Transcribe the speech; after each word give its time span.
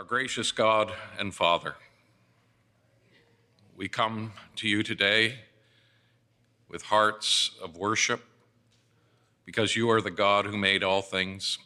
Our 0.00 0.06
gracious 0.06 0.50
God 0.50 0.90
and 1.18 1.34
Father, 1.34 1.74
we 3.76 3.86
come 3.86 4.32
to 4.56 4.66
you 4.66 4.82
today 4.82 5.40
with 6.70 6.84
hearts 6.84 7.50
of 7.62 7.76
worship 7.76 8.24
because 9.44 9.76
you 9.76 9.90
are 9.90 10.00
the 10.00 10.10
God 10.10 10.46
who 10.46 10.56
made 10.56 10.82
all 10.82 11.02
things. 11.02 11.58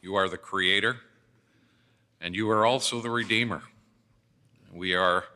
You 0.00 0.14
are 0.14 0.30
the 0.30 0.38
Creator, 0.38 1.00
and 2.18 2.34
you 2.34 2.48
are 2.50 2.64
also 2.64 3.02
the 3.02 3.10
Redeemer. 3.10 3.60
We 4.72 4.94
are 4.94 5.26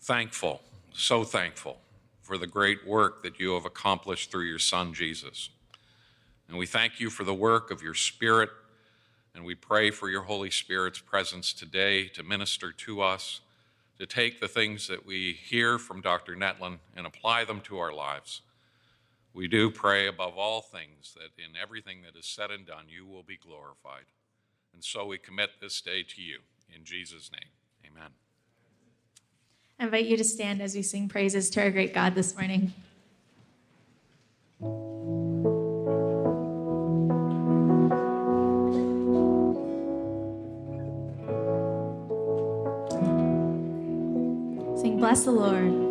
thankful, 0.00 0.62
so 0.92 1.22
thankful, 1.22 1.78
for 2.20 2.36
the 2.36 2.48
great 2.48 2.84
work 2.84 3.22
that 3.22 3.38
you 3.38 3.54
have 3.54 3.64
accomplished 3.64 4.32
through 4.32 4.46
your 4.46 4.58
Son, 4.58 4.92
Jesus. 4.92 5.50
And 6.48 6.58
we 6.58 6.66
thank 6.66 6.98
you 6.98 7.10
for 7.10 7.22
the 7.22 7.32
work 7.32 7.70
of 7.70 7.80
your 7.80 7.94
Spirit, 7.94 8.50
and 9.34 9.44
we 9.44 9.54
pray 9.54 9.90
for 9.90 10.08
your 10.08 10.22
Holy 10.22 10.50
Spirit's 10.50 10.98
presence 10.98 11.52
today 11.52 12.08
to 12.08 12.22
minister 12.22 12.72
to 12.72 13.00
us, 13.00 13.40
to 13.98 14.06
take 14.06 14.40
the 14.40 14.48
things 14.48 14.88
that 14.88 15.06
we 15.06 15.32
hear 15.32 15.78
from 15.78 16.00
Dr. 16.00 16.34
Netland 16.34 16.78
and 16.96 17.06
apply 17.06 17.44
them 17.44 17.60
to 17.62 17.78
our 17.78 17.92
lives. 17.92 18.42
We 19.32 19.46
do 19.46 19.70
pray 19.70 20.08
above 20.08 20.36
all 20.36 20.60
things 20.60 21.14
that 21.14 21.42
in 21.42 21.56
everything 21.60 22.02
that 22.02 22.18
is 22.18 22.26
said 22.26 22.50
and 22.50 22.66
done, 22.66 22.86
you 22.88 23.06
will 23.06 23.22
be 23.22 23.36
glorified. 23.36 24.06
And 24.74 24.82
so 24.82 25.06
we 25.06 25.18
commit 25.18 25.50
this 25.60 25.80
day 25.80 26.02
to 26.02 26.22
you. 26.22 26.40
In 26.74 26.84
Jesus' 26.84 27.30
name, 27.32 27.50
amen. 27.86 28.10
I 29.78 29.84
invite 29.84 30.06
you 30.06 30.16
to 30.16 30.24
stand 30.24 30.60
as 30.60 30.74
we 30.74 30.82
sing 30.82 31.08
praises 31.08 31.48
to 31.50 31.62
our 31.62 31.70
great 31.70 31.94
God 31.94 32.14
this 32.14 32.34
morning. 32.36 32.72
Bless 45.00 45.24
the 45.24 45.30
Lord. 45.30 45.89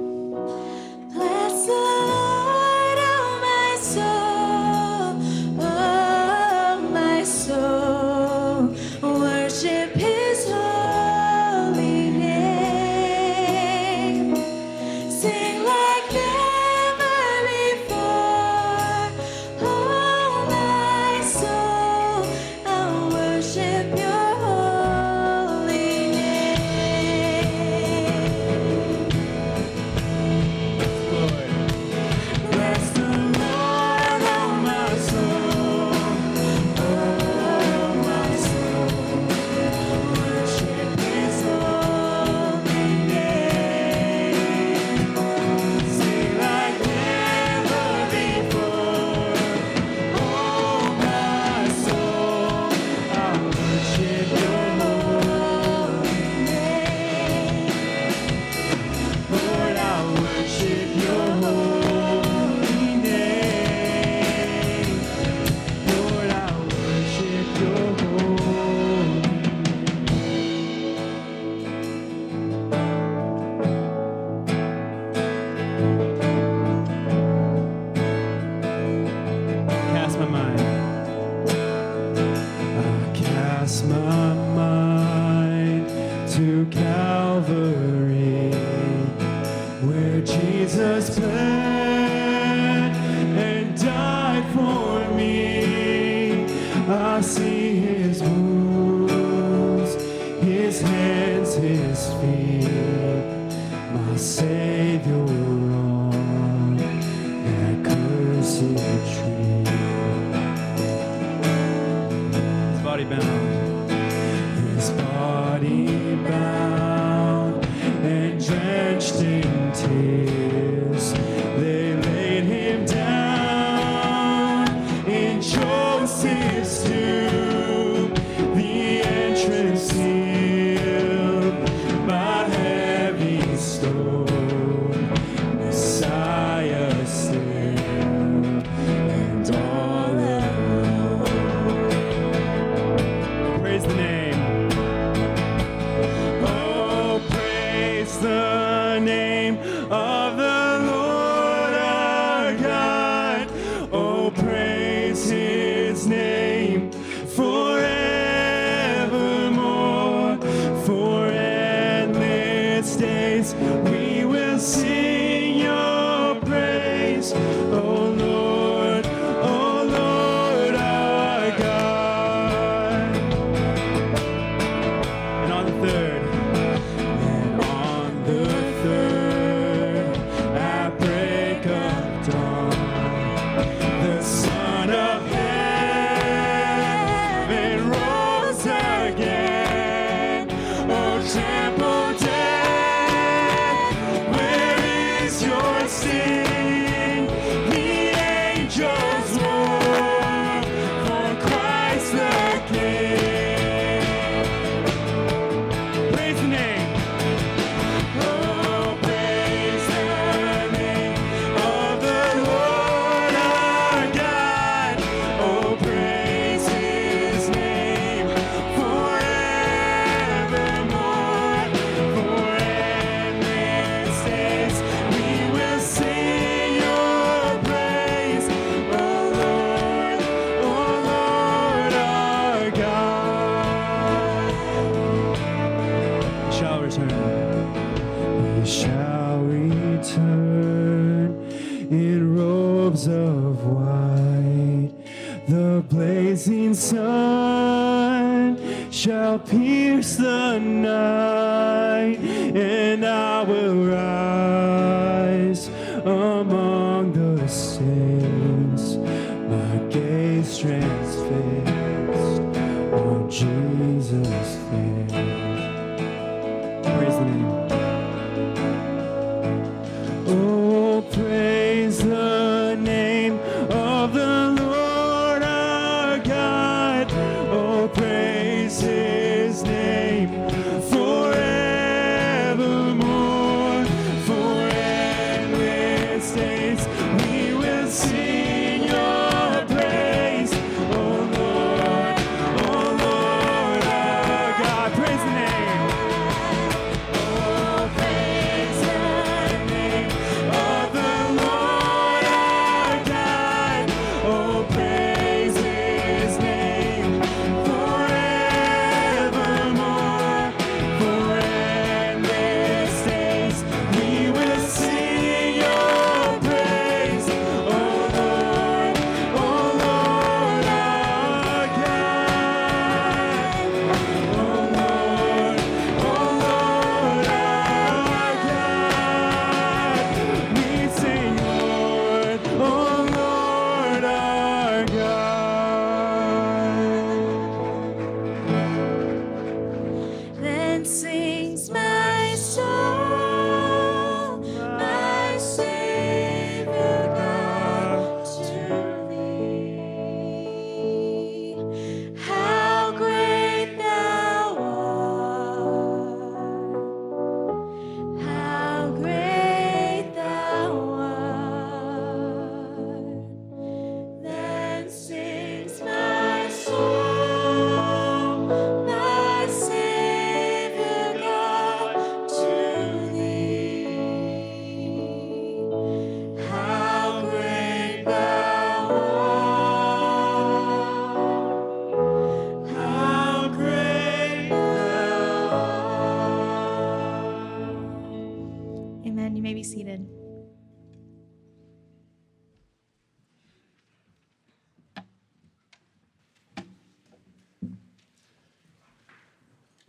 The 178.29 178.59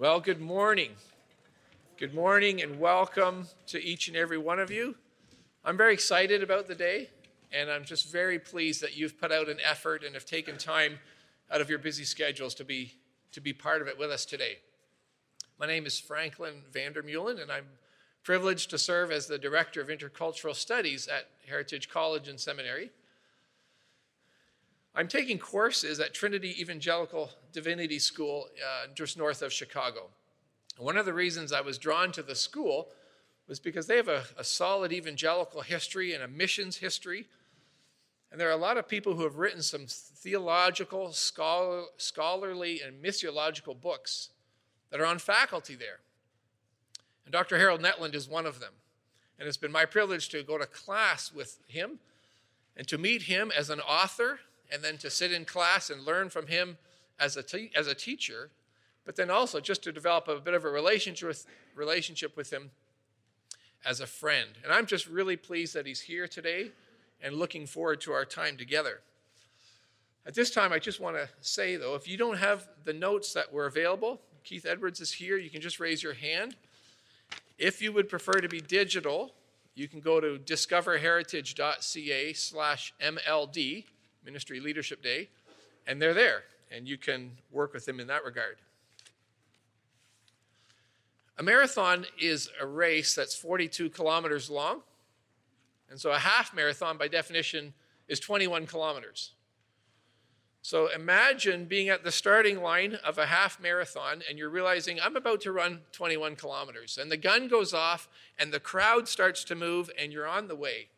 Well, 0.00 0.18
good 0.18 0.40
morning. 0.40 0.92
Good 1.98 2.14
morning 2.14 2.62
and 2.62 2.80
welcome 2.80 3.48
to 3.66 3.78
each 3.84 4.08
and 4.08 4.16
every 4.16 4.38
one 4.38 4.58
of 4.58 4.70
you. 4.70 4.94
I'm 5.62 5.76
very 5.76 5.92
excited 5.92 6.42
about 6.42 6.66
the 6.66 6.74
day, 6.74 7.10
and 7.52 7.70
I'm 7.70 7.84
just 7.84 8.10
very 8.10 8.38
pleased 8.38 8.80
that 8.80 8.96
you've 8.96 9.20
put 9.20 9.30
out 9.30 9.50
an 9.50 9.58
effort 9.62 10.02
and 10.02 10.14
have 10.14 10.24
taken 10.24 10.56
time 10.56 11.00
out 11.50 11.60
of 11.60 11.68
your 11.68 11.78
busy 11.78 12.04
schedules 12.04 12.54
to 12.54 12.64
be, 12.64 12.94
to 13.32 13.42
be 13.42 13.52
part 13.52 13.82
of 13.82 13.88
it 13.88 13.98
with 13.98 14.10
us 14.10 14.24
today. 14.24 14.60
My 15.58 15.66
name 15.66 15.84
is 15.84 16.00
Franklin 16.00 16.62
Vandermeulen, 16.72 17.38
and 17.38 17.52
I'm 17.52 17.66
privileged 18.22 18.70
to 18.70 18.78
serve 18.78 19.12
as 19.12 19.26
the 19.26 19.36
Director 19.36 19.82
of 19.82 19.88
Intercultural 19.88 20.56
Studies 20.56 21.08
at 21.08 21.26
Heritage 21.46 21.90
College 21.90 22.26
and 22.26 22.40
Seminary. 22.40 22.90
I'm 24.94 25.06
taking 25.06 25.38
courses 25.38 26.00
at 26.00 26.14
Trinity 26.14 26.60
Evangelical 26.60 27.30
Divinity 27.52 27.98
School 27.98 28.48
uh, 28.58 28.88
just 28.94 29.16
north 29.16 29.40
of 29.40 29.52
Chicago. 29.52 30.08
One 30.78 30.96
of 30.96 31.06
the 31.06 31.12
reasons 31.12 31.52
I 31.52 31.60
was 31.60 31.78
drawn 31.78 32.10
to 32.12 32.22
the 32.22 32.34
school 32.34 32.88
was 33.46 33.60
because 33.60 33.86
they 33.86 33.96
have 33.96 34.08
a, 34.08 34.24
a 34.36 34.42
solid 34.42 34.92
evangelical 34.92 35.60
history 35.60 36.12
and 36.12 36.24
a 36.24 36.28
missions 36.28 36.78
history. 36.78 37.26
And 38.32 38.40
there 38.40 38.48
are 38.48 38.52
a 38.52 38.56
lot 38.56 38.78
of 38.78 38.88
people 38.88 39.14
who 39.14 39.22
have 39.22 39.36
written 39.36 39.62
some 39.62 39.86
theological, 39.86 41.12
scholar, 41.12 41.84
scholarly, 41.96 42.80
and 42.80 43.02
missiological 43.02 43.80
books 43.80 44.30
that 44.90 45.00
are 45.00 45.06
on 45.06 45.18
faculty 45.18 45.76
there. 45.76 46.00
And 47.24 47.32
Dr. 47.32 47.58
Harold 47.58 47.80
Netland 47.80 48.14
is 48.14 48.28
one 48.28 48.46
of 48.46 48.58
them. 48.58 48.72
And 49.38 49.46
it's 49.46 49.56
been 49.56 49.72
my 49.72 49.84
privilege 49.84 50.28
to 50.30 50.42
go 50.42 50.58
to 50.58 50.66
class 50.66 51.32
with 51.32 51.58
him 51.68 52.00
and 52.76 52.86
to 52.88 52.98
meet 52.98 53.22
him 53.22 53.52
as 53.56 53.70
an 53.70 53.80
author 53.80 54.40
and 54.72 54.82
then 54.82 54.96
to 54.98 55.10
sit 55.10 55.32
in 55.32 55.44
class 55.44 55.90
and 55.90 56.04
learn 56.04 56.30
from 56.30 56.46
him 56.46 56.78
as 57.18 57.36
a, 57.36 57.42
te- 57.42 57.70
as 57.74 57.86
a 57.86 57.94
teacher, 57.94 58.50
but 59.04 59.16
then 59.16 59.30
also 59.30 59.60
just 59.60 59.82
to 59.82 59.92
develop 59.92 60.28
a 60.28 60.40
bit 60.40 60.54
of 60.54 60.64
a 60.64 60.70
relationship 60.70 61.28
with, 61.28 61.46
relationship 61.74 62.36
with 62.36 62.52
him 62.52 62.70
as 63.84 64.00
a 64.00 64.06
friend. 64.06 64.50
And 64.62 64.72
I'm 64.72 64.86
just 64.86 65.06
really 65.06 65.36
pleased 65.36 65.74
that 65.74 65.86
he's 65.86 66.00
here 66.00 66.28
today 66.28 66.70
and 67.22 67.36
looking 67.36 67.66
forward 67.66 68.00
to 68.02 68.12
our 68.12 68.24
time 68.24 68.56
together. 68.56 69.00
At 70.26 70.34
this 70.34 70.50
time, 70.50 70.72
I 70.72 70.78
just 70.78 71.00
want 71.00 71.16
to 71.16 71.28
say, 71.40 71.76
though, 71.76 71.94
if 71.94 72.06
you 72.06 72.16
don't 72.16 72.36
have 72.36 72.68
the 72.84 72.92
notes 72.92 73.32
that 73.32 73.52
were 73.52 73.66
available, 73.66 74.20
Keith 74.44 74.66
Edwards 74.66 75.00
is 75.00 75.12
here. 75.12 75.36
You 75.36 75.50
can 75.50 75.60
just 75.60 75.80
raise 75.80 76.02
your 76.02 76.14
hand. 76.14 76.56
If 77.58 77.82
you 77.82 77.92
would 77.92 78.08
prefer 78.08 78.34
to 78.34 78.48
be 78.48 78.60
digital, 78.60 79.32
you 79.74 79.88
can 79.88 80.00
go 80.00 80.20
to 80.20 80.38
discoverheritage.ca 80.38 82.32
slash 82.34 82.94
MLD, 83.00 83.84
Ministry 84.30 84.60
Leadership 84.60 85.02
Day, 85.02 85.28
and 85.88 86.00
they're 86.00 86.14
there, 86.14 86.44
and 86.70 86.86
you 86.86 86.96
can 86.96 87.32
work 87.50 87.74
with 87.74 87.84
them 87.84 87.98
in 87.98 88.06
that 88.06 88.24
regard. 88.24 88.58
A 91.36 91.42
marathon 91.42 92.06
is 92.16 92.48
a 92.60 92.66
race 92.66 93.12
that's 93.16 93.34
42 93.34 93.90
kilometers 93.90 94.48
long, 94.48 94.82
and 95.90 96.00
so 96.00 96.12
a 96.12 96.18
half 96.18 96.54
marathon, 96.54 96.96
by 96.96 97.08
definition, 97.08 97.74
is 98.06 98.20
21 98.20 98.68
kilometers. 98.68 99.32
So 100.62 100.88
imagine 100.94 101.64
being 101.64 101.88
at 101.88 102.04
the 102.04 102.12
starting 102.12 102.62
line 102.62 102.98
of 103.04 103.18
a 103.18 103.26
half 103.26 103.58
marathon 103.60 104.22
and 104.28 104.38
you're 104.38 104.50
realizing, 104.50 105.00
I'm 105.00 105.16
about 105.16 105.40
to 105.42 105.52
run 105.52 105.80
21 105.92 106.36
kilometers. 106.36 106.98
And 106.98 107.10
the 107.10 107.16
gun 107.16 107.48
goes 107.48 107.72
off 107.72 108.08
and 108.38 108.52
the 108.52 108.60
crowd 108.60 109.08
starts 109.08 109.42
to 109.44 109.54
move 109.54 109.90
and 109.98 110.12
you're 110.12 110.28
on 110.28 110.48
the 110.48 110.54
way. 110.54 110.88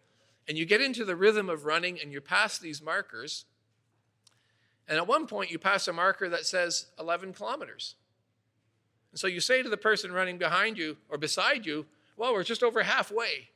And 0.49 0.59
you 0.59 0.65
get 0.65 0.81
into 0.81 1.05
the 1.05 1.17
rhythm 1.17 1.49
of 1.49 1.65
running 1.65 1.99
and 2.01 2.13
you 2.13 2.21
pass 2.21 2.59
these 2.59 2.83
markers. 2.83 3.45
And 4.89 4.99
at 4.99 5.07
one 5.07 5.27
point, 5.27 5.51
you 5.51 5.59
pass 5.59 5.87
a 5.87 5.93
marker 5.93 6.29
that 6.29 6.45
says 6.47 6.87
11 6.99 7.35
kilometers. 7.35 7.95
And 9.13 9.21
so 9.21 9.27
you 9.27 9.41
say 9.41 9.63
to 9.63 9.69
the 9.69 9.77
person 9.77 10.11
running 10.11 10.39
behind 10.39 10.79
you 10.79 10.97
or 11.09 11.19
beside 11.19 11.65
you, 11.65 11.87
Well, 12.17 12.33
we're 12.33 12.45
just 12.45 12.63
over 12.63 12.83
halfway. 12.83 13.51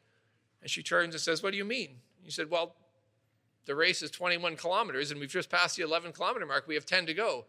And 0.63 0.71
she 0.71 0.83
turns 0.83 1.15
and 1.15 1.21
says, 1.21 1.43
What 1.43 1.51
do 1.51 1.57
you 1.57 1.65
mean? 1.65 1.97
You 2.25 2.31
said, 2.31 2.51
Well, 2.51 2.75
the 3.65 3.75
race 3.75 4.03
is 4.03 4.11
21 4.11 4.57
kilometers 4.57 5.11
and 5.11 5.19
we've 5.19 5.31
just 5.31 5.51
passed 5.51 5.77
the 5.77 5.83
11 5.83 6.13
kilometer 6.13 6.47
mark. 6.47 6.69
We 6.69 6.75
have 6.75 6.87
10 6.87 7.07
to 7.07 7.15
go. 7.15 7.47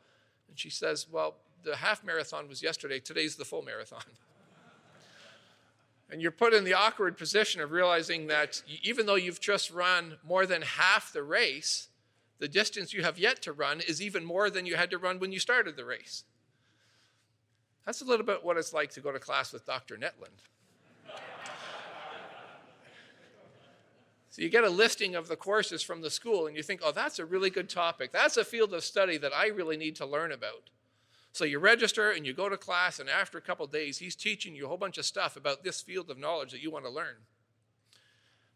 And 0.50 0.58
she 0.58 0.70
says, 0.70 1.08
Well, 1.10 1.36
the 1.64 1.76
half 1.76 2.04
marathon 2.04 2.48
was 2.48 2.64
yesterday. 2.64 3.00
Today's 3.00 3.36
the 3.36 3.46
full 3.46 3.62
marathon. 3.62 4.02
And 6.10 6.22
you're 6.22 6.32
put 6.32 6.54
in 6.54 6.64
the 6.64 6.74
awkward 6.74 7.18
position 7.18 7.60
of 7.60 7.72
realizing 7.72 8.28
that 8.28 8.62
even 8.82 9.06
though 9.06 9.16
you've 9.16 9.42
just 9.42 9.72
run 9.72 10.18
more 10.26 10.46
than 10.46 10.62
half 10.62 11.12
the 11.12 11.24
race, 11.24 11.90
the 12.40 12.48
distance 12.48 12.94
you 12.94 13.04
have 13.04 13.20
yet 13.20 13.42
to 13.42 13.52
run 13.52 13.82
is 13.82 14.02
even 14.02 14.24
more 14.24 14.50
than 14.50 14.66
you 14.66 14.76
had 14.76 14.90
to 14.92 14.98
run 14.98 15.20
when 15.20 15.32
you 15.32 15.40
started 15.40 15.76
the 15.76 15.86
race. 15.86 16.24
That's 17.86 18.02
a 18.02 18.06
little 18.06 18.26
bit 18.26 18.44
what 18.44 18.58
it's 18.58 18.74
like 18.74 18.92
to 18.92 19.02
go 19.02 19.12
to 19.12 19.20
class 19.20 19.52
with 19.52 19.66
Dr. 19.66 19.98
Netland. 19.98 20.44
So 24.30 24.44
you 24.44 24.50
get 24.50 24.64
a 24.64 24.70
listing 24.70 25.16
of 25.16 25.28
the 25.28 25.36
courses 25.36 25.82
from 25.82 26.02
the 26.02 26.12
school 26.12 26.46
and 26.46 26.56
you 26.56 26.62
think, 26.62 26.82
oh, 26.84 26.92
that's 26.92 27.18
a 27.18 27.26
really 27.26 27.50
good 27.50 27.68
topic. 27.68 28.12
That's 28.12 28.38
a 28.38 28.46
field 28.46 28.72
of 28.72 28.84
study 28.84 29.18
that 29.18 29.34
I 29.34 29.48
really 29.48 29.78
need 29.78 29.96
to 29.96 30.06
learn 30.06 30.32
about. 30.32 30.70
So 31.38 31.46
you 31.46 31.60
register 31.60 32.10
and 32.10 32.26
you 32.26 32.34
go 32.34 32.50
to 32.50 32.58
class, 32.58 32.98
and 32.98 33.08
after 33.08 33.38
a 33.38 33.42
couple 33.42 33.68
days, 33.68 34.00
he's 34.00 34.16
teaching 34.16 34.56
you 34.56 34.66
a 34.66 34.68
whole 34.68 34.76
bunch 34.76 34.98
of 34.98 35.06
stuff 35.06 35.36
about 35.36 35.64
this 35.64 35.82
field 35.82 36.10
of 36.10 36.18
knowledge 36.18 36.52
that 36.52 36.64
you 36.64 36.72
want 36.72 36.86
to 36.86 36.90
learn. 36.90 37.18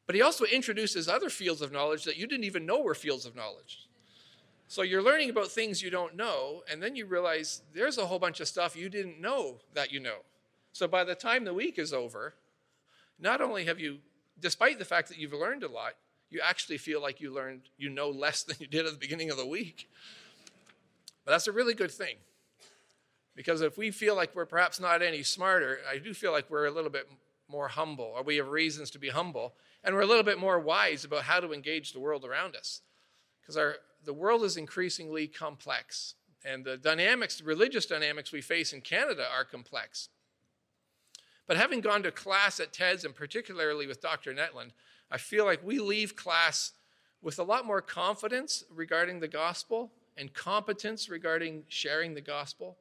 But 0.08 0.16
he 0.16 0.24
also 0.24 0.46
introduces 0.46 1.08
other 1.08 1.30
fields 1.30 1.62
of 1.62 1.72
knowledge 1.72 2.06
that 2.06 2.18
you 2.18 2.26
didn't 2.26 2.46
even 2.46 2.66
know 2.66 2.82
were 2.82 2.96
fields 2.96 3.28
of 3.28 3.36
knowledge. 3.36 3.88
So 4.68 4.82
you're 4.82 5.04
learning 5.04 5.30
about 5.30 5.52
things 5.52 5.84
you 5.84 5.92
don't 5.92 6.16
know, 6.16 6.64
and 6.72 6.82
then 6.82 6.96
you 6.96 7.06
realize 7.06 7.62
there's 7.72 8.00
a 8.00 8.08
whole 8.08 8.18
bunch 8.18 8.40
of 8.40 8.48
stuff 8.48 8.76
you 8.76 8.90
didn't 8.90 9.22
know 9.22 9.60
that 9.76 9.92
you 9.92 10.00
know. 10.00 10.18
So 10.74 10.88
by 10.88 11.04
the 11.04 11.14
time 11.14 11.46
the 11.46 11.54
week 11.54 11.78
is 11.78 11.94
over, 11.94 12.34
not 13.20 13.42
only 13.42 13.66
have 13.66 13.80
you 13.80 14.00
despite 14.40 14.80
the 14.80 14.86
fact 14.86 15.08
that 15.10 15.20
you've 15.20 15.34
learned 15.34 15.62
a 15.62 15.70
lot, 15.70 15.94
you 16.32 16.42
actually 16.44 16.80
feel 16.80 17.00
like 17.00 17.22
you 17.22 17.32
learned, 17.32 17.62
you 17.78 17.92
know 17.92 18.10
less 18.10 18.42
than 18.46 18.56
you 18.60 18.66
did 18.66 18.88
at 18.88 18.92
the 18.94 18.98
beginning 18.98 19.30
of 19.30 19.38
the 19.38 19.46
week. 19.46 19.88
But 21.26 21.34
that's 21.34 21.46
a 21.46 21.52
really 21.52 21.76
good 21.76 21.92
thing. 21.92 22.16
Because 23.36 23.62
if 23.62 23.78
we 23.78 23.92
feel 23.92 24.16
like 24.16 24.36
we're 24.36 24.46
perhaps 24.46 24.80
not 24.80 25.02
any 25.02 25.24
smarter, 25.24 25.80
I 25.90 25.98
do 25.98 26.14
feel 26.14 26.32
like 26.32 26.50
we're 26.50 26.66
a 26.66 26.72
little 26.72 26.90
bit 26.90 27.08
more 27.48 27.70
humble, 27.70 28.14
or 28.16 28.24
we 28.24 28.38
have 28.38 28.48
reasons 28.48 28.92
to 28.92 29.00
be 29.00 29.10
humble, 29.10 29.56
and 29.84 29.96
we're 29.96 30.02
a 30.02 30.08
little 30.08 30.24
bit 30.24 30.40
more 30.40 30.60
wise 30.60 31.04
about 31.04 31.24
how 31.24 31.40
to 31.40 31.54
engage 31.54 31.94
the 31.94 32.00
world 32.00 32.26
around 32.26 32.56
us. 32.56 32.82
Because 33.42 33.58
our 33.58 33.76
the 34.04 34.14
world 34.14 34.44
is 34.44 34.58
increasingly 34.58 35.28
complex, 35.28 36.16
and 36.44 36.66
the 36.66 36.78
dynamics, 36.78 37.38
the 37.38 37.44
religious 37.44 37.86
dynamics 37.86 38.32
we 38.32 38.42
face 38.42 38.74
in 38.74 38.82
Canada 38.82 39.28
are 39.32 39.46
complex. 39.46 40.10
But 41.48 41.58
having 41.58 41.82
gone 41.82 42.02
to 42.04 42.12
class 42.12 42.60
at 42.60 42.74
TEDS, 42.74 43.06
and 43.06 43.14
particularly 43.14 43.86
with 43.86 44.02
Dr. 44.02 44.34
Netland, 44.34 44.72
I 45.12 45.18
feel 45.18 45.46
like 45.46 45.64
we 45.64 45.80
leave 45.80 46.16
class 46.16 46.72
with 47.22 47.38
a 47.38 47.44
lot 47.44 47.66
more 47.66 47.82
confidence 47.82 48.64
regarding 48.72 49.20
the 49.20 49.28
gospel 49.28 49.92
and 50.18 50.34
competence 50.34 51.10
regarding 51.10 51.64
sharing 51.68 52.14
the 52.14 52.22
gospel, 52.22 52.78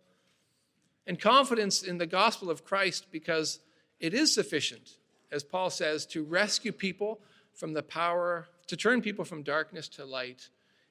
and 1.06 1.20
confidence 1.20 1.82
in 1.82 1.98
the 1.98 2.06
gospel 2.06 2.50
of 2.50 2.64
Christ 2.64 3.06
because 3.10 3.60
it 3.98 4.14
is 4.14 4.32
sufficient, 4.32 4.96
as 5.32 5.42
Paul 5.42 5.70
says, 5.70 6.06
to 6.06 6.22
rescue 6.22 6.72
people 6.72 7.20
from 7.54 7.72
the 7.72 7.82
power, 7.82 8.48
to 8.66 8.76
turn 8.76 9.02
people 9.02 9.24
from 9.24 9.42
darkness 9.42 9.88
to 9.88 10.04
light, 10.04 10.48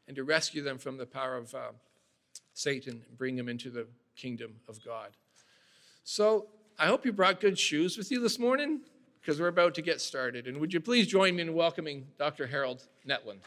and 0.08 0.16
to 0.16 0.24
rescue 0.24 0.63
them 0.63 0.78
from 0.78 0.98
the 0.98 1.06
power 1.06 1.38
of 1.38 1.54
uh, 1.54 1.72
Satan 2.54 3.01
and 3.08 3.18
bring 3.18 3.36
them 3.36 3.48
into 3.48 3.70
the 3.70 3.88
kingdom 4.16 4.56
of 4.68 4.84
God. 4.84 5.10
So, 6.04 6.48
I 6.78 6.88
hope 6.88 7.06
you 7.06 7.12
brought 7.12 7.42
good 7.42 7.60
shoes 7.60 7.98
with 7.98 8.10
you 8.10 8.22
this 8.22 8.39
morning 8.39 8.80
because 9.20 9.39
we're 9.39 9.48
about 9.48 9.75
to 9.75 9.82
get 9.82 10.00
started. 10.00 10.48
And 10.48 10.58
would 10.60 10.74
you 10.74 10.80
please 10.80 11.08
join 11.08 11.36
me 11.36 11.42
in 11.42 11.54
welcoming 11.54 12.08
Dr. 12.18 12.48
Harold 12.48 12.88
Netland? 13.06 13.42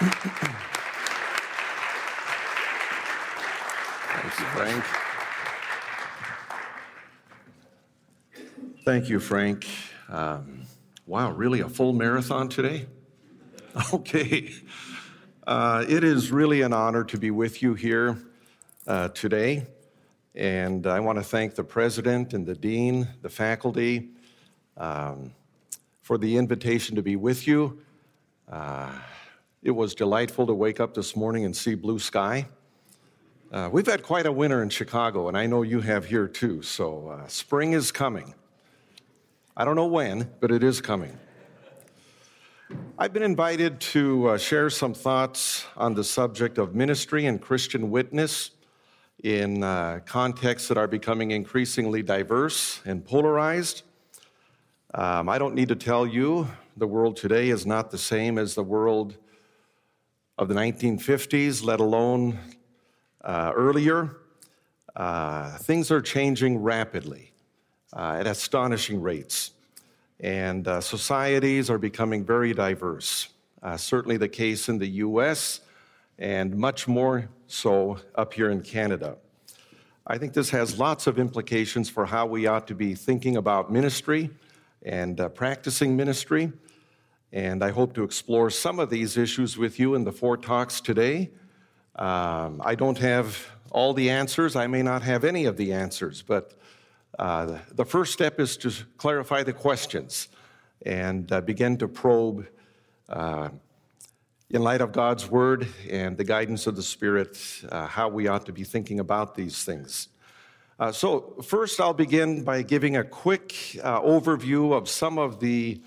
Thank 4.30 4.38
you, 4.38 4.46
Frank. 4.46 4.84
Thank 8.84 9.08
you, 9.08 9.18
Frank. 9.18 9.66
Um, 10.08 10.62
wow, 11.06 11.32
really 11.32 11.60
a 11.60 11.68
full 11.68 11.92
marathon 11.92 12.48
today? 12.48 12.86
Okay. 13.94 14.52
Uh, 15.46 15.84
it 15.88 16.02
is 16.02 16.32
really 16.32 16.62
an 16.62 16.72
honor 16.72 17.04
to 17.04 17.16
be 17.16 17.30
with 17.30 17.62
you 17.62 17.74
here 17.74 18.18
uh, 18.88 19.08
today. 19.08 19.64
And 20.34 20.88
I 20.88 20.98
want 20.98 21.18
to 21.18 21.24
thank 21.24 21.54
the 21.54 21.62
president 21.62 22.34
and 22.34 22.44
the 22.44 22.56
dean, 22.56 23.08
the 23.22 23.28
faculty, 23.28 24.10
um, 24.76 25.32
for 26.02 26.18
the 26.18 26.36
invitation 26.36 26.96
to 26.96 27.02
be 27.02 27.14
with 27.14 27.46
you. 27.46 27.80
Uh, 28.50 28.90
it 29.62 29.70
was 29.70 29.94
delightful 29.94 30.48
to 30.48 30.54
wake 30.54 30.80
up 30.80 30.94
this 30.94 31.14
morning 31.14 31.44
and 31.44 31.56
see 31.56 31.76
blue 31.76 32.00
sky. 32.00 32.48
Uh, 33.52 33.68
we've 33.72 33.86
had 33.86 34.04
quite 34.04 34.26
a 34.26 34.32
winter 34.32 34.62
in 34.62 34.68
Chicago, 34.68 35.26
and 35.26 35.36
I 35.36 35.46
know 35.46 35.62
you 35.62 35.80
have 35.80 36.04
here 36.04 36.28
too. 36.28 36.62
So 36.62 37.08
uh, 37.08 37.26
spring 37.26 37.72
is 37.72 37.90
coming. 37.90 38.32
I 39.56 39.64
don't 39.64 39.74
know 39.74 39.88
when, 39.88 40.30
but 40.38 40.52
it 40.52 40.62
is 40.62 40.80
coming. 40.80 41.18
I've 42.96 43.12
been 43.12 43.24
invited 43.24 43.80
to 43.80 44.28
uh, 44.28 44.38
share 44.38 44.70
some 44.70 44.94
thoughts 44.94 45.66
on 45.76 45.94
the 45.94 46.04
subject 46.04 46.58
of 46.58 46.76
ministry 46.76 47.26
and 47.26 47.42
Christian 47.42 47.90
witness 47.90 48.52
in 49.24 49.64
uh, 49.64 49.98
contexts 50.06 50.68
that 50.68 50.78
are 50.78 50.86
becoming 50.86 51.32
increasingly 51.32 52.04
diverse 52.04 52.80
and 52.84 53.04
polarized. 53.04 53.82
Um, 54.94 55.28
I 55.28 55.38
don't 55.38 55.56
need 55.56 55.70
to 55.70 55.76
tell 55.76 56.06
you 56.06 56.48
the 56.76 56.86
world 56.86 57.16
today 57.16 57.48
is 57.48 57.66
not 57.66 57.90
the 57.90 57.98
same 57.98 58.38
as 58.38 58.54
the 58.54 58.62
world 58.62 59.16
of 60.38 60.46
the 60.46 60.54
1950s, 60.54 61.64
let 61.64 61.80
alone 61.80 62.38
uh, 63.22 63.52
earlier. 63.54 64.16
Uh, 64.96 65.56
things 65.58 65.90
are 65.90 66.00
changing 66.00 66.62
rapidly 66.62 67.32
uh, 67.92 68.16
at 68.18 68.26
astonishing 68.26 69.00
rates, 69.00 69.52
and 70.20 70.66
uh, 70.66 70.80
societies 70.80 71.70
are 71.70 71.78
becoming 71.78 72.24
very 72.24 72.52
diverse. 72.52 73.28
Uh, 73.62 73.76
certainly 73.76 74.16
the 74.16 74.28
case 74.28 74.68
in 74.68 74.78
the 74.78 74.88
US 74.88 75.60
and 76.18 76.54
much 76.54 76.86
more 76.86 77.28
so 77.46 77.98
up 78.14 78.34
here 78.34 78.50
in 78.50 78.60
Canada. 78.60 79.16
I 80.06 80.18
think 80.18 80.32
this 80.32 80.50
has 80.50 80.78
lots 80.78 81.06
of 81.06 81.18
implications 81.18 81.88
for 81.88 82.04
how 82.04 82.26
we 82.26 82.46
ought 82.46 82.66
to 82.68 82.74
be 82.74 82.94
thinking 82.94 83.36
about 83.36 83.72
ministry 83.72 84.30
and 84.82 85.20
uh, 85.20 85.28
practicing 85.28 85.96
ministry. 85.96 86.52
And 87.32 87.62
I 87.62 87.70
hope 87.70 87.94
to 87.94 88.02
explore 88.02 88.50
some 88.50 88.78
of 88.78 88.90
these 88.90 89.16
issues 89.16 89.56
with 89.56 89.78
you 89.78 89.94
in 89.94 90.04
the 90.04 90.12
four 90.12 90.36
talks 90.36 90.80
today. 90.80 91.30
Um, 92.00 92.62
I 92.64 92.76
don't 92.76 92.96
have 92.96 93.46
all 93.70 93.92
the 93.92 94.08
answers, 94.08 94.56
I 94.56 94.66
may 94.66 94.82
not 94.82 95.02
have 95.02 95.22
any 95.22 95.44
of 95.44 95.58
the 95.58 95.74
answers, 95.74 96.22
but 96.22 96.54
uh, 97.18 97.58
the 97.72 97.84
first 97.84 98.14
step 98.14 98.40
is 98.40 98.56
to 98.56 98.72
clarify 98.96 99.42
the 99.42 99.52
questions 99.52 100.28
and 100.86 101.30
uh, 101.30 101.42
begin 101.42 101.76
to 101.76 101.86
probe 101.86 102.46
uh, 103.10 103.50
in 104.48 104.62
light 104.62 104.80
of 104.80 104.92
God's 104.92 105.30
word 105.30 105.68
and 105.90 106.16
the 106.16 106.24
guidance 106.24 106.66
of 106.66 106.74
the 106.74 106.82
Spirit, 106.82 107.38
uh, 107.70 107.86
how 107.86 108.08
we 108.08 108.28
ought 108.28 108.46
to 108.46 108.52
be 108.52 108.64
thinking 108.64 108.98
about 108.98 109.34
these 109.34 109.62
things. 109.62 110.08
Uh, 110.78 110.90
so, 110.90 111.36
first, 111.44 111.78
I'll 111.80 111.92
begin 111.92 112.44
by 112.44 112.62
giving 112.62 112.96
a 112.96 113.04
quick 113.04 113.78
uh, 113.82 114.00
overview 114.00 114.72
of 114.72 114.88
some 114.88 115.18
of 115.18 115.38
the 115.38 115.82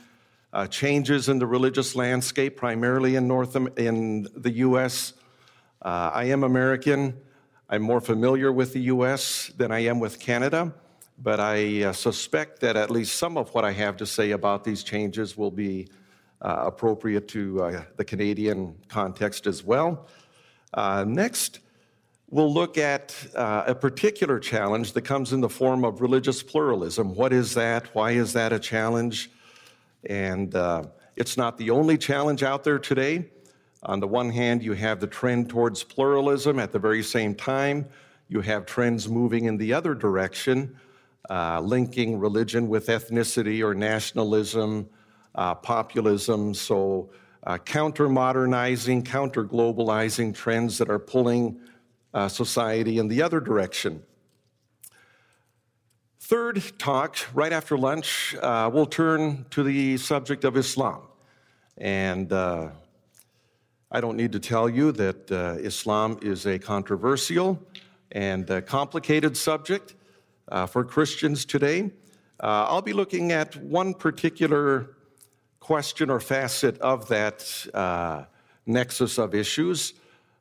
changes 0.69 1.27
in 1.27 1.39
the 1.39 1.47
religious 1.47 1.95
landscape, 1.95 2.55
primarily 2.55 3.15
in 3.15 3.27
North 3.27 3.55
in 3.55 4.27
the 4.35 4.51
U.S. 4.51 5.13
Uh, 5.83 6.09
I 6.13 6.23
am 6.25 6.45
American. 6.45 7.13
I'm 7.67 7.81
more 7.81 7.99
familiar 7.99 8.53
with 8.53 8.71
the 8.71 8.79
U.S. 8.83 9.51
than 9.57 9.69
I 9.69 9.79
am 9.79 9.99
with 9.99 10.17
Canada, 10.17 10.73
but 11.17 11.41
I 11.41 11.83
uh, 11.83 11.91
suspect 11.91 12.61
that 12.61 12.77
at 12.77 12.89
least 12.89 13.17
some 13.17 13.35
of 13.35 13.53
what 13.53 13.65
I 13.65 13.73
have 13.73 13.97
to 13.97 14.05
say 14.05 14.31
about 14.31 14.63
these 14.63 14.81
changes 14.81 15.35
will 15.35 15.51
be 15.51 15.89
uh, 16.41 16.63
appropriate 16.67 17.27
to 17.29 17.63
uh, 17.63 17.83
the 17.97 18.05
Canadian 18.05 18.77
context 18.87 19.45
as 19.45 19.61
well. 19.61 20.07
Uh, 20.73 21.03
next, 21.05 21.59
we'll 22.29 22.53
look 22.53 22.77
at 22.77 23.13
uh, 23.35 23.65
a 23.67 23.75
particular 23.75 24.39
challenge 24.39 24.93
that 24.93 25.01
comes 25.01 25.33
in 25.33 25.41
the 25.41 25.49
form 25.49 25.83
of 25.83 25.99
religious 25.99 26.41
pluralism. 26.41 27.13
What 27.13 27.33
is 27.33 27.55
that? 27.55 27.93
Why 27.93 28.11
is 28.11 28.31
that 28.33 28.53
a 28.53 28.59
challenge? 28.59 29.29
And 30.09 30.55
it's 31.17 31.35
not 31.35 31.57
the 31.57 31.71
only 31.71 31.97
challenge 31.97 32.41
out 32.41 32.63
there 32.63 32.79
today. 32.79 33.25
On 33.85 33.99
the 33.99 34.07
one 34.07 34.29
hand, 34.29 34.63
you 34.63 34.73
have 34.73 34.99
the 34.99 35.07
trend 35.07 35.49
towards 35.49 35.83
pluralism. 35.83 36.57
At 36.57 36.71
the 36.71 36.79
very 36.79 37.03
same 37.03 37.35
time, 37.35 37.85
you 38.29 38.39
have 38.41 38.65
trends 38.65 39.09
moving 39.09 39.45
in 39.45 39.57
the 39.57 39.73
other 39.73 39.93
direction, 39.93 40.77
uh, 41.29 41.59
linking 41.59 42.17
religion 42.17 42.69
with 42.69 42.87
ethnicity 42.87 43.61
or 43.61 43.73
nationalism, 43.73 44.89
uh, 45.35 45.55
populism, 45.55 46.53
so 46.53 47.09
uh, 47.45 47.57
counter 47.57 48.07
modernizing, 48.07 49.03
counter 49.03 49.43
globalizing 49.43 50.33
trends 50.33 50.77
that 50.77 50.89
are 50.89 50.99
pulling 50.99 51.59
uh, 52.13 52.29
society 52.29 52.99
in 52.99 53.09
the 53.09 53.21
other 53.21 53.41
direction. 53.41 54.01
Third 56.21 56.63
talk, 56.79 57.17
right 57.33 57.51
after 57.51 57.77
lunch, 57.77 58.33
uh, 58.41 58.69
we'll 58.73 58.85
turn 58.85 59.45
to 59.49 59.61
the 59.61 59.97
subject 59.97 60.45
of 60.45 60.55
Islam. 60.55 61.01
And 61.77 62.31
uh, 62.31 62.69
I 63.95 64.01
don't 64.01 64.17
need 64.17 64.31
to 64.31 64.39
tell 64.39 64.67
you 64.67 64.91
that 64.93 65.31
uh, 65.31 65.57
Islam 65.59 66.17
is 66.23 66.47
a 66.47 66.57
controversial 66.57 67.61
and 68.11 68.65
complicated 68.65 69.37
subject. 69.37 69.93
uh, 70.47 70.65
for 70.65 70.83
Christians 70.83 71.45
today. 71.45 71.91
Uh, 72.39 72.65
I'll 72.67 72.81
be 72.81 72.93
looking 72.93 73.31
at 73.31 73.55
one 73.55 73.93
particular 73.93 74.97
question 75.59 76.09
or 76.09 76.19
facet 76.19 76.77
of 76.79 77.07
that 77.07 77.67
uh, 77.73 78.25
nexus 78.65 79.17
of 79.17 79.33
issues. 79.33 79.93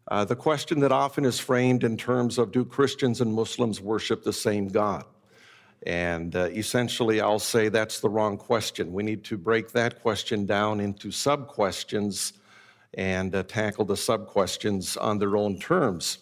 Uh, 0.09 0.25
the 0.25 0.35
question 0.35 0.80
that 0.80 0.90
often 0.90 1.25
is 1.25 1.38
framed 1.38 1.85
in 1.85 1.97
terms 1.97 2.38
of 2.38 2.50
do 2.50 2.64
Christians 2.64 3.21
and 3.21 3.32
Muslims 3.32 3.80
worship 3.80 4.25
the 4.25 4.32
same 4.32 4.68
God? 4.68 5.04
And 5.87 6.35
uh, 6.35 6.47
essentially, 6.47 7.21
I'll 7.21 7.38
say 7.38 7.68
that's 7.68 8.00
the 8.00 8.09
wrong 8.09 8.37
question. 8.37 8.92
We 8.92 9.02
need 9.02 9.25
to 9.25 9.37
break 9.37 9.73
that 9.73 10.00
question 10.00 10.47
down 10.47 10.80
into 10.80 11.11
sub 11.11 11.49
questions 11.49 12.32
and 12.95 13.35
uh, 13.35 13.43
tackle 13.45 13.85
the 13.85 13.97
sub 13.97 14.27
questions 14.27 14.97
on 14.97 15.19
their 15.19 15.37
own 15.37 15.59
terms. 15.59 16.19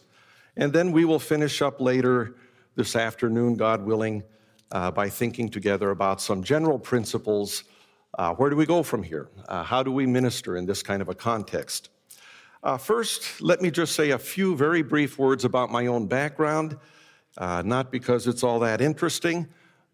And 0.57 0.73
then 0.73 0.93
we 0.93 1.05
will 1.05 1.19
finish 1.19 1.63
up 1.63 1.81
later 1.81 2.37
this 2.77 2.95
afternoon, 2.97 3.57
God 3.57 3.85
willing, 3.85 4.23
uh, 4.73 4.91
by 4.91 5.09
thinking 5.09 5.49
together 5.49 5.91
about 5.91 6.21
some 6.21 6.43
general 6.43 6.79
principles. 6.79 7.65
Uh, 8.17 8.35
where 8.35 8.51
do 8.51 8.57
we 8.57 8.67
go 8.67 8.83
from 8.83 9.03
here? 9.03 9.29
Uh, 9.49 9.63
how 9.63 9.83
do 9.83 9.91
we 9.91 10.07
minister 10.07 10.57
in 10.57 10.67
this 10.67 10.83
kind 10.83 11.03
of 11.03 11.09
a 11.09 11.15
context? 11.15 11.91
Uh, 12.63 12.77
first, 12.77 13.41
let 13.41 13.63
me 13.63 13.71
just 13.71 13.95
say 13.95 14.11
a 14.11 14.19
few 14.19 14.55
very 14.57 14.83
brief 14.83 15.19
words 15.19 15.45
about 15.45 15.71
my 15.71 15.87
own 15.87 16.07
background, 16.07 16.77
uh, 17.39 17.63
not 17.65 17.91
because 17.91 18.27
it's 18.27 18.43
all 18.43 18.61
that 18.61 18.81
interesting, 18.81 19.49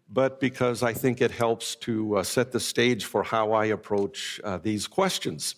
but 0.09 0.39
because 0.39 0.83
I 0.83 0.93
think 0.93 1.21
it 1.21 1.31
helps 1.31 1.75
to 1.77 2.21
set 2.23 2.51
the 2.51 2.59
stage 2.59 3.05
for 3.05 3.23
how 3.23 3.53
I 3.53 3.65
approach 3.65 4.39
these 4.63 4.87
questions. 4.87 5.55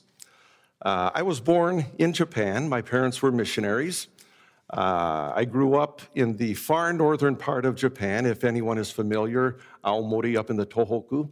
I 0.81 1.21
was 1.21 1.39
born 1.39 1.85
in 1.97 2.13
Japan. 2.13 2.69
My 2.69 2.81
parents 2.81 3.21
were 3.21 3.31
missionaries. 3.31 4.07
Uh, 4.71 5.33
I 5.35 5.45
grew 5.45 5.75
up 5.75 6.01
in 6.13 6.37
the 6.37 6.53
far 6.53 6.93
northern 6.93 7.35
part 7.35 7.65
of 7.65 7.73
Japan, 7.73 8.27
if 8.27 8.43
anyone 8.43 8.77
is 8.77 8.91
familiar, 8.91 9.57
Aomori 9.83 10.37
up 10.37 10.51
in 10.51 10.57
the 10.57 10.65
Tohoku, 10.65 11.27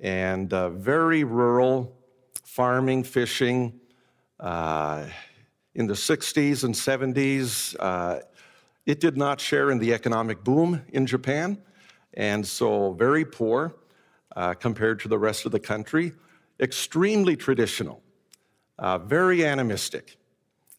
and 0.00 0.52
uh, 0.52 0.70
very 0.70 1.22
rural, 1.22 1.96
farming, 2.42 3.04
fishing. 3.04 3.78
Uh, 4.40 5.06
in 5.76 5.86
the 5.86 5.94
60s 5.94 6.64
and 6.64 6.74
70s, 6.74 7.76
uh, 7.78 8.18
it 8.84 8.98
did 8.98 9.16
not 9.16 9.40
share 9.40 9.70
in 9.70 9.78
the 9.78 9.94
economic 9.94 10.42
boom 10.42 10.82
in 10.92 11.06
Japan, 11.06 11.62
and 12.14 12.44
so 12.44 12.94
very 12.94 13.24
poor 13.24 13.76
uh, 14.34 14.54
compared 14.54 14.98
to 15.00 15.08
the 15.08 15.18
rest 15.18 15.46
of 15.46 15.52
the 15.52 15.60
country. 15.60 16.12
Extremely 16.58 17.36
traditional, 17.36 18.02
uh, 18.78 18.98
very 18.98 19.44
animistic 19.44 20.18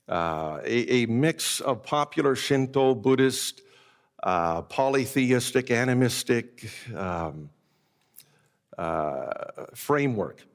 uh, 0.10 0.60
a, 0.64 1.04
a, 1.04 1.06
mix 1.08 1.60
of 1.60 1.84
popular 1.84 2.36
Shinto, 2.36 2.96
Buddhist, 2.96 3.62
uh, 4.24 4.62
polytheistic, 4.62 5.70
animistic 5.70 6.70
um, 6.96 7.50
uh, 8.78 9.26
framework. 9.76 10.46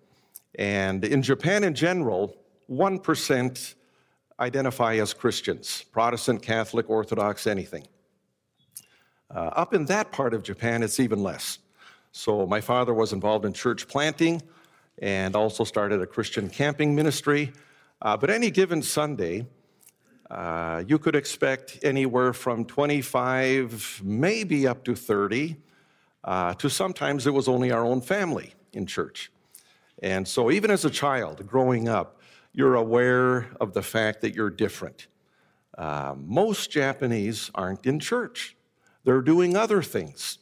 And 0.54 1.04
in 1.04 1.22
Japan 1.22 1.64
in 1.64 1.74
general, 1.74 2.36
1% 2.70 3.74
identify 4.40 4.96
as 4.96 5.12
Christians 5.12 5.84
Protestant, 5.92 6.40
Catholic, 6.40 6.88
Orthodox, 6.88 7.46
anything. 7.46 7.86
Uh, 9.30 9.50
up 9.54 9.74
in 9.74 9.84
that 9.86 10.12
part 10.12 10.34
of 10.34 10.42
Japan, 10.42 10.82
it's 10.82 10.98
even 10.98 11.22
less. 11.22 11.58
So 12.12 12.46
my 12.46 12.60
father 12.60 12.92
was 12.94 13.12
involved 13.12 13.44
in 13.44 13.52
church 13.52 13.86
planting 13.86 14.42
and 15.02 15.34
also 15.34 15.64
started 15.64 16.00
a 16.00 16.06
Christian 16.06 16.48
camping 16.48 16.94
ministry. 16.94 17.52
Uh, 18.00 18.16
but 18.16 18.30
any 18.30 18.50
given 18.50 18.80
Sunday, 18.80 19.44
uh, 20.30 20.84
you 20.86 20.98
could 20.98 21.16
expect 21.16 21.80
anywhere 21.82 22.32
from 22.32 22.64
25, 22.64 24.00
maybe 24.04 24.66
up 24.66 24.84
to 24.84 24.94
30, 24.94 25.56
uh, 26.24 26.54
to 26.54 26.70
sometimes 26.70 27.26
it 27.26 27.34
was 27.34 27.48
only 27.48 27.72
our 27.72 27.84
own 27.84 28.00
family 28.00 28.54
in 28.72 28.86
church. 28.86 29.32
And 30.02 30.26
so, 30.26 30.50
even 30.50 30.70
as 30.70 30.84
a 30.84 30.90
child 30.90 31.46
growing 31.46 31.88
up, 31.88 32.20
you're 32.52 32.76
aware 32.76 33.50
of 33.60 33.72
the 33.72 33.82
fact 33.82 34.20
that 34.20 34.34
you're 34.34 34.50
different. 34.50 35.08
Uh, 35.76 36.14
most 36.16 36.70
Japanese 36.70 37.50
aren't 37.54 37.86
in 37.86 37.98
church, 37.98 38.56
they're 39.04 39.20
doing 39.20 39.56
other 39.56 39.82
things. 39.82 40.38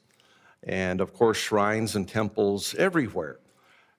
And 0.63 1.01
of 1.01 1.15
course, 1.15 1.39
shrines 1.39 1.97
and 1.97 2.07
temples 2.07 2.75
everywhere. 2.75 3.40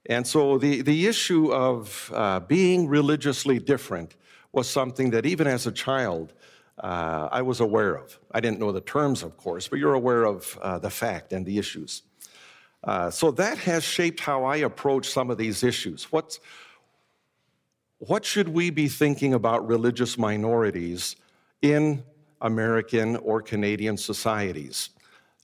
And 0.08 0.26
so 0.26 0.58
the, 0.58 0.82
the 0.82 1.08
issue 1.08 1.54
of 1.54 2.12
uh, 2.14 2.40
being 2.40 2.88
religiously 2.88 3.60
different 3.60 4.16
was 4.52 4.70
something 4.70 5.12
that 5.12 5.26
even 5.26 5.48
as 5.48 5.68
a 5.68 5.72
child, 5.72 6.34
uh, 6.80 7.30
I 7.32 7.42
was 7.42 7.60
aware 7.60 7.96
of. 7.96 8.20
I 8.32 8.40
didn't 8.40 8.60
know 8.60 8.72
the 8.72 8.82
terms, 8.82 9.24
of 9.24 9.38
course, 9.38 9.68
but 9.68 9.80
you're 9.80 9.94
aware 9.94 10.24
of 10.24 10.58
uh, 10.62 10.80
the 10.80 10.90
fact 10.90 11.34
and 11.34 11.46
the 11.46 11.58
issues. 11.58 12.04
Uh, 12.84 13.12
so 13.12 13.30
that 13.32 13.60
has 13.60 13.84
shaped 13.84 14.20
how 14.20 14.44
I 14.44 14.58
approach 14.58 15.08
some 15.08 15.30
of 15.30 15.38
these 15.38 15.64
issues. 15.64 16.12
What's, 16.12 16.40
what 18.00 18.26
should 18.26 18.50
we 18.50 18.72
be 18.72 18.88
thinking 18.88 19.36
about 19.36 19.68
religious 19.68 20.18
minorities 20.18 21.16
in 21.62 22.04
American 22.42 23.18
or 23.18 23.42
Canadian 23.44 23.98
societies? 23.98 24.90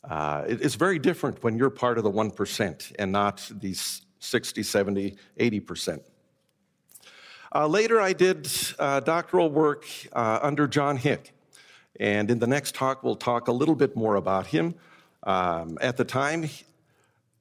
Uh, 0.03 0.45
it, 0.47 0.61
it's 0.63 0.75
very 0.75 0.97
different 0.97 1.43
when 1.43 1.57
you're 1.57 1.69
part 1.69 1.99
of 1.99 2.03
the 2.03 2.11
1% 2.11 2.93
and 2.97 3.11
not 3.11 3.47
these 3.53 4.01
60, 4.27 4.63
70, 4.63 5.15
80%. 5.39 6.01
Uh, 7.55 7.65
later, 7.67 8.01
I 8.01 8.13
did 8.13 8.49
uh, 8.77 8.99
doctoral 8.99 9.49
work 9.49 9.85
uh, 10.13 10.39
under 10.41 10.67
John 10.67 10.97
Hick. 10.97 11.33
And 11.99 12.29
in 12.29 12.39
the 12.39 12.47
next 12.47 12.75
talk, 12.75 13.03
we'll 13.03 13.15
talk 13.15 13.47
a 13.47 13.51
little 13.51 13.75
bit 13.75 13.95
more 13.95 14.15
about 14.15 14.47
him. 14.47 14.75
Um, 15.23 15.77
at 15.81 15.97
the 15.97 16.05
time, 16.05 16.49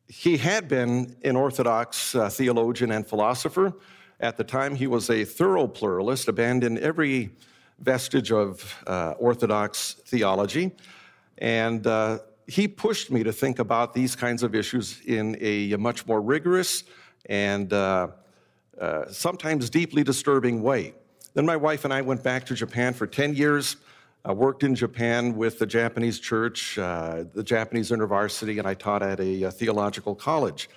he 0.09 0.37
had 0.37 0.68
been 0.68 1.16
an 1.25 1.37
Orthodox 1.37 2.14
uh, 2.14 2.29
theologian 2.31 2.92
and 2.92 3.07
philosopher. 3.07 3.75
At 4.20 4.37
the 4.37 4.44
time, 4.44 4.77
he 4.77 4.87
was 4.87 5.11
a 5.11 5.25
thorough 5.25 5.66
pluralist, 5.66 6.29
abandoned 6.29 6.79
every 6.79 7.31
vestige 7.81 8.33
of 8.33 8.75
uh, 8.87 9.14
Orthodox 9.18 9.94
theology. 10.07 10.72
And 11.38 11.87
uh, 11.87 12.20
he 12.46 12.68
pushed 12.68 13.11
me 13.11 13.24
to 13.24 13.32
think 13.32 13.59
about 13.59 13.92
these 13.92 14.14
kinds 14.14 14.42
of 14.42 14.54
issues 14.54 15.00
in 15.04 15.37
a, 15.40 15.74
much 15.76 16.06
more 16.06 16.20
rigorous 16.20 16.85
and 17.28 17.72
uh, 17.72 18.09
uh, 18.80 19.06
sometimes 19.11 19.68
deeply 19.68 20.04
disturbing 20.04 20.62
way. 20.62 20.94
Then 21.35 21.44
my 21.44 21.56
wife 21.56 21.85
and 21.85 21.92
I 21.92 22.02
went 22.02 22.22
back 22.22 22.46
to 22.46 22.54
Japan 22.54 22.94
for 22.94 23.06
10 23.06 23.35
years. 23.35 23.76
I 24.24 24.32
worked 24.32 24.62
in 24.62 24.74
Japan 24.74 25.37
with 25.37 25.59
the 25.59 25.66
Japanese 25.66 26.18
church, 26.18 26.78
uh, 26.78 27.24
the 27.32 27.42
Japanese 27.42 27.90
InterVarsity, 27.90 28.59
and 28.59 28.66
I 28.66 28.74
taught 28.74 29.02
at 29.02 29.20
a, 29.20 29.44
a 29.44 29.50
theological 29.50 30.14
college. 30.14 30.70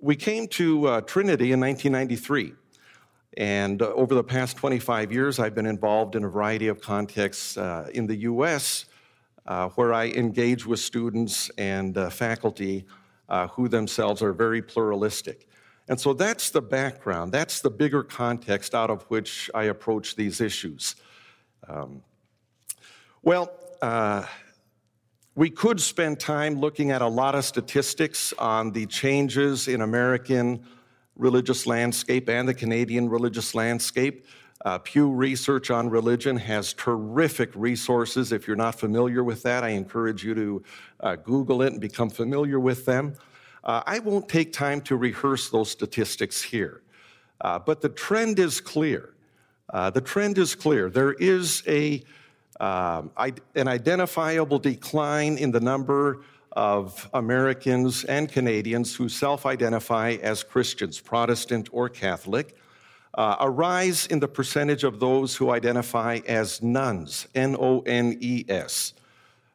We 0.00 0.16
came 0.16 0.48
to 0.48 0.86
uh, 0.86 1.00
Trinity 1.02 1.52
in 1.52 1.60
1993. 1.60 2.54
And 3.36 3.82
uh, 3.82 3.86
over 3.86 4.14
the 4.14 4.24
past 4.24 4.56
25 4.56 5.12
years, 5.12 5.38
I've 5.38 5.54
been 5.54 5.66
involved 5.66 6.16
in 6.16 6.24
a 6.24 6.28
variety 6.28 6.68
of 6.68 6.80
contexts 6.80 7.56
uh, 7.58 7.90
in 7.92 8.06
the 8.06 8.16
U.S 8.16 8.86
uh, 9.46 9.68
where 9.70 9.92
I 9.92 10.08
engage 10.08 10.66
with 10.66 10.80
students 10.80 11.50
and 11.58 11.96
uh, 11.96 12.10
faculty 12.10 12.86
uh, 13.28 13.48
who 13.48 13.68
themselves 13.68 14.22
are 14.22 14.32
very 14.32 14.62
pluralistic. 14.62 15.48
And 15.88 16.00
so 16.00 16.14
that's 16.14 16.50
the 16.50 16.62
background, 16.62 17.32
that's 17.32 17.60
the 17.60 17.70
bigger 17.70 18.02
context 18.02 18.74
out 18.74 18.90
of 18.90 19.02
which 19.04 19.50
I 19.54 19.64
approach 19.64 20.16
these 20.16 20.40
issues. 20.40 20.96
Um, 21.68 22.02
well, 23.22 23.50
uh, 23.82 24.24
we 25.34 25.50
could 25.50 25.80
spend 25.80 26.20
time 26.20 26.54
looking 26.54 26.90
at 26.90 27.02
a 27.02 27.08
lot 27.08 27.34
of 27.34 27.44
statistics 27.44 28.32
on 28.38 28.70
the 28.70 28.86
changes 28.86 29.68
in 29.68 29.80
American 29.80 30.64
religious 31.16 31.66
landscape 31.66 32.28
and 32.28 32.48
the 32.48 32.54
Canadian 32.54 33.08
religious 33.08 33.54
landscape. 33.54 34.26
Uh, 34.64 34.78
Pew 34.78 35.10
Research 35.10 35.70
on 35.70 35.90
Religion 35.90 36.38
has 36.38 36.72
terrific 36.72 37.50
resources. 37.54 38.32
If 38.32 38.46
you're 38.46 38.56
not 38.56 38.74
familiar 38.74 39.22
with 39.22 39.42
that, 39.42 39.62
I 39.62 39.70
encourage 39.70 40.24
you 40.24 40.34
to 40.34 40.62
uh, 41.00 41.16
Google 41.16 41.60
it 41.60 41.72
and 41.72 41.80
become 41.80 42.08
familiar 42.08 42.58
with 42.58 42.86
them. 42.86 43.14
Uh, 43.62 43.82
I 43.84 43.98
won't 43.98 44.26
take 44.26 44.54
time 44.54 44.80
to 44.82 44.96
rehearse 44.96 45.50
those 45.50 45.70
statistics 45.70 46.40
here, 46.40 46.80
uh, 47.42 47.58
but 47.58 47.82
the 47.82 47.90
trend 47.90 48.38
is 48.38 48.58
clear. 48.60 49.12
Uh, 49.68 49.90
the 49.90 50.00
trend 50.00 50.38
is 50.38 50.54
clear. 50.54 50.88
There 50.88 51.12
is 51.12 51.62
a, 51.66 52.02
um, 52.58 53.10
an 53.54 53.68
identifiable 53.68 54.58
decline 54.58 55.36
in 55.36 55.50
the 55.50 55.60
number 55.60 56.22
of 56.52 57.10
Americans 57.12 58.04
and 58.04 58.32
Canadians 58.32 58.94
who 58.96 59.10
self 59.10 59.44
identify 59.44 60.16
as 60.22 60.42
Christians, 60.42 61.00
Protestant 61.00 61.68
or 61.70 61.90
Catholic 61.90 62.56
uh, 63.14 63.36
a 63.40 63.48
rise 63.48 64.06
in 64.06 64.18
the 64.18 64.28
percentage 64.28 64.84
of 64.84 65.00
those 65.00 65.36
who 65.36 65.50
identify 65.50 66.20
as 66.26 66.62
nones, 66.62 67.28
N 67.34 67.56
O 67.58 67.80
N 67.80 68.16
E 68.20 68.44
S, 68.48 68.92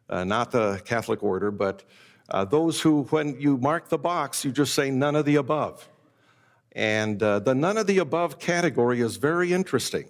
uh, 0.09 0.23
not 0.23 0.51
the 0.51 0.81
Catholic 0.85 1.21
order, 1.21 1.51
but 1.51 1.83
uh, 2.29 2.45
those 2.45 2.79
who, 2.79 3.03
when 3.09 3.39
you 3.39 3.57
mark 3.57 3.89
the 3.89 3.97
box, 3.97 4.45
you 4.45 4.51
just 4.51 4.73
say 4.73 4.89
none 4.89 5.15
of 5.15 5.25
the 5.25 5.35
above. 5.35 5.89
And 6.73 7.21
uh, 7.21 7.39
the 7.39 7.55
none 7.55 7.77
of 7.77 7.87
the 7.87 7.97
above 7.97 8.39
category 8.39 9.01
is 9.01 9.17
very 9.17 9.51
interesting 9.51 10.07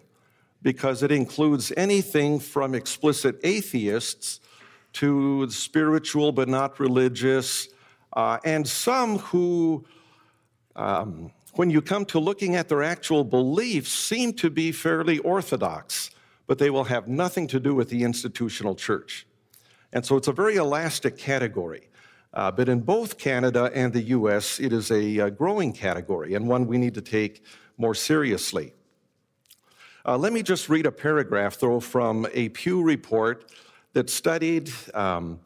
because 0.61 1.01
it 1.03 1.11
includes 1.11 1.71
anything 1.77 2.39
from 2.39 2.75
explicit 2.75 3.39
atheists 3.43 4.41
to 4.91 5.49
spiritual 5.49 6.31
but 6.31 6.49
not 6.49 6.79
religious, 6.79 7.69
uh, 8.13 8.37
and 8.43 8.67
some 8.67 9.19
who, 9.19 9.85
um, 10.75 11.31
when 11.53 11.69
you 11.69 11.81
come 11.81 12.05
to 12.05 12.19
looking 12.19 12.55
at 12.55 12.69
their 12.69 12.83
actual 12.83 13.23
beliefs, 13.23 13.91
seem 13.91 14.33
to 14.33 14.49
be 14.49 14.71
fairly 14.71 15.19
orthodox, 15.19 16.11
but 16.47 16.57
they 16.57 16.69
will 16.69 16.85
have 16.85 17.07
nothing 17.07 17.47
to 17.47 17.59
do 17.59 17.75
with 17.75 17.89
the 17.89 18.03
institutional 18.03 18.75
church. 18.75 19.27
And 19.91 20.05
so 20.05 20.15
it's 20.17 20.27
a 20.27 20.33
very 20.33 20.55
elastic 20.55 21.17
category. 21.17 21.89
Uh, 22.33 22.51
but 22.51 22.69
in 22.69 22.79
both 22.79 23.17
Canada 23.17 23.71
and 23.73 23.91
the 23.91 24.03
US, 24.03 24.59
it 24.59 24.71
is 24.71 24.91
a, 24.91 25.19
uh, 25.19 25.29
growing 25.29 25.73
category 25.73 26.35
and 26.35 26.47
one 26.47 26.67
we 26.67 26.77
need 26.77 26.93
to 26.93 27.01
take 27.01 27.43
more 27.77 27.95
seriously. 27.95 28.73
Uh, 30.05 30.17
let 30.17 30.31
me 30.31 30.43
just 30.43 30.69
read 30.69 30.85
a 30.85 30.91
paragraph, 30.91 31.57
though, 31.57 31.79
from 31.79 32.27
a 32.33 32.49
Pew 32.49 32.83
report 32.83 33.51
that 33.93 34.09
studied 34.09 34.71
um, 34.93 35.39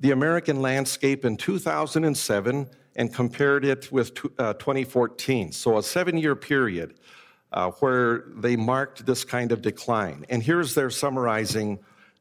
the 0.00 0.10
American 0.10 0.60
landscape 0.60 1.24
in 1.24 1.36
2007 1.36 2.68
and 2.98 3.14
compared 3.14 3.64
it 3.64 3.90
with 3.92 4.10
uh, 4.38 4.54
2014. 4.54 5.52
So, 5.52 5.78
a 5.78 5.82
seven 5.82 6.18
year 6.18 6.34
period 6.34 6.94
uh, 7.52 7.70
where 7.78 8.24
they 8.36 8.56
marked 8.56 9.06
this 9.06 9.24
kind 9.24 9.52
of 9.52 9.62
decline. 9.62 10.26
And 10.28 10.42
here's 10.42 10.74
their 10.74 10.90
summarizing 10.90 11.78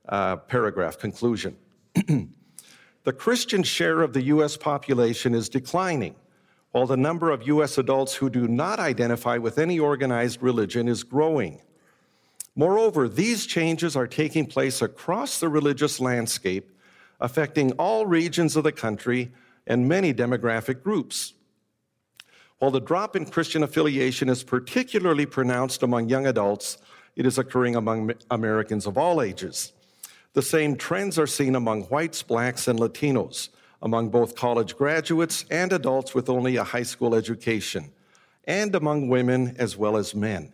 uh, 0.07 0.37
paragraph 0.37 0.99
conclusion. 0.99 1.57
the 1.95 3.13
Christian 3.13 3.63
share 3.63 4.01
of 4.01 4.13
the 4.13 4.21
U.S. 4.23 4.55
population 4.55 5.33
is 5.33 5.49
declining, 5.49 6.15
while 6.71 6.85
the 6.85 6.95
number 6.95 7.31
of 7.31 7.47
U.S. 7.47 7.79
adults 7.79 8.13
who 8.13 8.29
do 8.29 8.47
not 8.47 8.79
identify 8.79 9.37
with 9.37 9.57
any 9.57 9.79
organized 9.79 10.43
religion 10.43 10.87
is 10.87 11.03
growing. 11.03 11.59
Moreover, 12.55 13.09
these 13.09 13.47
changes 13.47 13.95
are 13.95 14.07
taking 14.07 14.45
place 14.45 14.81
across 14.83 15.39
the 15.39 15.49
religious 15.49 15.99
landscape, 15.99 16.71
affecting 17.19 17.71
all 17.73 18.05
regions 18.05 18.55
of 18.55 18.63
the 18.63 18.71
country 18.71 19.31
and 19.67 19.87
many 19.87 20.13
demographic 20.13 20.81
groups. 20.81 21.33
While 22.59 22.71
the 22.71 22.81
drop 22.81 23.15
in 23.15 23.27
Christian 23.27 23.61
affiliation 23.61 24.29
is 24.29 24.43
particularly 24.43 25.27
pronounced 25.27 25.83
among 25.83 26.09
young 26.09 26.25
adults, 26.25 26.77
it 27.15 27.25
is 27.25 27.37
occurring 27.37 27.75
among 27.75 28.13
Americans 28.31 28.87
of 28.87 28.97
all 28.97 29.21
ages. 29.21 29.73
The 30.33 30.41
same 30.41 30.75
trends 30.75 31.19
are 31.19 31.27
seen 31.27 31.55
among 31.55 31.83
whites, 31.83 32.23
blacks, 32.23 32.67
and 32.67 32.79
Latinos, 32.79 33.49
among 33.81 34.09
both 34.09 34.35
college 34.35 34.75
graduates 34.75 35.45
and 35.51 35.71
adults 35.71 36.15
with 36.15 36.29
only 36.29 36.55
a 36.55 36.63
high 36.63 36.83
school 36.83 37.13
education, 37.13 37.91
and 38.45 38.73
among 38.73 39.07
women 39.07 39.55
as 39.59 39.77
well 39.77 39.97
as 39.97 40.15
men. 40.15 40.53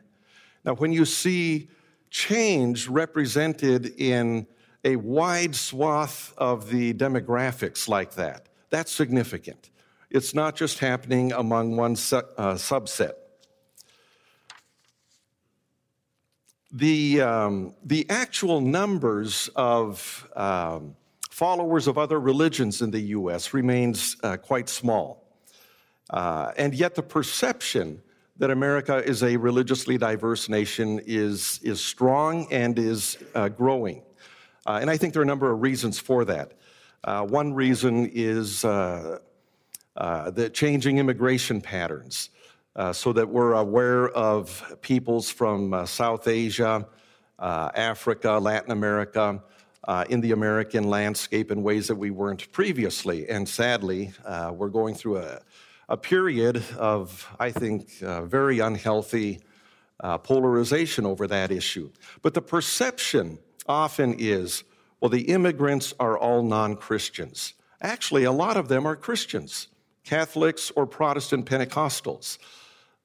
Now, 0.66 0.76
when 0.76 0.92
you 0.92 1.06
see 1.06 1.70
change 2.10 2.88
represented 2.88 3.94
in 3.98 4.48
a 4.84 4.98
wide 4.98 5.56
swath 5.56 6.34
of 6.38 6.70
the 6.70 6.94
demographics 6.94 7.88
like 7.88 8.16
that, 8.16 8.48
that's 8.74 8.92
significant. 8.92 9.70
It's 10.10 10.34
not 10.34 10.56
just 10.56 10.80
happening 10.80 11.32
among 11.32 11.78
one 11.78 11.96
su- 11.96 12.24
uh, 12.38 12.56
subset. 12.56 13.14
The, 16.72 17.22
um, 17.22 17.76
the 17.86 18.10
actual 18.10 18.62
numbers 18.62 19.48
of 19.56 20.28
um, 20.36 20.96
followers 21.30 21.86
of 21.86 22.00
other 22.00 22.20
religions 22.20 22.82
in 22.82 22.90
the 22.90 23.02
US 23.18 23.54
remains 23.54 24.18
uh, 24.24 24.38
quite 24.38 24.68
small. 24.70 25.24
Uh, 26.10 26.52
and 26.58 26.74
yet, 26.74 26.96
the 26.96 27.04
perception 27.04 28.02
that 28.38 28.50
America 28.50 29.04
is 29.06 29.22
a 29.22 29.38
religiously 29.38 30.00
diverse 30.00 30.50
nation 30.50 31.00
is, 31.06 31.60
is 31.62 31.80
strong 31.80 32.52
and 32.52 32.80
is 32.80 33.20
uh, 33.36 33.50
growing. 33.50 34.02
Uh, 34.66 34.80
and 34.82 34.90
I 34.90 34.98
think 34.98 35.14
there 35.14 35.22
are 35.22 35.24
a 35.24 35.28
number 35.28 35.52
of 35.52 35.62
reasons 35.62 36.00
for 36.00 36.26
that. 36.26 36.54
Uh, 37.04 37.24
one 37.26 37.54
reason 37.54 38.10
is 38.14 38.64
uh, 38.64 39.20
the 39.96 40.50
changing 40.54 40.98
immigration 40.98 41.62
patterns. 41.62 42.30
Uh, 42.76 42.92
so 42.92 43.14
that 43.14 43.30
we're 43.30 43.54
aware 43.54 44.10
of 44.10 44.80
peoples 44.82 45.30
from 45.30 45.76
uh, 45.76 45.86
South 45.86 46.28
Asia, 46.28 46.88
uh, 47.38 47.70
Africa, 47.76 48.32
Latin 48.32 48.72
America, 48.72 49.44
uh, 49.84 50.06
in 50.10 50.22
the 50.22 50.32
American 50.32 50.90
landscape 50.90 51.52
in 51.52 51.62
ways 51.62 51.88
that 51.88 51.96
we 51.96 52.10
weren't 52.10 52.52
previously. 52.52 53.30
And 53.30 53.48
sadly, 53.48 54.12
uh, 54.26 54.52
we're 54.56 54.70
going 54.70 54.96
through 54.96 55.18
a, 55.18 55.42
a, 55.88 55.96
period 55.96 56.64
of, 56.76 57.32
I 57.40 57.52
think, 57.52 58.00
very 58.00 58.58
unhealthy 58.58 59.42
polarization 60.24 61.06
over 61.06 61.28
that 61.28 61.52
issue. 61.52 61.92
But 62.24 62.34
the 62.34 62.42
perception 62.42 63.38
often 63.68 64.16
is 64.18 64.64
well, 65.04 65.10
the 65.10 65.24
immigrants 65.24 65.94
are 66.00 66.18
all 66.18 66.44
non 66.44 66.78
Christians. 66.78 67.56
Actually, 67.82 68.24
a 68.24 68.32
lot 68.32 68.56
of 68.56 68.70
them 68.70 68.86
are 68.86 68.96
Christians, 68.96 69.68
Catholics 70.06 70.72
or 70.78 70.88
Protestant 70.88 71.46
Pentecostals. 71.46 72.38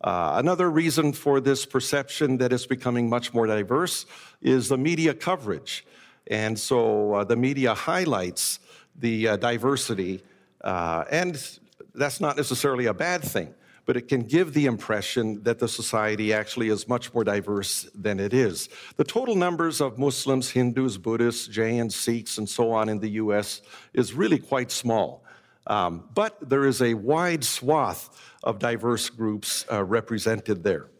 Uh, 0.00 0.34
another 0.36 0.70
reason 0.70 1.12
for 1.12 1.40
this 1.40 1.66
perception 1.66 2.36
that 2.36 2.52
is 2.52 2.66
becoming 2.66 3.08
much 3.08 3.34
more 3.34 3.48
diverse 3.48 4.06
is 4.40 4.68
the 4.68 4.78
media 4.78 5.12
coverage. 5.12 5.84
And 6.28 6.56
so 6.56 7.14
uh, 7.14 7.24
the 7.24 7.34
media 7.34 7.74
highlights 7.74 8.60
the 8.94 9.30
uh, 9.30 9.36
diversity, 9.36 10.22
uh, 10.60 11.02
and 11.10 11.34
that's 11.96 12.20
not 12.20 12.36
necessarily 12.36 12.86
a 12.86 12.94
bad 12.94 13.24
thing, 13.24 13.52
but 13.88 13.96
it 13.96 14.06
can 14.06 14.20
give 14.20 14.52
the 14.52 14.66
impression 14.66 15.42
that 15.44 15.58
the 15.58 15.66
society 15.66 16.30
actually 16.30 16.68
is 16.68 16.86
much 16.86 17.14
more 17.14 17.24
diverse 17.24 17.88
than 17.94 18.20
it 18.20 18.34
is. 18.34 18.68
The 18.96 19.02
total 19.02 19.34
numbers 19.34 19.80
of 19.80 19.98
Muslims, 19.98 20.50
Hindus, 20.50 20.98
Buddhists, 20.98 21.48
Jains, 21.48 21.96
Sikhs, 21.96 22.36
and 22.36 22.46
so 22.46 22.70
on 22.70 22.90
in 22.90 22.98
the 22.98 23.08
US 23.12 23.62
is 23.94 24.12
really 24.12 24.38
quite 24.38 24.70
small. 24.70 25.24
Um, 25.66 26.06
but 26.12 26.36
there 26.46 26.66
is 26.66 26.82
a 26.82 26.92
wide 26.92 27.42
swath 27.42 28.10
of 28.42 28.58
diverse 28.58 29.08
groups 29.08 29.64
uh, 29.72 29.82
represented 29.82 30.62
there. 30.62 30.90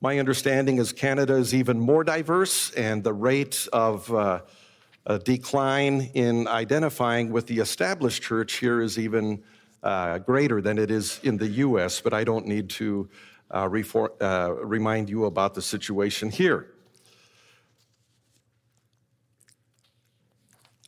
My 0.00 0.18
understanding 0.18 0.78
is 0.78 0.90
Canada 0.90 1.34
is 1.34 1.52
even 1.52 1.78
more 1.78 2.02
diverse, 2.02 2.70
and 2.70 3.04
the 3.04 3.12
rate 3.12 3.68
of 3.74 4.10
uh, 4.10 4.40
decline 5.24 6.12
in 6.14 6.48
identifying 6.48 7.30
with 7.30 7.46
the 7.46 7.58
established 7.58 8.22
church 8.22 8.54
here 8.54 8.80
is 8.80 8.98
even 8.98 9.42
uh, 9.82 10.18
greater 10.18 10.60
than 10.60 10.78
it 10.78 10.90
is 10.90 11.20
in 11.22 11.36
the 11.36 11.48
US, 11.48 12.00
but 12.00 12.14
I 12.14 12.24
don't 12.24 12.46
need 12.46 12.70
to 12.70 13.08
uh, 13.50 13.68
uh, 14.20 14.54
remind 14.62 15.10
you 15.10 15.26
about 15.26 15.54
the 15.54 15.62
situation 15.62 16.30
here. 16.30 16.68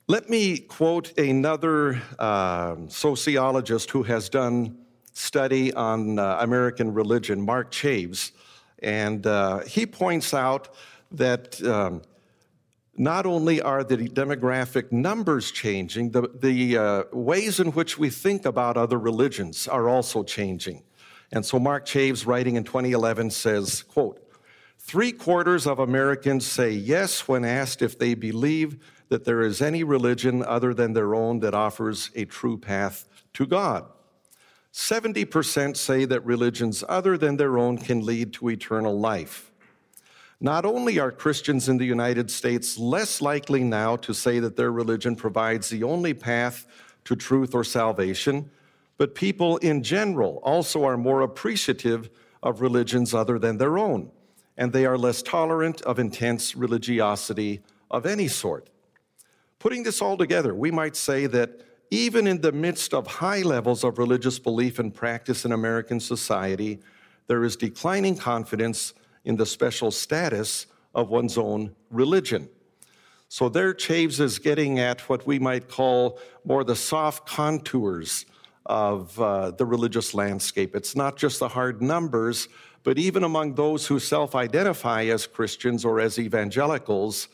Let 0.06 0.28
me 0.28 0.58
quote 0.58 1.18
another 1.18 2.02
uh, 2.18 2.76
sociologist 2.88 3.90
who 3.90 4.02
has 4.02 4.28
done 4.28 4.76
study 5.14 5.72
on 5.72 6.18
uh, 6.18 6.38
American 6.40 6.92
religion, 6.92 7.40
Mark 7.40 7.70
Chaves, 7.70 8.32
and 8.80 9.26
uh, 9.26 9.60
he 9.60 9.86
points 9.86 10.34
out 10.34 10.74
that 11.12 11.62
um, 11.64 12.02
not 12.96 13.26
only 13.26 13.60
are 13.60 13.82
the 13.82 13.96
demographic 13.96 14.92
numbers 14.92 15.50
changing, 15.50 16.10
the, 16.10 16.28
the 16.40 16.78
uh, 16.78 17.02
ways 17.12 17.60
in 17.60 17.68
which 17.72 17.98
we 17.98 18.10
think 18.10 18.44
about 18.44 18.76
other 18.76 18.98
religions 18.98 19.66
are 19.66 19.88
also 19.88 20.22
changing. 20.22 20.82
And 21.32 21.44
so 21.44 21.58
Mark 21.58 21.86
Chaves, 21.86 22.26
writing 22.26 22.56
in 22.56 22.64
2011, 22.64 23.30
says, 23.30 23.82
quote, 23.82 24.20
Three 24.78 25.12
quarters 25.12 25.66
of 25.66 25.78
Americans 25.78 26.46
say 26.46 26.70
yes 26.70 27.26
when 27.26 27.44
asked 27.44 27.80
if 27.80 27.98
they 27.98 28.14
believe 28.14 28.76
that 29.08 29.24
there 29.24 29.40
is 29.40 29.62
any 29.62 29.82
religion 29.82 30.44
other 30.44 30.74
than 30.74 30.92
their 30.92 31.14
own 31.14 31.40
that 31.40 31.54
offers 31.54 32.10
a 32.14 32.26
true 32.26 32.58
path 32.58 33.08
to 33.32 33.46
God. 33.46 33.86
70% 34.72 35.76
say 35.76 36.04
that 36.04 36.24
religions 36.24 36.84
other 36.88 37.16
than 37.16 37.36
their 37.36 37.58
own 37.58 37.78
can 37.78 38.04
lead 38.04 38.32
to 38.34 38.50
eternal 38.50 38.98
life. 38.98 39.52
Not 40.40 40.64
only 40.64 40.98
are 40.98 41.12
Christians 41.12 41.68
in 41.68 41.78
the 41.78 41.84
United 41.84 42.30
States 42.30 42.78
less 42.78 43.20
likely 43.20 43.62
now 43.62 43.96
to 43.96 44.12
say 44.12 44.40
that 44.40 44.56
their 44.56 44.72
religion 44.72 45.16
provides 45.16 45.68
the 45.68 45.82
only 45.82 46.14
path 46.14 46.66
to 47.04 47.16
truth 47.16 47.54
or 47.54 47.64
salvation, 47.64 48.50
but 48.96 49.14
people 49.14 49.56
in 49.58 49.82
general 49.82 50.40
also 50.42 50.84
are 50.84 50.96
more 50.96 51.22
appreciative 51.22 52.10
of 52.42 52.60
religions 52.60 53.14
other 53.14 53.38
than 53.38 53.58
their 53.58 53.78
own, 53.78 54.10
and 54.56 54.72
they 54.72 54.86
are 54.86 54.98
less 54.98 55.22
tolerant 55.22 55.80
of 55.82 55.98
intense 55.98 56.54
religiosity 56.54 57.60
of 57.90 58.06
any 58.06 58.28
sort. 58.28 58.68
Putting 59.58 59.82
this 59.82 60.02
all 60.02 60.16
together, 60.16 60.54
we 60.54 60.70
might 60.70 60.96
say 60.96 61.26
that 61.26 61.62
even 61.90 62.26
in 62.26 62.40
the 62.40 62.52
midst 62.52 62.92
of 62.92 63.06
high 63.06 63.42
levels 63.42 63.84
of 63.84 63.98
religious 63.98 64.38
belief 64.38 64.78
and 64.78 64.92
practice 64.92 65.44
in 65.44 65.52
American 65.52 66.00
society, 66.00 66.80
there 67.28 67.44
is 67.44 67.56
declining 67.56 68.16
confidence 68.16 68.94
in 69.24 69.36
the 69.36 69.46
special 69.46 69.90
status 69.90 70.66
of 70.94 71.08
one's 71.08 71.36
own 71.38 71.74
religion. 71.90 72.48
So 73.28 73.48
there, 73.48 73.74
Chaves 73.74 74.20
is 74.20 74.38
getting 74.38 74.78
at 74.78 75.00
what 75.08 75.26
we 75.26 75.38
might 75.38 75.68
call 75.68 76.18
more 76.44 76.62
the 76.62 76.76
soft 76.76 77.26
contours 77.26 78.26
of 78.66 79.18
uh, 79.20 79.50
the 79.50 79.66
religious 79.66 80.14
landscape. 80.14 80.76
It's 80.76 80.94
not 80.94 81.16
just 81.16 81.38
the 81.40 81.48
hard 81.48 81.82
numbers, 81.82 82.48
but 82.82 82.98
even 82.98 83.24
among 83.24 83.54
those 83.54 83.86
who 83.86 83.98
self 83.98 84.34
identify 84.34 85.04
as 85.04 85.26
Christians 85.26 85.84
or 85.84 86.00
as 86.00 86.18
evangelicals, 86.18 87.28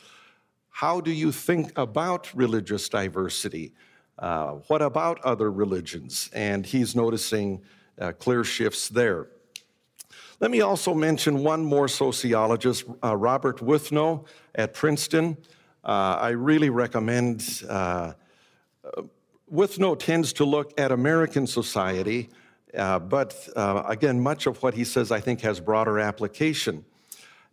How 0.71 1.01
do 1.01 1.11
you 1.11 1.31
think 1.31 1.77
about 1.77 2.33
religious 2.33 2.89
diversity? 2.89 3.73
Uh, 4.17 4.53
what 4.67 4.81
about 4.81 5.19
other 5.21 5.51
religions? 5.51 6.29
And 6.33 6.65
he's 6.65 6.95
noticing 6.95 7.61
uh, 7.99 8.13
clear 8.13 8.43
shifts 8.43 8.89
there. 8.89 9.27
Let 10.41 10.49
me 10.49 10.61
also 10.61 10.95
mention 10.95 11.43
one 11.43 11.63
more 11.63 11.87
sociologist, 11.87 12.85
uh, 13.03 13.15
Robert 13.15 13.57
Wuthnow 13.59 14.25
at 14.55 14.73
Princeton. 14.73 15.37
Uh, 15.85 16.17
I 16.19 16.29
really 16.29 16.71
recommend. 16.71 17.63
Uh, 17.69 18.13
Wuthnow 19.53 19.99
tends 19.99 20.33
to 20.33 20.43
look 20.43 20.73
at 20.79 20.91
American 20.91 21.45
society, 21.45 22.31
uh, 22.75 22.97
but 22.97 23.37
uh, 23.55 23.83
again, 23.85 24.19
much 24.19 24.47
of 24.47 24.63
what 24.63 24.73
he 24.73 24.83
says 24.83 25.11
I 25.11 25.19
think 25.19 25.41
has 25.41 25.59
broader 25.59 25.99
application. 25.99 26.85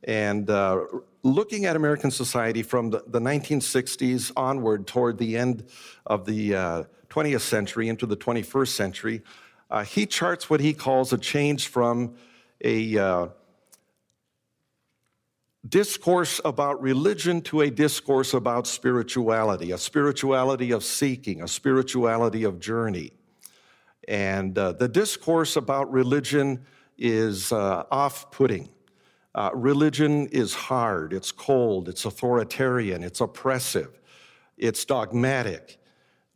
And 0.04 0.48
uh, 0.48 0.86
looking 1.22 1.66
at 1.66 1.76
American 1.76 2.10
society 2.10 2.62
from 2.62 2.88
the, 2.88 3.04
the, 3.06 3.20
1960s 3.20 4.32
onward 4.34 4.86
toward 4.86 5.18
the 5.18 5.36
end 5.36 5.64
of 6.06 6.24
the 6.24 6.86
20th 7.10 7.34
uh, 7.34 7.38
century 7.38 7.90
into 7.90 8.06
the 8.06 8.16
21st 8.16 8.68
century, 8.68 9.22
uh, 9.70 9.84
he 9.84 10.06
charts 10.06 10.48
what 10.48 10.60
he 10.60 10.72
calls 10.72 11.12
a 11.12 11.18
change 11.18 11.68
from 11.68 12.14
a 12.62 12.98
uh, 12.98 13.28
discourse 15.68 16.40
about 16.44 16.80
religion 16.80 17.40
to 17.42 17.62
a 17.62 17.70
discourse 17.70 18.34
about 18.34 18.66
spirituality, 18.66 19.72
a 19.72 19.78
spirituality 19.78 20.70
of 20.72 20.84
seeking, 20.84 21.42
a 21.42 21.48
spirituality 21.48 22.44
of 22.44 22.58
journey. 22.58 23.12
And 24.06 24.56
uh, 24.56 24.72
the 24.72 24.88
discourse 24.88 25.56
about 25.56 25.92
religion 25.92 26.64
is 26.96 27.52
uh, 27.52 27.84
off 27.90 28.30
putting. 28.30 28.68
Uh, 29.34 29.50
religion 29.54 30.26
is 30.28 30.54
hard, 30.54 31.12
it's 31.12 31.30
cold, 31.30 31.88
it's 31.88 32.04
authoritarian, 32.04 33.04
it's 33.04 33.20
oppressive, 33.20 34.00
it's 34.56 34.84
dogmatic, 34.84 35.78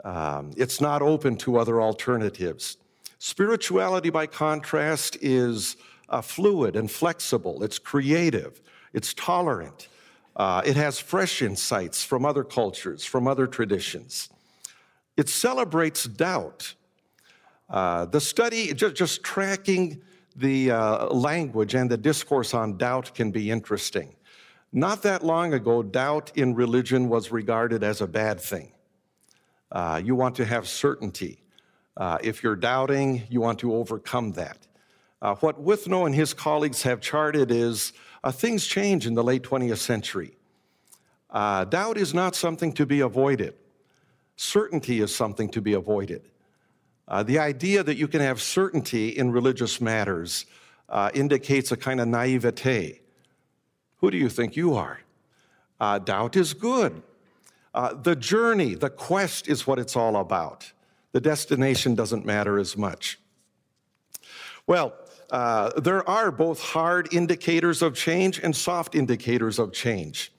um, 0.04 0.52
it's 0.56 0.80
not 0.80 1.02
open 1.02 1.36
to 1.36 1.56
other 1.56 1.80
alternatives. 1.80 2.76
Spirituality, 3.18 4.10
by 4.10 4.26
contrast, 4.26 5.16
is 5.20 5.76
uh, 6.12 6.20
fluid 6.20 6.76
and 6.76 6.90
flexible, 6.90 7.62
it's 7.62 7.78
creative, 7.78 8.60
it's 8.92 9.14
tolerant. 9.14 9.88
Uh, 10.36 10.62
it 10.64 10.76
has 10.76 10.98
fresh 10.98 11.42
insights 11.42 12.04
from 12.04 12.24
other 12.24 12.44
cultures, 12.44 13.04
from 13.04 13.26
other 13.28 13.46
traditions. 13.46 14.30
It 15.16 15.28
celebrates 15.28 16.04
doubt. 16.04 16.74
Uh, 17.68 18.06
the 18.06 18.20
study, 18.20 18.72
just, 18.72 18.94
just 18.94 19.22
tracking 19.22 20.00
the 20.36 20.70
uh, 20.70 21.06
language 21.08 21.74
and 21.74 21.90
the 21.90 21.96
discourse 21.96 22.54
on 22.54 22.78
doubt 22.78 23.14
can 23.14 23.30
be 23.30 23.50
interesting. 23.50 24.14
Not 24.72 25.02
that 25.02 25.22
long 25.22 25.52
ago, 25.52 25.82
doubt 25.82 26.32
in 26.34 26.54
religion 26.54 27.10
was 27.10 27.30
regarded 27.30 27.82
as 27.82 28.00
a 28.00 28.06
bad 28.06 28.40
thing. 28.40 28.72
Uh, 29.70 30.00
you 30.02 30.14
want 30.14 30.34
to 30.36 30.44
have 30.46 30.66
certainty. 30.66 31.42
Uh, 31.96 32.16
if 32.22 32.42
you're 32.42 32.56
doubting, 32.56 33.22
you 33.28 33.42
want 33.42 33.58
to 33.58 33.74
overcome 33.74 34.32
that. 34.32 34.66
Uh, 35.22 35.36
what 35.36 35.64
Wuthnow 35.64 36.04
and 36.04 36.16
his 36.16 36.34
colleagues 36.34 36.82
have 36.82 37.00
charted 37.00 37.52
is 37.52 37.92
uh, 38.24 38.32
things 38.32 38.66
change 38.66 39.06
in 39.06 39.14
the 39.14 39.22
late 39.22 39.44
20th 39.44 39.78
century. 39.78 40.36
Uh, 41.30 41.64
doubt 41.64 41.96
is 41.96 42.12
not 42.12 42.34
something 42.34 42.72
to 42.72 42.84
be 42.84 43.00
avoided, 43.00 43.54
certainty 44.34 45.00
is 45.00 45.14
something 45.14 45.48
to 45.48 45.60
be 45.60 45.74
avoided. 45.74 46.28
Uh, 47.06 47.22
the 47.22 47.38
idea 47.38 47.84
that 47.84 47.96
you 47.96 48.08
can 48.08 48.20
have 48.20 48.42
certainty 48.42 49.10
in 49.10 49.30
religious 49.30 49.80
matters 49.80 50.44
uh, 50.88 51.10
indicates 51.14 51.70
a 51.70 51.76
kind 51.76 52.00
of 52.00 52.08
naivete. 52.08 53.00
Who 53.98 54.10
do 54.10 54.16
you 54.16 54.28
think 54.28 54.56
you 54.56 54.74
are? 54.74 55.00
Uh, 55.78 56.00
doubt 56.00 56.36
is 56.36 56.52
good. 56.52 57.00
The 57.74 58.16
journey, 58.16 58.74
the 58.74 58.90
quest 58.90 59.48
is 59.48 59.66
what 59.66 59.78
it's 59.78 59.96
all 59.96 60.16
about. 60.16 60.72
The 61.12 61.20
destination 61.20 61.94
doesn't 61.94 62.26
matter 62.26 62.58
as 62.58 62.76
much. 62.76 63.18
Well, 64.66 64.94
uh, 65.32 65.80
there 65.80 66.06
are 66.08 66.30
both 66.30 66.60
hard 66.60 67.12
indicators 67.12 67.80
of 67.80 67.94
change 67.94 68.38
and 68.38 68.54
soft 68.54 68.94
indicators 68.94 69.58
of 69.58 69.72
change. 69.72 70.30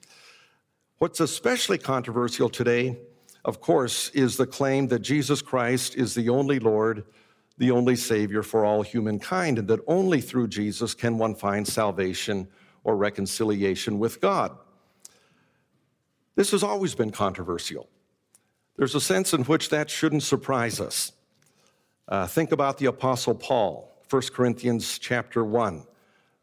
What's 0.98 1.18
especially 1.18 1.78
controversial 1.78 2.48
today, 2.48 2.96
of 3.44 3.60
course, 3.60 4.10
is 4.10 4.36
the 4.36 4.46
claim 4.46 4.86
that 4.88 5.00
Jesus 5.00 5.42
Christ 5.42 5.96
is 5.96 6.14
the 6.14 6.28
only 6.28 6.60
Lord, 6.60 7.04
the 7.58 7.72
only 7.72 7.96
Savior 7.96 8.44
for 8.44 8.64
all 8.64 8.82
humankind, 8.82 9.58
and 9.58 9.66
that 9.66 9.80
only 9.88 10.20
through 10.20 10.46
Jesus 10.46 10.94
can 10.94 11.18
one 11.18 11.34
find 11.34 11.66
salvation 11.66 12.46
or 12.84 12.96
reconciliation 12.96 13.98
with 13.98 14.20
God. 14.20 14.56
This 16.36 16.52
has 16.52 16.62
always 16.62 16.94
been 16.94 17.10
controversial. 17.10 17.88
There's 18.76 18.94
a 18.94 19.00
sense 19.00 19.34
in 19.34 19.42
which 19.42 19.70
that 19.70 19.90
shouldn't 19.90 20.22
surprise 20.22 20.80
us. 20.80 21.10
Uh, 22.06 22.28
think 22.28 22.52
about 22.52 22.78
the 22.78 22.86
Apostle 22.86 23.34
Paul. 23.34 23.93
1 24.14 24.22
Corinthians 24.32 25.00
chapter 25.00 25.44
1. 25.44 25.84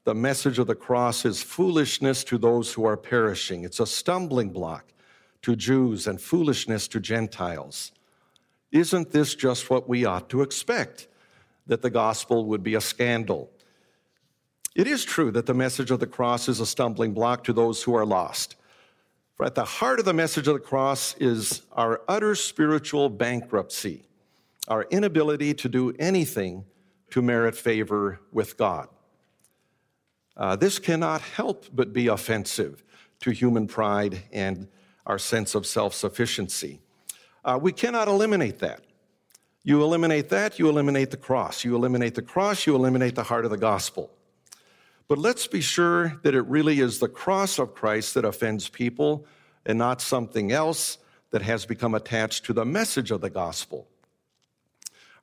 The 0.04 0.14
message 0.14 0.60
of 0.60 0.68
the 0.68 0.76
cross 0.76 1.24
is 1.24 1.42
foolishness 1.42 2.26
to 2.26 2.38
those 2.38 2.74
who 2.74 2.84
are 2.84 2.98
perishing. 2.98 3.64
It's 3.64 3.80
a 3.80 3.88
stumbling 3.88 4.50
block 4.50 4.92
to 5.44 5.56
Jews 5.56 6.06
and 6.06 6.20
foolishness 6.20 6.90
to 6.90 7.00
Gentiles. 7.00 7.94
Isn't 8.74 9.12
this 9.12 9.36
just 9.36 9.70
what 9.70 9.88
we 9.88 10.04
ought 10.04 10.28
to 10.32 10.42
expect? 10.42 11.08
That 11.66 11.82
the 11.82 11.90
gospel 11.90 12.44
would 12.48 12.62
be 12.62 12.76
a 12.76 12.82
scandal. 12.82 13.50
It 14.76 14.88
is 14.88 15.06
true 15.06 15.32
that 15.32 15.46
the 15.46 15.54
message 15.54 15.92
of 15.92 16.02
the 16.02 16.08
cross 16.08 16.50
is 16.50 16.60
a 16.60 16.66
stumbling 16.66 17.14
block 17.14 17.46
to 17.46 17.54
those 17.54 17.82
who 17.82 17.96
are 17.96 18.06
lost. 18.06 18.58
For 19.36 19.46
at 19.46 19.56
the 19.56 19.64
heart 19.64 20.00
of 20.00 20.04
the 20.04 20.14
message 20.14 20.50
of 20.50 20.56
the 20.56 20.60
cross 20.60 21.16
is 21.22 21.62
our 21.72 22.02
utter 22.10 22.36
spiritual 22.36 23.08
bankruptcy, 23.08 24.04
our 24.68 24.84
inability 24.92 25.54
to 25.54 25.70
do 25.70 25.94
anything 25.98 26.66
to 27.12 27.22
merit 27.22 27.56
favor 27.56 28.20
with 28.32 28.58
God. 28.58 28.88
Uh, 30.36 30.56
this 30.56 30.80
cannot 30.80 31.22
help 31.22 31.66
but 31.74 31.94
be 31.94 32.08
offensive 32.08 32.84
to 33.20 33.32
human 33.32 33.68
pride 33.68 34.24
and 34.32 34.68
our 35.06 35.20
sense 35.20 35.56
of 35.56 35.66
self 35.66 35.94
sufficiency. 35.94 36.80
Uh, 37.44 37.60
we 37.62 37.72
cannot 37.72 38.08
eliminate 38.08 38.60
that. 38.60 38.82
You 39.64 39.84
eliminate 39.84 40.30
that, 40.30 40.58
you 40.58 40.70
eliminate 40.70 41.12
the 41.12 41.18
cross. 41.18 41.64
You 41.64 41.76
eliminate 41.76 42.16
the 42.16 42.22
cross, 42.22 42.66
you 42.66 42.76
eliminate 42.76 43.16
the 43.16 43.24
heart 43.24 43.46
of 43.46 43.52
the 43.52 43.58
gospel. 43.58 44.12
But 45.08 45.20
let's 45.20 45.46
be 45.46 45.62
sure 45.62 46.20
that 46.24 46.34
it 46.34 46.44
really 46.44 46.80
is 46.80 47.00
the 47.00 47.10
cross 47.10 47.60
of 47.60 47.76
Christ 47.76 48.14
that 48.14 48.26
offends 48.26 48.70
people 48.70 49.26
and 49.66 49.78
not 49.78 50.02
something 50.02 50.52
else 50.52 50.98
that 51.32 51.42
has 51.42 51.66
become 51.66 51.94
attached 51.94 52.46
to 52.46 52.54
the 52.54 52.66
message 52.66 53.12
of 53.12 53.22
the 53.22 53.30
gospel. 53.30 53.88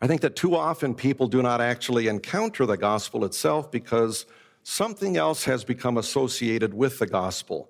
I 0.00 0.06
think 0.06 0.20
that 0.20 0.36
too 0.36 0.54
often 0.54 0.94
people 0.94 1.26
do 1.26 1.42
not 1.42 1.60
actually 1.60 2.06
encounter 2.06 2.66
the 2.66 2.76
gospel 2.76 3.24
itself 3.24 3.70
because 3.70 4.26
something 4.62 5.16
else 5.16 5.44
has 5.44 5.64
become 5.64 5.98
associated 5.98 6.72
with 6.72 6.98
the 6.98 7.06
gospel. 7.06 7.68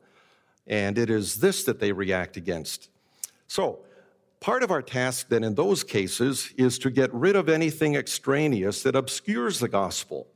And 0.67 0.99
it 0.99 1.09
is 1.09 1.37
this 1.37 1.65
that 1.65 1.81
they 1.81 1.93
react 1.93 2.37
against. 2.37 2.91
So, 3.47 3.81
part 4.41 4.63
of 4.63 4.71
our 4.71 4.83
task 4.83 5.29
then 5.31 5.43
in 5.43 5.55
those 5.55 5.83
cases 5.83 6.53
is 6.59 6.79
to 6.81 6.91
get 6.91 7.13
rid 7.15 7.35
of 7.35 7.49
anything 7.49 7.95
extraneous 7.95 8.83
that 8.83 8.95
obscures 8.95 9.59
the 9.59 9.69
gospel, 9.69 10.27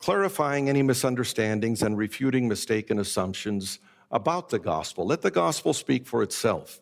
clarifying 0.00 0.68
any 0.68 0.82
misunderstandings 0.82 1.82
and 1.82 1.96
refuting 1.96 2.48
mistaken 2.48 2.98
assumptions 2.98 3.78
about 4.10 4.48
the 4.48 4.58
gospel. 4.58 5.06
Let 5.06 5.22
the 5.22 5.30
gospel 5.30 5.72
speak 5.72 6.06
for 6.06 6.24
itself. 6.24 6.80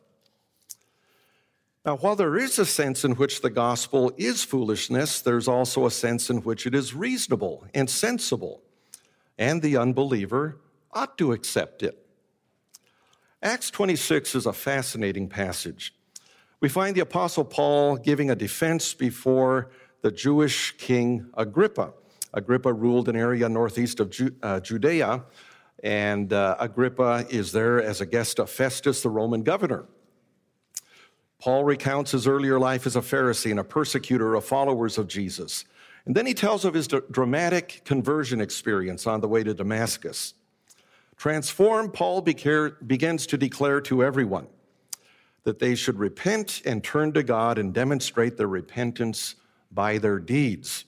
Now, 1.88 1.96
while 1.96 2.16
there 2.16 2.36
is 2.36 2.58
a 2.58 2.66
sense 2.66 3.02
in 3.02 3.12
which 3.12 3.40
the 3.40 3.48
gospel 3.48 4.12
is 4.18 4.44
foolishness, 4.44 5.22
there's 5.22 5.48
also 5.48 5.86
a 5.86 5.90
sense 5.90 6.28
in 6.28 6.42
which 6.42 6.66
it 6.66 6.74
is 6.74 6.92
reasonable 6.92 7.64
and 7.72 7.88
sensible, 7.88 8.60
and 9.38 9.62
the 9.62 9.78
unbeliever 9.78 10.60
ought 10.92 11.16
to 11.16 11.32
accept 11.32 11.82
it. 11.82 12.06
Acts 13.42 13.70
26 13.70 14.34
is 14.34 14.44
a 14.44 14.52
fascinating 14.52 15.30
passage. 15.30 15.94
We 16.60 16.68
find 16.68 16.94
the 16.94 17.00
Apostle 17.00 17.46
Paul 17.46 17.96
giving 17.96 18.30
a 18.30 18.36
defense 18.36 18.92
before 18.92 19.70
the 20.02 20.12
Jewish 20.12 20.76
king 20.76 21.30
Agrippa. 21.38 21.94
Agrippa 22.34 22.70
ruled 22.70 23.08
an 23.08 23.16
area 23.16 23.48
northeast 23.48 23.98
of 23.98 24.14
uh, 24.42 24.60
Judea, 24.60 25.24
and 25.82 26.34
uh, 26.34 26.54
Agrippa 26.60 27.24
is 27.30 27.52
there 27.52 27.82
as 27.82 28.02
a 28.02 28.06
guest 28.06 28.38
of 28.38 28.50
Festus, 28.50 29.00
the 29.00 29.08
Roman 29.08 29.42
governor. 29.42 29.86
Paul 31.40 31.64
recounts 31.64 32.12
his 32.12 32.26
earlier 32.26 32.58
life 32.58 32.86
as 32.86 32.96
a 32.96 33.00
Pharisee 33.00 33.50
and 33.50 33.60
a 33.60 33.64
persecutor 33.64 34.34
of 34.34 34.44
followers 34.44 34.98
of 34.98 35.06
Jesus. 35.06 35.64
And 36.04 36.14
then 36.14 36.26
he 36.26 36.34
tells 36.34 36.64
of 36.64 36.74
his 36.74 36.88
dramatic 36.88 37.82
conversion 37.84 38.40
experience 38.40 39.06
on 39.06 39.20
the 39.20 39.28
way 39.28 39.44
to 39.44 39.54
Damascus. 39.54 40.34
Transformed, 41.16 41.92
Paul 41.92 42.22
begins 42.22 43.26
to 43.26 43.36
declare 43.36 43.80
to 43.82 44.02
everyone 44.02 44.46
that 45.44 45.58
they 45.58 45.74
should 45.74 45.98
repent 45.98 46.62
and 46.64 46.82
turn 46.82 47.12
to 47.12 47.22
God 47.22 47.58
and 47.58 47.72
demonstrate 47.72 48.36
their 48.36 48.48
repentance 48.48 49.34
by 49.70 49.98
their 49.98 50.18
deeds. 50.18 50.84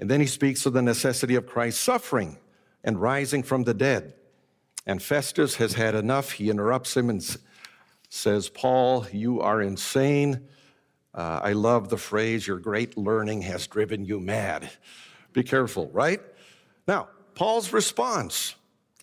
And 0.00 0.10
then 0.10 0.20
he 0.20 0.26
speaks 0.26 0.66
of 0.66 0.72
the 0.72 0.82
necessity 0.82 1.34
of 1.34 1.46
Christ's 1.46 1.82
suffering 1.82 2.38
and 2.82 3.00
rising 3.00 3.42
from 3.42 3.64
the 3.64 3.74
dead. 3.74 4.14
And 4.86 5.02
Festus 5.02 5.56
has 5.56 5.74
had 5.74 5.94
enough. 5.94 6.32
He 6.32 6.50
interrupts 6.50 6.96
him 6.96 7.10
and 7.10 7.22
says, 8.14 8.48
Paul, 8.48 9.06
you 9.12 9.40
are 9.40 9.60
insane. 9.60 10.46
Uh, 11.12 11.40
I 11.42 11.52
love 11.52 11.88
the 11.88 11.96
phrase, 11.98 12.46
your 12.46 12.58
great 12.58 12.96
learning 12.96 13.42
has 13.42 13.66
driven 13.66 14.04
you 14.04 14.20
mad. 14.20 14.70
Be 15.32 15.42
careful, 15.42 15.90
right? 15.92 16.20
Now, 16.86 17.08
Paul's 17.34 17.72
response 17.72 18.54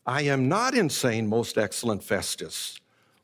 I 0.05 0.23
am 0.23 0.47
not 0.47 0.73
insane, 0.73 1.27
most 1.27 1.57
excellent 1.57 2.03
Festus. 2.03 2.79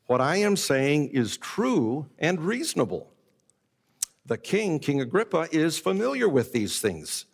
What 0.06 0.20
I 0.20 0.36
am 0.36 0.56
saying 0.56 1.08
is 1.08 1.36
true 1.36 2.06
and 2.18 2.40
reasonable. 2.40 3.10
The 4.26 4.38
king, 4.38 4.78
King 4.78 5.00
Agrippa, 5.00 5.48
is 5.50 5.78
familiar 5.78 6.28
with 6.28 6.52
these 6.52 6.80
things. 6.80 7.24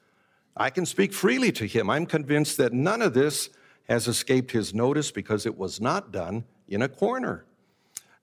I 0.56 0.70
can 0.70 0.86
speak 0.86 1.12
freely 1.12 1.52
to 1.52 1.66
him. 1.66 1.90
I'm 1.90 2.06
convinced 2.06 2.56
that 2.58 2.72
none 2.72 3.02
of 3.02 3.14
this 3.14 3.50
has 3.88 4.08
escaped 4.08 4.52
his 4.52 4.72
notice 4.72 5.10
because 5.10 5.44
it 5.44 5.58
was 5.58 5.80
not 5.80 6.12
done 6.12 6.44
in 6.68 6.82
a 6.82 6.88
corner. 6.88 7.44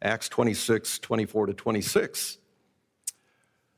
Acts 0.01 0.29
26, 0.29 0.99
24 0.99 1.47
to 1.47 1.53
26. 1.53 2.37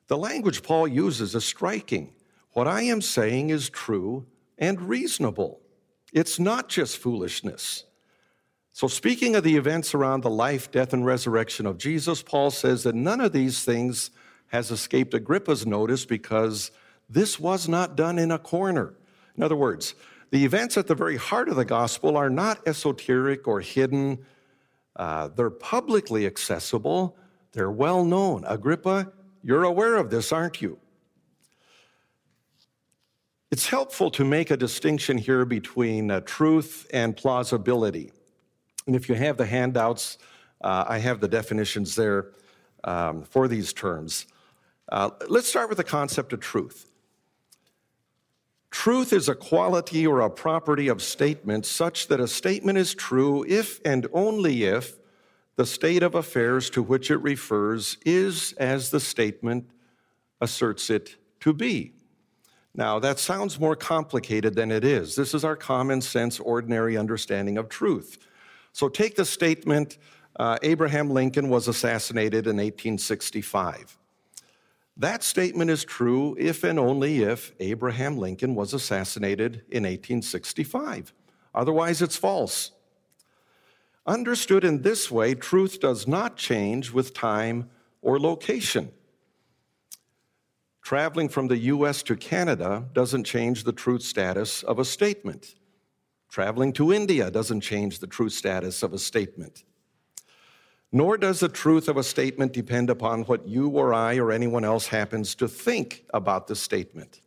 The 0.08 0.18
language 0.18 0.64
Paul 0.64 0.88
uses 0.88 1.36
is 1.36 1.46
striking. 1.46 2.14
What 2.52 2.68
I 2.68 2.84
am 2.84 3.02
saying 3.02 3.50
is 3.50 3.70
true 3.70 4.26
and 4.58 4.82
reasonable. 4.82 5.60
It's 6.14 6.40
not 6.40 6.70
just 6.70 6.98
foolishness. 6.98 7.86
So, 8.72 8.88
speaking 8.88 9.36
of 9.36 9.44
the 9.44 9.56
events 9.56 9.94
around 9.94 10.22
the 10.22 10.30
life, 10.30 10.72
death, 10.72 10.94
and 10.94 11.06
resurrection 11.06 11.66
of 11.66 11.78
Jesus, 11.78 12.24
Paul 12.24 12.50
says 12.50 12.84
that 12.84 12.96
none 12.96 13.22
of 13.22 13.32
these 13.32 13.64
things 13.64 14.10
has 14.48 14.72
escaped 14.72 15.14
Agrippa's 15.14 15.66
notice 15.66 16.06
because 16.06 16.72
this 17.10 17.40
was 17.40 17.68
not 17.68 17.96
done 17.96 18.18
in 18.18 18.32
a 18.32 18.40
corner. 18.40 18.94
In 19.36 19.44
other 19.44 19.56
words, 19.56 19.96
the 20.32 20.46
events 20.46 20.78
at 20.78 20.88
the 20.88 20.96
very 20.96 21.18
heart 21.18 21.50
of 21.50 21.56
the 21.56 21.66
gospel 21.66 22.18
are 22.18 22.30
not 22.30 22.68
esoteric 22.68 23.48
or 23.48 23.62
hidden. 23.62 24.26
Uh, 24.96 25.28
they're 25.30 25.50
publicly 25.50 26.26
accessible, 26.26 27.18
they're 27.52 27.72
well 27.72 28.06
known. 28.06 28.44
Agrippa, 28.46 29.12
you're 29.44 29.64
aware 29.64 29.96
of 29.96 30.10
this, 30.10 30.32
aren't 30.32 30.62
you? 30.62 30.80
It's 33.52 33.68
helpful 33.68 34.10
to 34.12 34.26
make 34.26 34.50
a 34.50 34.58
distinction 34.58 35.18
here 35.18 35.46
between 35.46 36.10
uh, 36.10 36.22
truth 36.22 36.88
and 36.92 37.16
plausibility. 37.16 38.12
And 38.88 38.96
if 38.96 39.08
you 39.08 39.16
have 39.16 39.38
the 39.38 39.46
handouts, 39.46 40.18
uh, 40.62 40.86
I 40.88 40.98
have 40.98 41.20
the 41.20 41.28
definitions 41.28 41.96
there 41.96 42.32
um, 42.84 43.22
for 43.24 43.48
these 43.48 43.72
terms. 43.74 44.26
Uh, 44.92 45.12
let's 45.30 45.48
start 45.48 45.70
with 45.70 45.78
the 45.78 45.84
concept 45.84 46.34
of 46.34 46.40
truth. 46.40 46.90
Truth 48.74 49.14
is 49.14 49.30
a 49.30 49.36
quality 49.36 50.08
or 50.08 50.22
a 50.22 50.32
property 50.32 50.88
of 50.88 51.00
statement 51.00 51.64
such 51.68 52.08
that 52.08 52.20
a 52.20 52.28
statement 52.28 52.80
is 52.80 52.96
true 52.96 53.46
if 53.48 53.80
and 53.86 54.08
only 54.12 54.64
if 54.64 54.98
the 55.58 55.66
state 55.66 56.02
of 56.02 56.16
affairs 56.16 56.72
to 56.72 56.82
which 56.82 57.12
it 57.12 57.18
refers 57.18 57.98
is 58.04 58.54
as 58.54 58.90
the 58.90 59.00
statement 59.00 59.70
asserts 60.42 60.90
it 60.90 61.18
to 61.42 61.54
be. 61.54 61.94
Now, 62.74 62.98
that 62.98 63.20
sounds 63.20 63.60
more 63.60 63.76
complicated 63.76 64.56
than 64.56 64.72
it 64.72 64.84
is. 64.84 65.16
This 65.16 65.36
is 65.36 65.46
our 65.46 65.56
common 65.56 66.02
sense, 66.02 66.40
ordinary 66.40 66.98
understanding 66.98 67.60
of 67.60 67.70
truth. 67.70 68.18
So 68.72 68.90
take 68.90 69.16
the 69.16 69.24
statement 69.24 70.00
uh, 70.40 70.58
Abraham 70.64 71.12
Lincoln 71.12 71.48
was 71.50 71.68
assassinated 71.68 72.48
in 72.48 72.58
1865. 72.58 74.00
That 74.98 75.24
statement 75.24 75.72
is 75.72 75.84
true 75.84 76.36
if 76.40 76.64
and 76.64 76.78
only 76.78 77.24
if 77.24 77.54
Abraham 77.60 78.18
Lincoln 78.18 78.54
was 78.54 78.74
assassinated 78.74 79.64
in 79.70 79.84
1865. 79.84 81.14
Otherwise, 81.56 82.02
it's 82.02 82.16
false. 82.16 82.72
Understood 84.06 84.64
in 84.64 84.82
this 84.82 85.10
way, 85.10 85.34
truth 85.34 85.80
does 85.80 86.08
not 86.08 86.36
change 86.36 86.92
with 86.92 87.14
time 87.14 87.70
or 88.02 88.20
location. 88.20 88.92
Traveling 90.84 91.30
from 91.30 91.48
the 91.48 91.58
US 91.58 92.04
to 92.04 92.16
Canada 92.16 92.86
doesn't 92.94 93.24
change 93.24 93.64
the 93.64 93.72
truth 93.72 94.04
status 94.04 94.62
of 94.64 94.78
a 94.78 94.86
statement. 94.86 95.56
Traveling 96.30 96.74
to 96.74 96.92
India 96.92 97.32
doesn't 97.32 97.62
change 97.62 98.00
the 98.00 98.08
truth 98.08 98.34
status 98.34 98.84
of 98.84 98.92
a 98.94 99.00
statement. 99.00 99.64
Nor 100.96 101.18
does 101.18 101.40
the 101.40 101.50
truth 101.50 101.90
of 101.90 101.98
a 101.98 102.04
statement 102.04 102.54
depend 102.54 102.92
upon 102.92 103.24
what 103.24 103.48
you 103.48 103.68
or 103.70 103.96
I 103.96 104.18
or 104.18 104.32
anyone 104.32 104.64
else 104.64 104.88
happens 104.88 105.34
to 105.36 105.48
think 105.48 106.06
about 106.14 106.46
the 106.46 106.56
statement. 106.56 107.20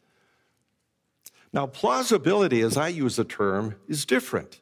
Now, 1.53 1.67
plausibility, 1.67 2.61
as 2.61 2.77
I 2.77 2.89
use 2.89 3.17
the 3.17 3.25
term, 3.25 3.75
is 3.89 4.05
different. 4.05 4.61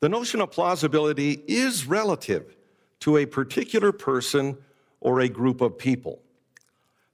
The 0.00 0.08
notion 0.08 0.40
of 0.40 0.52
plausibility 0.52 1.42
is 1.46 1.86
relative 1.86 2.56
to 3.00 3.18
a 3.18 3.26
particular 3.26 3.92
person 3.92 4.56
or 5.00 5.20
a 5.20 5.28
group 5.28 5.60
of 5.60 5.76
people. 5.76 6.22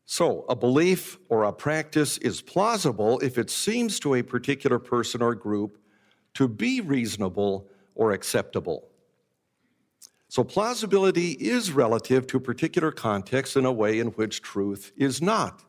So, 0.06 0.44
a 0.48 0.54
belief 0.54 1.18
or 1.28 1.42
a 1.42 1.52
practice 1.52 2.18
is 2.18 2.40
plausible 2.40 3.18
if 3.18 3.36
it 3.36 3.50
seems 3.50 3.98
to 4.00 4.14
a 4.14 4.22
particular 4.22 4.78
person 4.78 5.22
or 5.22 5.34
group 5.34 5.78
to 6.34 6.46
be 6.46 6.80
reasonable 6.80 7.66
or 7.96 8.12
acceptable. 8.12 8.89
So, 10.30 10.44
plausibility 10.44 11.32
is 11.32 11.72
relative 11.72 12.24
to 12.28 12.38
particular 12.38 12.92
context 12.92 13.56
in 13.56 13.64
a 13.64 13.72
way 13.72 13.98
in 13.98 14.10
which 14.12 14.42
truth 14.42 14.92
is 14.96 15.20
not. 15.20 15.64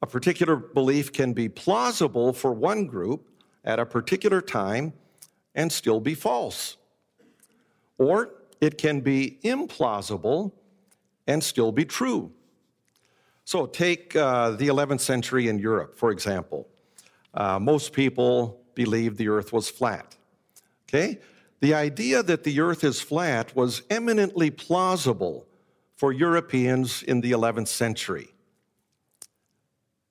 A 0.00 0.06
particular 0.06 0.56
belief 0.56 1.12
can 1.12 1.34
be 1.34 1.50
plausible 1.50 2.32
for 2.32 2.54
one 2.54 2.86
group 2.86 3.28
at 3.62 3.78
a 3.78 3.84
particular 3.84 4.40
time 4.40 4.94
and 5.54 5.70
still 5.70 6.00
be 6.00 6.14
false. 6.14 6.78
Or 7.98 8.30
it 8.62 8.78
can 8.78 9.02
be 9.02 9.38
implausible 9.44 10.52
and 11.26 11.44
still 11.44 11.72
be 11.72 11.84
true. 11.84 12.32
So, 13.44 13.66
take 13.66 14.16
uh, 14.16 14.52
the 14.52 14.68
11th 14.68 15.00
century 15.00 15.48
in 15.48 15.58
Europe, 15.58 15.94
for 15.94 16.10
example. 16.10 16.66
Uh, 17.34 17.58
most 17.58 17.92
people 17.92 18.62
believed 18.74 19.18
the 19.18 19.28
earth 19.28 19.52
was 19.52 19.68
flat. 19.68 20.16
Okay? 20.88 21.18
The 21.64 21.72
idea 21.72 22.22
that 22.22 22.44
the 22.44 22.60
earth 22.60 22.84
is 22.84 23.00
flat 23.00 23.56
was 23.56 23.84
eminently 23.88 24.50
plausible 24.50 25.46
for 25.96 26.12
Europeans 26.12 27.02
in 27.02 27.22
the 27.22 27.32
11th 27.32 27.68
century. 27.68 28.28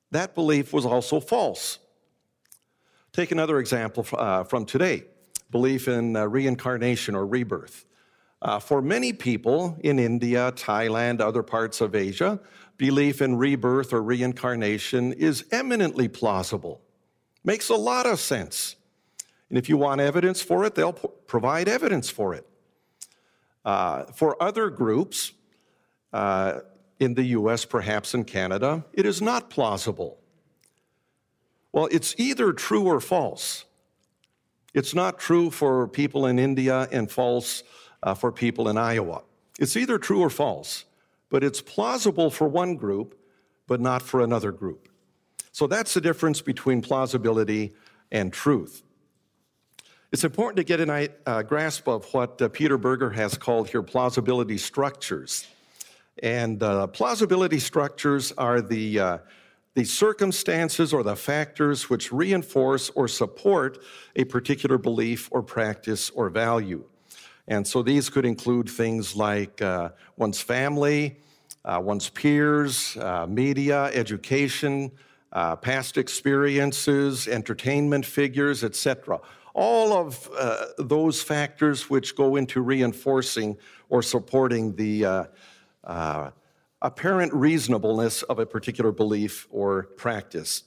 That 0.10 0.34
belief 0.34 0.74
was 0.74 0.84
also 0.84 1.20
false. 1.20 1.78
Take 3.12 3.32
another 3.32 3.60
example 3.60 4.04
uh, 4.14 4.46
from 4.46 4.66
today 4.66 5.04
belief 5.52 5.88
in 5.88 6.16
uh, 6.16 6.26
reincarnation 6.26 7.14
or 7.14 7.28
rebirth. 7.28 7.86
Uh, 8.42 8.58
for 8.58 8.82
many 8.82 9.14
people 9.14 9.78
in 9.82 10.00
India, 10.00 10.52
Thailand, 10.54 11.22
other 11.22 11.44
parts 11.44 11.82
of 11.82 11.94
Asia, 11.94 12.40
belief 12.78 13.22
in 13.22 13.36
rebirth 13.36 13.94
or 13.94 14.02
reincarnation 14.02 15.14
is 15.14 15.46
eminently 15.52 16.08
plausible. 16.08 16.82
Makes 17.44 17.70
a 17.70 17.76
lot 17.76 18.08
of 18.08 18.20
sense. 18.20 18.76
And 19.54 19.60
if 19.60 19.70
you 19.70 19.78
want 19.78 20.02
evidence 20.02 20.42
for 20.42 20.66
it, 20.66 20.74
they'll 20.74 20.94
provide 20.94 21.68
evidence 21.68 22.10
for 22.10 22.34
it. 22.34 22.44
Uh, 23.64 24.06
for 24.06 24.42
other 24.42 24.72
groups, 24.72 25.34
uh, 26.12 26.62
in 27.00 27.14
the 27.14 27.24
US, 27.38 27.64
perhaps 27.64 28.16
in 28.16 28.24
Canada, 28.24 28.84
it 28.94 29.06
is 29.06 29.22
not 29.22 29.52
plausible. 29.52 30.18
Well, 31.72 31.88
it's 31.92 32.16
either 32.18 32.52
true 32.52 32.86
or 32.86 33.00
false. 33.00 33.66
It's 34.74 34.96
not 34.96 35.20
true 35.20 35.52
for 35.52 35.88
people 35.88 36.26
in 36.26 36.40
India 36.40 36.88
and 36.92 37.12
false 37.12 37.62
uh, 38.02 38.16
for 38.16 38.32
people 38.32 38.68
in 38.70 38.76
Iowa. 38.80 39.22
It's 39.60 39.78
either 39.78 40.00
true 40.00 40.22
or 40.22 40.32
false, 40.32 40.86
but 41.30 41.44
it's 41.44 41.62
plausible 41.62 42.32
for 42.32 42.48
one 42.48 42.76
group, 42.76 43.16
but 43.68 43.80
not 43.80 44.02
for 44.02 44.22
another 44.22 44.52
group. 44.52 44.90
So 45.52 45.68
that's 45.68 45.94
the 45.94 46.02
difference 46.02 46.42
between 46.42 46.82
plausibility 46.82 47.76
and 48.12 48.34
truth. 48.34 48.83
It's 50.14 50.24
important 50.24 50.58
to 50.58 50.64
get 50.64 50.80
a 50.80 51.10
uh, 51.26 51.42
grasp 51.42 51.88
of 51.88 52.06
what 52.14 52.40
uh, 52.40 52.48
Peter 52.50 52.78
Berger 52.78 53.10
has 53.10 53.36
called 53.36 53.68
here 53.68 53.82
plausibility 53.82 54.60
structures. 54.60 55.48
And 56.22 56.62
uh, 56.62 56.86
plausibility 56.86 57.58
structures 57.58 58.32
are 58.34 58.62
the, 58.62 59.00
uh, 59.00 59.18
the 59.74 59.84
circumstances 59.84 60.94
or 60.94 61.02
the 61.02 61.16
factors 61.16 61.90
which 61.90 62.12
reinforce 62.12 62.92
or 62.92 63.08
support 63.08 63.80
a 64.16 64.24
particular 64.26 64.78
belief 64.78 65.30
or 65.32 65.42
practice 65.42 66.12
or 66.12 66.30
value. 66.30 66.84
And 67.48 67.68
so 67.68 67.82
these 67.82 68.12
could 68.12 68.24
include 68.24 68.70
things 68.70 69.16
like 69.16 69.64
uh, 69.64 69.90
one's 70.16 70.40
family, 70.40 71.18
uh, 71.66 71.82
one's 71.84 72.10
peers, 72.10 72.96
media, 73.28 73.86
education, 73.86 74.92
past 75.32 75.98
experiences, 75.98 77.28
entertainment 77.28 78.06
figures, 78.06 78.64
etc. 78.64 79.20
All 79.54 79.94
of 79.94 80.30
uh, 80.38 80.66
those 80.78 81.22
factors 81.22 81.90
which 81.90 82.16
go 82.16 82.36
into 82.36 82.62
reinforcing 82.62 83.58
or 83.90 84.02
supporting 84.02 84.76
the 84.76 85.30
uh, 85.84 86.32
apparent 86.82 87.34
reasonableness 87.34 88.24
of 88.24 88.40
a 88.40 88.46
particular 88.46 88.92
belief 88.92 89.48
or 89.52 89.84
practice. 89.98 90.64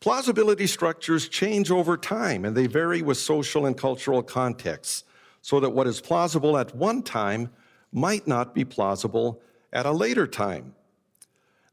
Plausibility 0.00 0.66
structures 0.66 1.28
change 1.28 1.70
over 1.70 1.96
time 1.96 2.44
and 2.44 2.56
they 2.56 2.66
vary 2.66 3.02
with 3.02 3.18
social 3.18 3.66
and 3.66 3.76
cultural 3.76 4.22
contexts, 4.22 5.04
so 5.42 5.60
that 5.60 5.70
what 5.70 5.86
is 5.86 6.00
plausible 6.00 6.56
at 6.56 6.74
one 6.74 7.02
time 7.02 7.50
might 7.92 8.26
not 8.26 8.54
be 8.54 8.64
plausible 8.64 9.42
at 9.72 9.86
a 9.86 9.92
later 9.92 10.26
time. 10.26 10.74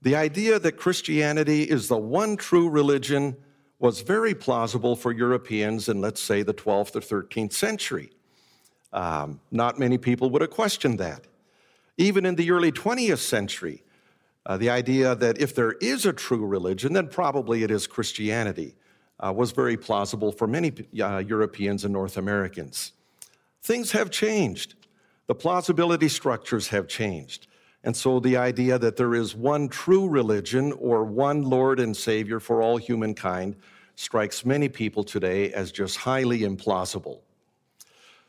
The 0.01 0.15
idea 0.15 0.59
that 0.59 0.73
Christianity 0.73 1.63
is 1.63 1.87
the 1.87 1.97
one 1.97 2.37
true 2.37 2.69
religion 2.69 3.37
was 3.79 4.01
very 4.01 4.33
plausible 4.33 4.95
for 4.95 5.11
Europeans 5.11 5.87
in, 5.87 6.01
let's 6.01 6.21
say, 6.21 6.41
the 6.41 6.53
12th 6.53 6.95
or 6.95 7.23
13th 7.23 7.53
century. 7.53 8.11
Um, 8.91 9.39
not 9.51 9.77
many 9.77 9.97
people 9.97 10.29
would 10.31 10.41
have 10.41 10.51
questioned 10.51 10.99
that. 10.99 11.25
Even 11.97 12.25
in 12.25 12.35
the 12.35 12.51
early 12.51 12.71
20th 12.71 13.19
century, 13.19 13.83
uh, 14.45 14.57
the 14.57 14.69
idea 14.69 15.13
that 15.15 15.39
if 15.39 15.53
there 15.53 15.73
is 15.73 16.05
a 16.05 16.13
true 16.13 16.45
religion, 16.45 16.93
then 16.93 17.07
probably 17.07 17.63
it 17.63 17.71
is 17.71 17.85
Christianity, 17.85 18.75
uh, 19.19 19.33
was 19.35 19.51
very 19.51 19.77
plausible 19.77 20.31
for 20.31 20.47
many 20.47 20.71
uh, 21.01 21.17
Europeans 21.17 21.83
and 21.83 21.93
North 21.93 22.17
Americans. 22.17 22.93
Things 23.61 23.91
have 23.91 24.09
changed. 24.09 24.75
The 25.27 25.35
plausibility 25.35 26.07
structures 26.07 26.69
have 26.69 26.87
changed. 26.87 27.47
And 27.87 27.95
so 27.95 28.19
the 28.19 28.35
idea 28.35 28.77
that 28.79 28.97
there 28.97 29.15
is 29.15 29.33
one 29.33 29.69
true 29.69 30.09
religion 30.09 30.73
or 30.73 31.05
one 31.05 31.43
Lord 31.43 31.79
and 31.79 31.95
Savior 31.95 32.41
for 32.41 32.61
all 32.61 32.75
humankind 32.75 33.55
strikes 33.95 34.43
many 34.43 34.67
people 34.67 35.05
today 35.05 35.53
as 35.53 35.71
just 35.71 35.95
highly 35.95 36.41
implausible. 36.41 37.21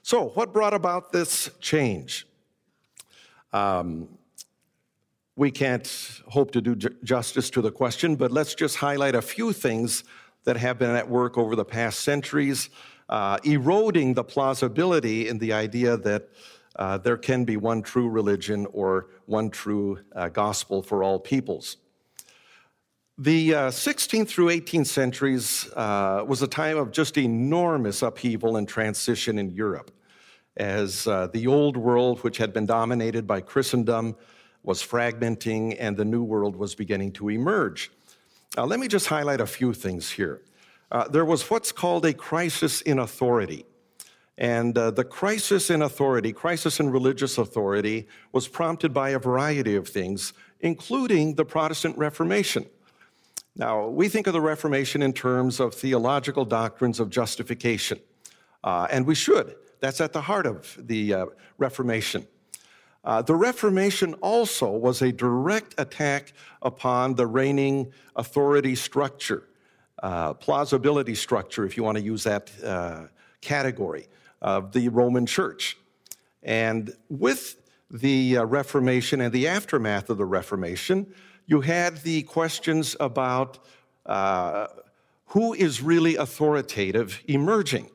So, 0.04 0.28
what 0.28 0.52
brought 0.52 0.74
about 0.74 1.10
this 1.10 1.50
change? 1.60 2.28
Um, 3.52 4.08
we 5.34 5.50
can't 5.50 5.88
hope 6.28 6.52
to 6.52 6.60
do 6.60 6.76
ju- 6.76 6.94
justice 7.02 7.50
to 7.50 7.60
the 7.60 7.72
question, 7.72 8.14
but 8.14 8.30
let's 8.30 8.54
just 8.54 8.76
highlight 8.76 9.16
a 9.16 9.22
few 9.22 9.52
things 9.52 10.04
that 10.44 10.56
have 10.56 10.78
been 10.78 10.94
at 10.94 11.08
work 11.08 11.36
over 11.36 11.56
the 11.56 11.64
past 11.64 12.02
centuries, 12.02 12.70
uh, 13.08 13.38
eroding 13.42 14.14
the 14.14 14.22
plausibility 14.22 15.26
in 15.26 15.38
the 15.38 15.52
idea 15.52 15.96
that 15.96 16.28
uh, 16.78 16.96
there 16.98 17.16
can 17.16 17.44
be 17.44 17.56
one 17.56 17.82
true 17.82 18.08
religion 18.08 18.66
or 18.72 19.08
one 19.26 19.50
true 19.50 19.98
uh, 20.14 20.28
gospel 20.28 20.82
for 20.82 21.02
all 21.02 21.18
peoples. 21.18 21.76
The 23.20 23.50
16th 23.50 24.22
uh, 24.22 24.24
through 24.26 24.46
18th 24.46 24.86
centuries 24.86 25.68
uh, 25.74 26.24
was 26.26 26.40
a 26.40 26.46
time 26.46 26.76
of 26.76 26.92
just 26.92 27.18
enormous 27.18 28.00
upheaval 28.02 28.56
and 28.56 28.68
transition 28.68 29.40
in 29.40 29.50
Europe, 29.50 29.90
as 30.56 31.08
uh, 31.08 31.26
the 31.26 31.48
old 31.48 31.76
world, 31.76 32.20
which 32.20 32.36
had 32.36 32.52
been 32.52 32.66
dominated 32.66 33.26
by 33.26 33.40
Christendom, 33.40 34.14
was 34.62 34.80
fragmenting 34.82 35.76
and 35.80 35.96
the 35.96 36.04
new 36.04 36.22
world 36.22 36.54
was 36.54 36.76
beginning 36.76 37.10
to 37.12 37.28
emerge. 37.28 37.90
Now, 38.56 38.66
let 38.66 38.78
me 38.78 38.86
just 38.86 39.06
highlight 39.06 39.40
a 39.40 39.46
few 39.46 39.72
things 39.72 40.10
here. 40.10 40.42
Uh, 40.92 41.08
there 41.08 41.24
was 41.24 41.50
what's 41.50 41.72
called 41.72 42.04
a 42.06 42.14
crisis 42.14 42.82
in 42.82 43.00
authority. 43.00 43.66
And 44.38 44.78
uh, 44.78 44.92
the 44.92 45.02
crisis 45.02 45.68
in 45.68 45.82
authority, 45.82 46.32
crisis 46.32 46.78
in 46.78 46.90
religious 46.90 47.38
authority, 47.38 48.06
was 48.32 48.46
prompted 48.46 48.94
by 48.94 49.10
a 49.10 49.18
variety 49.18 49.74
of 49.74 49.88
things, 49.88 50.32
including 50.60 51.34
the 51.34 51.44
Protestant 51.44 51.98
Reformation. 51.98 52.64
Now, 53.56 53.88
we 53.88 54.08
think 54.08 54.28
of 54.28 54.32
the 54.32 54.40
Reformation 54.40 55.02
in 55.02 55.12
terms 55.12 55.58
of 55.58 55.74
theological 55.74 56.44
doctrines 56.44 57.00
of 57.00 57.10
justification, 57.10 57.98
uh, 58.62 58.86
and 58.92 59.04
we 59.04 59.16
should. 59.16 59.56
That's 59.80 60.00
at 60.00 60.12
the 60.12 60.20
heart 60.20 60.46
of 60.46 60.78
the 60.86 61.14
uh, 61.14 61.26
Reformation. 61.58 62.24
Uh, 63.02 63.22
the 63.22 63.34
Reformation 63.34 64.14
also 64.14 64.70
was 64.70 65.02
a 65.02 65.10
direct 65.10 65.74
attack 65.78 66.32
upon 66.62 67.16
the 67.16 67.26
reigning 67.26 67.92
authority 68.14 68.76
structure, 68.76 69.48
uh, 70.04 70.34
plausibility 70.34 71.16
structure, 71.16 71.64
if 71.64 71.76
you 71.76 71.82
want 71.82 71.98
to 71.98 72.04
use 72.04 72.22
that 72.22 72.52
uh, 72.62 73.04
category, 73.40 74.06
of 74.40 74.72
the 74.72 74.88
Roman 74.88 75.26
Church. 75.26 75.76
And 76.42 76.94
with 77.08 77.56
the 77.90 78.38
uh, 78.38 78.44
Reformation 78.44 79.20
and 79.20 79.32
the 79.32 79.48
aftermath 79.48 80.10
of 80.10 80.18
the 80.18 80.24
Reformation, 80.24 81.12
you 81.46 81.62
had 81.62 81.98
the 81.98 82.22
questions 82.22 82.96
about 83.00 83.58
uh, 84.06 84.66
who 85.26 85.54
is 85.54 85.82
really 85.82 86.16
authoritative 86.16 87.22
emerging. 87.26 87.90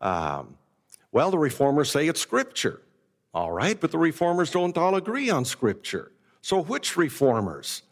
Um, 0.00 0.56
well, 1.12 1.30
the 1.30 1.38
reformers 1.38 1.90
say 1.90 2.08
it's 2.08 2.20
Scripture. 2.20 2.80
All 3.32 3.52
right, 3.52 3.80
but 3.80 3.92
the 3.92 3.98
reformers 3.98 4.50
don't 4.50 4.76
all 4.76 4.96
agree 4.96 5.30
on 5.30 5.44
Scripture. 5.44 6.10
So, 6.42 6.62
which 6.62 6.96
reformers? 6.96 7.82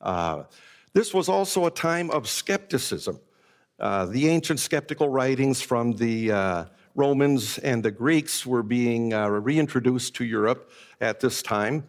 Uh, 0.00 0.44
this 0.92 1.12
was 1.12 1.28
also 1.28 1.66
a 1.66 1.70
time 1.70 2.10
of 2.10 2.28
skepticism. 2.28 3.20
Uh, 3.78 4.06
the 4.06 4.28
ancient 4.28 4.60
skeptical 4.60 5.08
writings 5.08 5.60
from 5.60 5.92
the 5.92 6.32
uh, 6.32 6.64
Romans 7.00 7.56
and 7.56 7.82
the 7.82 7.90
Greeks 7.90 8.44
were 8.44 8.62
being 8.62 9.14
uh, 9.14 9.26
reintroduced 9.26 10.14
to 10.16 10.24
Europe 10.26 10.70
at 11.00 11.18
this 11.18 11.40
time. 11.40 11.86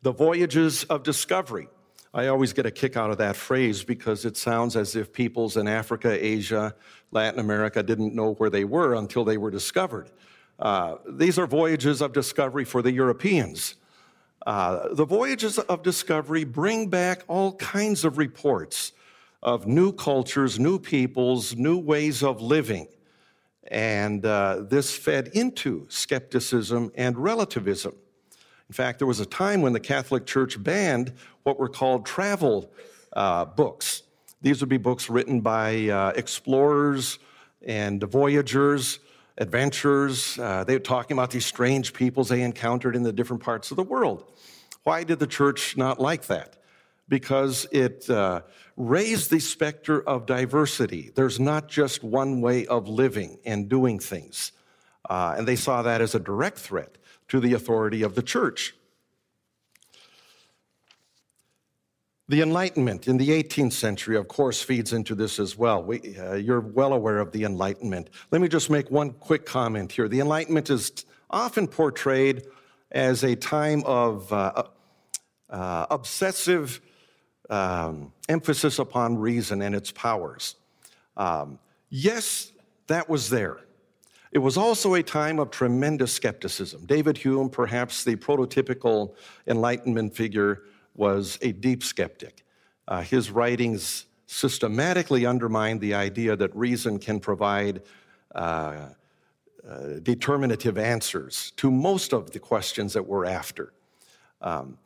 The 0.00 0.10
voyages 0.10 0.84
of 0.84 1.02
discovery. 1.02 1.68
I 2.14 2.28
always 2.28 2.54
get 2.54 2.64
a 2.64 2.70
kick 2.70 2.96
out 2.96 3.10
of 3.10 3.18
that 3.18 3.36
phrase 3.36 3.84
because 3.84 4.24
it 4.24 4.38
sounds 4.38 4.74
as 4.74 4.96
if 4.96 5.12
peoples 5.12 5.58
in 5.58 5.68
Africa, 5.68 6.10
Asia, 6.18 6.74
Latin 7.10 7.40
America 7.40 7.82
didn't 7.82 8.14
know 8.14 8.32
where 8.38 8.48
they 8.48 8.64
were 8.64 8.94
until 8.94 9.22
they 9.22 9.36
were 9.36 9.50
discovered. 9.50 10.10
Uh, 10.58 10.94
these 11.06 11.38
are 11.38 11.46
voyages 11.46 12.00
of 12.00 12.14
discovery 12.14 12.64
for 12.64 12.80
the 12.80 12.92
Europeans. 12.92 13.74
Uh, 14.46 14.94
the 14.94 15.04
voyages 15.04 15.58
of 15.58 15.82
discovery 15.82 16.44
bring 16.44 16.88
back 16.88 17.22
all 17.28 17.52
kinds 17.56 18.06
of 18.06 18.16
reports 18.16 18.92
of 19.42 19.66
new 19.66 19.92
cultures, 19.92 20.58
new 20.58 20.78
peoples, 20.78 21.54
new 21.54 21.76
ways 21.76 22.22
of 22.22 22.40
living. 22.40 22.88
And 23.70 24.26
uh, 24.26 24.64
this 24.68 24.96
fed 24.96 25.28
into 25.28 25.86
skepticism 25.88 26.90
and 26.96 27.16
relativism. 27.16 27.94
In 28.68 28.74
fact, 28.74 28.98
there 28.98 29.06
was 29.06 29.20
a 29.20 29.26
time 29.26 29.62
when 29.62 29.72
the 29.72 29.80
Catholic 29.80 30.26
Church 30.26 30.62
banned 30.62 31.12
what 31.44 31.58
were 31.58 31.68
called 31.68 32.04
travel 32.04 32.70
uh, 33.12 33.44
books. 33.44 34.02
These 34.42 34.60
would 34.60 34.68
be 34.68 34.76
books 34.76 35.08
written 35.08 35.40
by 35.40 35.88
uh, 35.88 36.12
explorers 36.16 37.18
and 37.64 38.02
voyagers 38.02 38.98
adventurers. 39.40 40.38
Uh, 40.38 40.62
they 40.64 40.74
were 40.74 40.78
talking 40.78 41.16
about 41.16 41.30
these 41.30 41.46
strange 41.46 41.92
peoples 41.92 42.28
they 42.28 42.42
encountered 42.42 42.94
in 42.94 43.02
the 43.02 43.12
different 43.12 43.42
parts 43.42 43.70
of 43.70 43.76
the 43.76 43.82
world. 43.82 44.30
Why 44.84 45.02
did 45.02 45.18
the 45.18 45.26
church 45.26 45.76
not 45.76 45.98
like 45.98 46.26
that? 46.26 46.56
Because 47.10 47.66
it 47.70 48.08
uh, 48.08 48.40
raised 48.78 49.30
the 49.30 49.40
specter 49.40 50.00
of 50.00 50.24
diversity. 50.24 51.12
There's 51.14 51.38
not 51.38 51.68
just 51.68 52.02
one 52.02 52.40
way 52.40 52.66
of 52.66 52.88
living 52.88 53.38
and 53.44 53.68
doing 53.68 53.98
things. 53.98 54.52
Uh, 55.08 55.34
and 55.36 55.46
they 55.46 55.56
saw 55.56 55.82
that 55.82 56.00
as 56.00 56.14
a 56.14 56.20
direct 56.20 56.58
threat 56.58 56.96
to 57.28 57.40
the 57.40 57.52
authority 57.52 58.02
of 58.02 58.14
the 58.14 58.22
church. 58.22 58.74
The 62.30 62.42
Enlightenment 62.42 63.08
in 63.08 63.16
the 63.16 63.30
18th 63.30 63.72
century, 63.72 64.16
of 64.16 64.28
course, 64.28 64.62
feeds 64.62 64.92
into 64.92 65.16
this 65.16 65.40
as 65.40 65.58
well. 65.58 65.82
We, 65.82 66.16
uh, 66.16 66.34
you're 66.34 66.60
well 66.60 66.92
aware 66.92 67.18
of 67.18 67.32
the 67.32 67.42
Enlightenment. 67.42 68.08
Let 68.30 68.40
me 68.40 68.46
just 68.46 68.70
make 68.70 68.88
one 68.88 69.10
quick 69.14 69.44
comment 69.44 69.90
here. 69.90 70.06
The 70.06 70.20
Enlightenment 70.20 70.70
is 70.70 71.04
often 71.28 71.66
portrayed 71.66 72.44
as 72.92 73.24
a 73.24 73.34
time 73.34 73.82
of 73.84 74.32
uh, 74.32 74.62
uh, 75.48 75.86
obsessive 75.90 76.80
um, 77.50 78.12
emphasis 78.28 78.78
upon 78.78 79.18
reason 79.18 79.60
and 79.60 79.74
its 79.74 79.90
powers. 79.90 80.56
Um, 81.16 81.58
yes, 81.90 82.52
that 82.86 83.08
was 83.08 83.28
there. 83.28 83.58
It 84.32 84.38
was 84.38 84.56
also 84.56 84.94
a 84.94 85.02
time 85.02 85.40
of 85.40 85.50
tremendous 85.50 86.12
skepticism. 86.12 86.86
David 86.86 87.18
Hume, 87.18 87.50
perhaps 87.50 88.04
the 88.04 88.14
prototypical 88.14 89.14
Enlightenment 89.48 90.14
figure, 90.14 90.62
was 90.94 91.38
a 91.42 91.50
deep 91.52 91.82
skeptic. 91.82 92.44
Uh, 92.86 93.02
his 93.02 93.30
writings 93.30 94.06
systematically 94.26 95.26
undermined 95.26 95.80
the 95.80 95.94
idea 95.94 96.36
that 96.36 96.54
reason 96.54 96.98
can 97.00 97.18
provide 97.18 97.82
uh, 98.36 98.86
uh, 99.68 99.78
determinative 100.02 100.78
answers 100.78 101.52
to 101.56 101.70
most 101.70 102.12
of 102.12 102.30
the 102.30 102.38
questions 102.38 102.92
that 102.92 103.04
we're 103.04 103.26
after. 103.26 103.72
Um, 104.40 104.78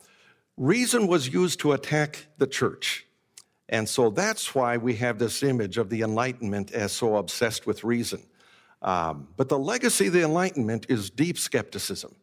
reason 0.57 1.07
was 1.07 1.27
used 1.27 1.59
to 1.61 1.73
attack 1.73 2.27
the 2.37 2.47
church. 2.47 3.05
And 3.67 3.89
so 3.89 4.09
that's 4.09 4.53
why 4.53 4.77
we 4.77 4.95
have 4.95 5.17
this 5.17 5.41
image 5.43 5.77
of 5.77 5.89
the 5.89 6.01
Enlightenment 6.01 6.71
as 6.71 6.91
so 6.91 7.17
obsessed 7.17 7.65
with 7.65 7.83
reason. 7.83 8.21
Um, 8.81 9.27
but 9.37 9.49
the 9.49 9.57
legacy 9.57 10.07
of 10.07 10.13
the 10.13 10.23
Enlightenment 10.23 10.85
is 10.89 11.09
deep 11.09 11.37
skepticism. 11.37 12.15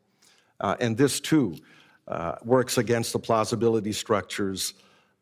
Uh, 0.61 0.77
and 0.79 0.97
this 0.97 1.19
too 1.19 1.57
uh, 2.07 2.37
works 2.45 2.79
against 2.79 3.13
the 3.13 3.19
plausibility 3.19 3.93
structures 3.93 4.75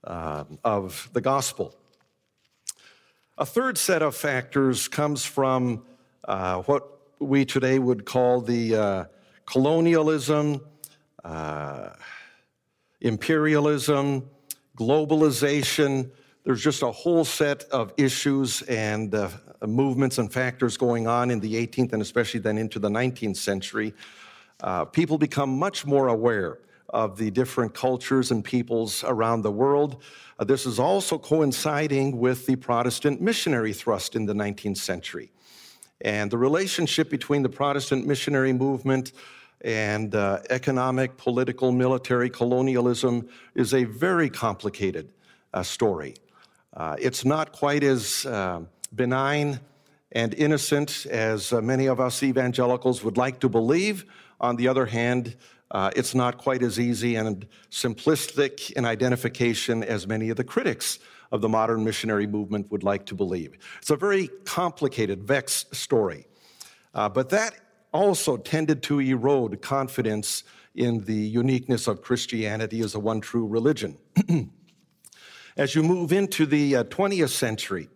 uh, 0.04 0.44
of 0.64 1.08
the 1.12 1.20
gospel. 1.20 1.74
A 3.38 3.46
third 3.46 3.78
set 3.78 4.02
of 4.02 4.14
factors 4.14 4.86
comes 4.86 5.24
from 5.24 5.82
uh, 6.24 6.60
what 6.62 6.86
we 7.18 7.46
today 7.46 7.78
would 7.78 8.04
call 8.04 8.42
the 8.42 8.76
uh, 8.76 9.04
colonialism, 9.46 10.60
uh, 11.24 11.90
imperialism, 13.00 14.28
globalization, 14.76 16.10
there's 16.44 16.62
just 16.62 16.82
a 16.82 16.90
whole 16.90 17.24
set 17.24 17.64
of 17.64 17.92
issues 17.96 18.62
and 18.62 19.14
uh, 19.14 19.28
movements 19.66 20.18
and 20.18 20.32
factors 20.32 20.76
going 20.76 21.06
on 21.06 21.30
in 21.30 21.40
the 21.40 21.66
18th 21.66 21.92
and 21.92 22.00
especially 22.00 22.40
then 22.40 22.56
into 22.56 22.78
the 22.78 22.88
19th 22.88 23.36
century. 23.36 23.94
Uh, 24.62 24.84
people 24.84 25.18
become 25.18 25.58
much 25.58 25.86
more 25.86 26.08
aware 26.08 26.58
of 26.88 27.16
the 27.16 27.30
different 27.30 27.74
cultures 27.74 28.30
and 28.30 28.44
peoples 28.44 29.04
around 29.04 29.42
the 29.42 29.50
world. 29.50 30.02
Uh, 30.38 30.44
this 30.44 30.66
is 30.66 30.78
also 30.78 31.18
coinciding 31.18 32.18
with 32.18 32.46
the 32.46 32.56
Protestant 32.56 33.20
missionary 33.20 33.72
thrust 33.72 34.16
in 34.16 34.26
the 34.26 34.34
19th 34.34 34.78
century. 34.78 35.30
And 36.00 36.30
the 36.30 36.38
relationship 36.38 37.10
between 37.10 37.42
the 37.42 37.48
Protestant 37.48 38.06
missionary 38.06 38.52
movement 38.52 39.12
and 39.62 40.14
uh, 40.14 40.40
economic, 40.50 41.16
political, 41.16 41.72
military 41.72 42.30
colonialism 42.30 43.28
is 43.54 43.74
a 43.74 43.84
very 43.84 44.30
complicated 44.30 45.12
uh, 45.52 45.62
story. 45.62 46.14
Uh, 46.74 46.96
it's 46.98 47.24
not 47.24 47.52
quite 47.52 47.82
as 47.82 48.24
uh, 48.26 48.60
benign 48.94 49.60
and 50.12 50.34
innocent 50.34 51.06
as 51.06 51.52
uh, 51.52 51.60
many 51.60 51.86
of 51.86 52.00
us 52.00 52.22
evangelicals 52.22 53.04
would 53.04 53.16
like 53.16 53.40
to 53.40 53.48
believe. 53.48 54.04
On 54.40 54.56
the 54.56 54.68
other 54.68 54.86
hand, 54.86 55.36
uh, 55.70 55.90
it's 55.94 56.14
not 56.14 56.38
quite 56.38 56.62
as 56.62 56.80
easy 56.80 57.16
and 57.16 57.46
simplistic 57.70 58.72
in 58.72 58.84
identification 58.84 59.84
as 59.84 60.06
many 60.06 60.30
of 60.30 60.36
the 60.36 60.44
critics 60.44 60.98
of 61.32 61.40
the 61.40 61.48
modern 61.48 61.84
missionary 61.84 62.26
movement 62.26 62.70
would 62.72 62.82
like 62.82 63.06
to 63.06 63.14
believe. 63.14 63.56
It's 63.78 63.90
a 63.90 63.96
very 63.96 64.28
complicated, 64.44 65.22
vexed 65.22 65.74
story. 65.74 66.26
Uh, 66.92 67.08
but 67.08 67.30
that 67.30 67.54
also 67.92 68.36
tended 68.36 68.82
to 68.84 69.00
erode 69.00 69.60
confidence 69.62 70.44
in 70.74 71.04
the 71.04 71.14
uniqueness 71.14 71.86
of 71.86 72.02
Christianity 72.02 72.80
as 72.80 72.94
a 72.94 73.00
one 73.00 73.20
true 73.20 73.46
religion. 73.46 73.96
as 75.56 75.74
you 75.74 75.82
move 75.82 76.12
into 76.12 76.46
the 76.46 76.76
uh, 76.76 76.84
20th 76.84 77.30
century, 77.30 77.88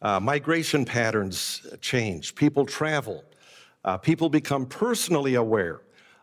uh, 0.00 0.20
migration 0.20 0.84
patterns 0.84 1.66
change, 1.80 2.34
people 2.34 2.66
travel, 2.66 3.24
uh, 3.84 3.96
people 3.98 4.28
become 4.28 4.66
personally 4.66 5.34
aware 5.34 5.80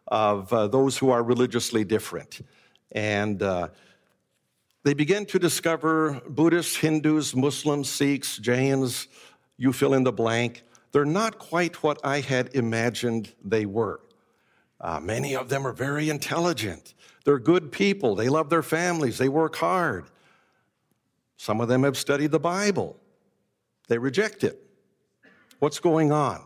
of 0.07 0.51
uh, 0.51 0.67
those 0.67 0.97
who 0.97 1.09
are 1.09 1.23
religiously 1.23 1.83
different. 1.83 2.41
And 2.91 3.41
uh, 3.43 3.69
they 4.83 4.93
begin 4.93 5.25
to 5.27 5.39
discover 5.39 6.21
Buddhists, 6.27 6.75
Hindus, 6.75 7.35
Muslims, 7.35 7.89
Sikhs, 7.89 8.37
Jains, 8.37 9.07
you 9.57 9.73
fill 9.73 9.93
in 9.93 10.03
the 10.03 10.11
blank. 10.11 10.63
They're 10.91 11.05
not 11.05 11.39
quite 11.39 11.83
what 11.83 11.99
I 12.03 12.21
had 12.21 12.55
imagined 12.55 13.33
they 13.43 13.65
were. 13.65 14.01
Uh, 14.81 14.99
many 14.99 15.35
of 15.35 15.49
them 15.49 15.67
are 15.67 15.73
very 15.73 16.09
intelligent. 16.09 16.93
They're 17.25 17.39
good 17.39 17.71
people. 17.71 18.15
They 18.15 18.29
love 18.29 18.49
their 18.49 18.63
families. 18.63 19.17
They 19.17 19.29
work 19.29 19.55
hard. 19.55 20.05
Some 21.37 21.61
of 21.61 21.67
them 21.67 21.83
have 21.83 21.97
studied 21.97 22.31
the 22.31 22.39
Bible. 22.39 22.99
They 23.87 23.97
reject 23.97 24.43
it. 24.43 24.61
What's 25.59 25.79
going 25.79 26.11
on? 26.11 26.43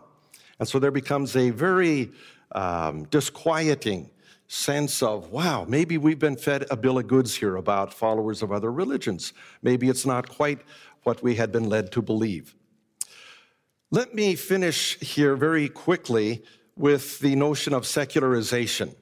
And 0.59 0.67
so 0.67 0.79
there 0.79 0.91
becomes 0.91 1.35
a 1.35 1.51
very 1.51 2.11
um, 2.53 3.03
disquieting 3.05 4.09
sense 4.47 5.01
of, 5.01 5.31
wow, 5.31 5.65
maybe 5.67 5.97
we've 5.97 6.19
been 6.19 6.35
fed 6.35 6.65
a 6.69 6.77
bill 6.77 6.99
of 6.99 7.07
goods 7.07 7.35
here 7.35 7.55
about 7.55 7.93
followers 7.93 8.41
of 8.41 8.51
other 8.51 8.71
religions. 8.71 9.33
Maybe 9.61 9.89
it's 9.89 10.05
not 10.05 10.29
quite 10.29 10.59
what 11.03 11.21
we 11.23 11.35
had 11.35 11.51
been 11.51 11.69
led 11.69 11.91
to 11.93 12.01
believe. 12.01 12.55
Let 13.93 14.15
me 14.15 14.33
finish 14.33 14.99
here 15.01 15.35
very 15.35 15.69
quickly 15.69 16.41
with 16.75 17.19
the 17.19 17.35
notion 17.35 17.75
of 17.75 17.85
secularization. 17.85 18.95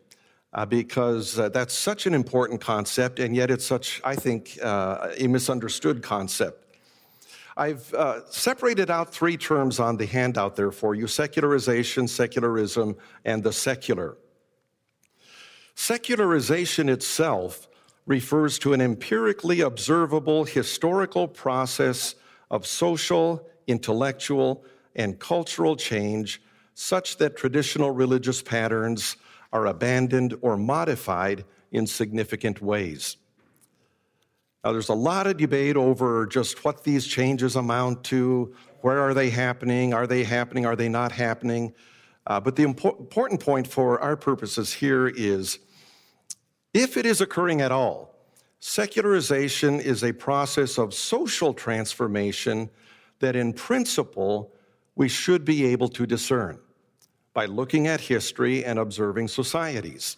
Uh, 0.52 0.66
because 0.66 1.40
uh, 1.40 1.48
that's 1.48 1.74
such 1.74 2.08
an 2.08 2.14
important 2.14 2.60
concept, 2.60 3.18
and 3.20 3.34
yet 3.34 3.50
it's 3.50 3.66
such, 3.66 4.02
I 4.04 4.16
think, 4.16 4.60
uh, 4.62 5.14
a 5.18 5.28
misunderstood 5.28 6.04
concept. 6.04 6.76
I've 7.56 7.94
uh, 7.94 8.30
separated 8.30 8.92
out 8.92 9.14
three 9.14 9.38
terms 9.38 9.80
on 9.80 9.96
the 9.96 10.06
handout 10.06 10.58
there 10.58 10.74
for 10.74 10.94
you 10.94 11.08
secularization, 11.08 12.06
secularism, 12.06 12.98
and 13.24 13.42
the 13.42 13.54
secular. 13.54 14.18
Secularization 15.74 16.90
itself 16.90 17.70
refers 18.08 18.60
to 18.60 18.74
an 18.74 18.82
empirically 18.82 19.62
observable 19.62 20.44
historical 20.44 21.30
process 21.30 22.16
of 22.50 22.68
social, 22.68 23.48
intellectual, 23.68 24.66
and 24.96 25.20
cultural 25.20 25.76
change 25.76 26.42
such 26.74 27.18
that 27.18 27.38
traditional 27.38 27.92
religious 27.92 28.42
patterns 28.42 29.18
are 29.54 29.68
abandoned 29.68 30.36
or 30.42 30.58
modified 30.58 31.44
in 31.72 31.86
significant 31.86 32.62
ways. 32.62 33.18
Now, 34.64 34.72
there's 34.72 34.90
a 34.90 34.94
lot 34.94 35.26
of 35.26 35.38
debate 35.38 35.76
over 35.76 36.28
just 36.28 36.64
what 36.64 36.84
these 36.84 37.08
changes 37.08 37.56
amount 37.56 38.04
to. 38.06 38.54
Where 38.82 39.00
are 39.00 39.14
they 39.14 39.30
happening? 39.30 39.94
Are 39.94 40.06
they 40.06 40.24
happening? 40.24 40.66
Are 40.66 40.76
they 40.76 40.90
not 40.90 41.12
happening? 41.12 41.74
Uh, 42.28 42.40
but 42.40 42.56
the 42.56 42.64
important 42.64 43.40
point 43.40 43.68
for 43.68 44.00
our 44.00 44.16
purposes 44.16 44.74
here 44.74 45.08
is 45.08 45.58
if 46.74 46.96
it 46.96 47.06
is 47.06 47.22
occurring 47.22 47.62
at 47.62 47.72
all, 47.72 48.16
secularization 48.60 49.80
is 49.80 50.04
a 50.04 50.14
process 50.14 50.78
of 50.78 50.94
social 50.94 51.54
transformation 51.54 52.70
that, 53.20 53.36
in 53.36 53.54
principle, 53.54 54.54
we 54.96 55.08
should 55.08 55.46
be 55.46 55.66
able 55.66 55.90
to 55.90 56.06
discern 56.06 56.60
by 57.34 57.46
looking 57.46 57.88
at 57.88 58.02
history 58.02 58.66
and 58.66 58.78
observing 58.78 59.28
societies. 59.28 60.18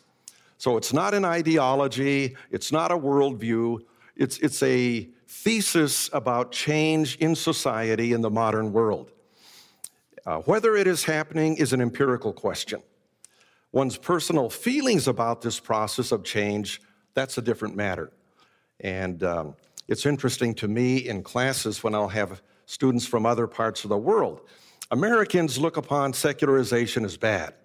So 0.58 0.78
it's 0.78 0.94
not 0.94 1.14
an 1.14 1.26
ideology, 1.26 2.36
it's 2.50 2.72
not 2.72 2.92
a 2.92 2.98
worldview, 2.98 3.82
it's, 4.16 4.38
it's 4.40 4.64
a 4.64 5.10
thesis 5.28 6.10
about 6.14 6.52
change 6.52 7.18
in 7.18 7.36
society 7.36 8.14
in 8.14 8.22
the 8.22 8.30
modern 8.30 8.72
world. 8.72 9.12
Uh, 10.26 10.38
whether 10.40 10.76
it 10.76 10.88
is 10.88 11.04
happening 11.04 11.58
is 11.58 11.74
an 11.74 11.82
empirical 11.82 12.32
question. 12.32 12.82
One's 13.74 13.98
personal 13.98 14.50
feelings 14.50 15.08
about 15.08 15.42
this 15.42 15.60
process 15.60 16.12
of 16.12 16.24
change, 16.24 16.82
that's 17.14 17.38
a 17.38 17.42
different 17.42 17.76
matter. 17.76 18.12
And 18.80 19.24
um, 19.24 19.56
it's 19.88 20.06
interesting 20.06 20.54
to 20.56 20.68
me 20.68 20.98
in 20.98 21.24
classes 21.24 21.84
when 21.84 21.94
I'll 21.94 22.08
have 22.08 22.42
students 22.66 23.06
from 23.06 23.26
other 23.26 23.48
parts 23.48 23.84
of 23.84 23.90
the 23.90 23.98
world. 23.98 24.42
Americans 24.94 25.58
look 25.58 25.78
upon 25.78 26.14
secularization 26.14 27.04
as 27.04 27.18
bad. 27.18 27.56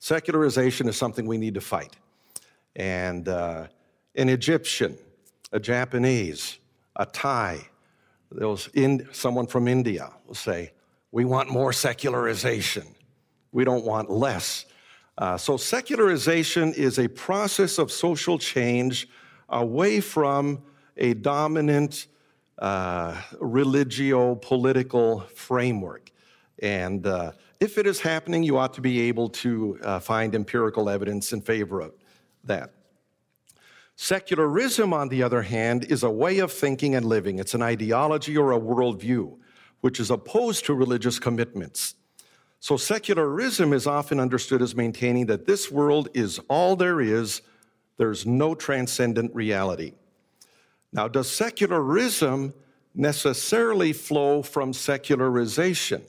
Secularization 0.00 0.88
is 0.88 0.96
something 0.96 1.28
we 1.28 1.38
need 1.38 1.54
to 1.54 1.60
fight. 1.60 1.94
And 2.74 3.28
uh, 3.28 3.68
an 4.16 4.28
Egyptian 4.28 4.98
a 5.52 5.60
Japanese, 5.60 6.58
a 6.96 7.06
Thai, 7.06 7.68
those 8.32 8.68
in, 8.74 9.08
someone 9.12 9.46
from 9.46 9.68
India 9.68 10.10
will 10.26 10.34
say, 10.34 10.72
We 11.12 11.24
want 11.24 11.50
more 11.50 11.72
secularization. 11.72 12.88
We 13.52 13.62
don't 13.62 13.84
want 13.84 14.10
less. 14.10 14.66
Uh, 15.16 15.36
so, 15.36 15.56
secularization 15.56 16.72
is 16.72 16.98
a 16.98 17.06
process 17.06 17.78
of 17.78 17.92
social 17.92 18.40
change 18.40 19.08
away 19.50 20.00
from 20.00 20.64
a 20.96 21.14
dominant 21.14 22.08
uh, 22.58 23.22
religio 23.38 24.34
political 24.34 25.20
framework. 25.36 26.10
And 26.60 27.06
uh, 27.06 27.32
if 27.60 27.78
it 27.78 27.86
is 27.86 28.00
happening, 28.00 28.42
you 28.42 28.58
ought 28.58 28.74
to 28.74 28.80
be 28.80 29.00
able 29.02 29.28
to 29.30 29.78
uh, 29.82 30.00
find 30.00 30.34
empirical 30.34 30.88
evidence 30.88 31.32
in 31.32 31.40
favor 31.40 31.80
of 31.80 31.92
that. 32.44 32.72
Secularism, 33.96 34.92
on 34.92 35.08
the 35.08 35.22
other 35.22 35.42
hand, 35.42 35.84
is 35.84 36.02
a 36.02 36.10
way 36.10 36.38
of 36.38 36.52
thinking 36.52 36.94
and 36.94 37.06
living. 37.06 37.38
It's 37.38 37.54
an 37.54 37.62
ideology 37.62 38.36
or 38.36 38.52
a 38.52 38.58
worldview, 38.58 39.36
which 39.82 40.00
is 40.00 40.10
opposed 40.10 40.64
to 40.66 40.74
religious 40.74 41.18
commitments. 41.18 41.94
So, 42.58 42.76
secularism 42.76 43.72
is 43.72 43.86
often 43.86 44.18
understood 44.18 44.62
as 44.62 44.74
maintaining 44.74 45.26
that 45.26 45.46
this 45.46 45.70
world 45.70 46.08
is 46.14 46.40
all 46.48 46.76
there 46.76 47.00
is, 47.00 47.42
there's 47.98 48.26
no 48.26 48.54
transcendent 48.54 49.34
reality. 49.34 49.92
Now, 50.92 51.06
does 51.06 51.30
secularism 51.30 52.54
necessarily 52.94 53.92
flow 53.92 54.42
from 54.42 54.72
secularization? 54.72 56.02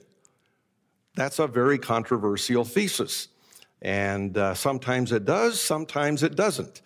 That's 1.16 1.38
a 1.38 1.46
very 1.46 1.78
controversial 1.78 2.64
thesis. 2.64 3.28
And 3.82 4.36
uh, 4.38 4.54
sometimes 4.54 5.12
it 5.12 5.24
does, 5.24 5.60
sometimes 5.60 6.22
it 6.22 6.36
doesn't. 6.36 6.82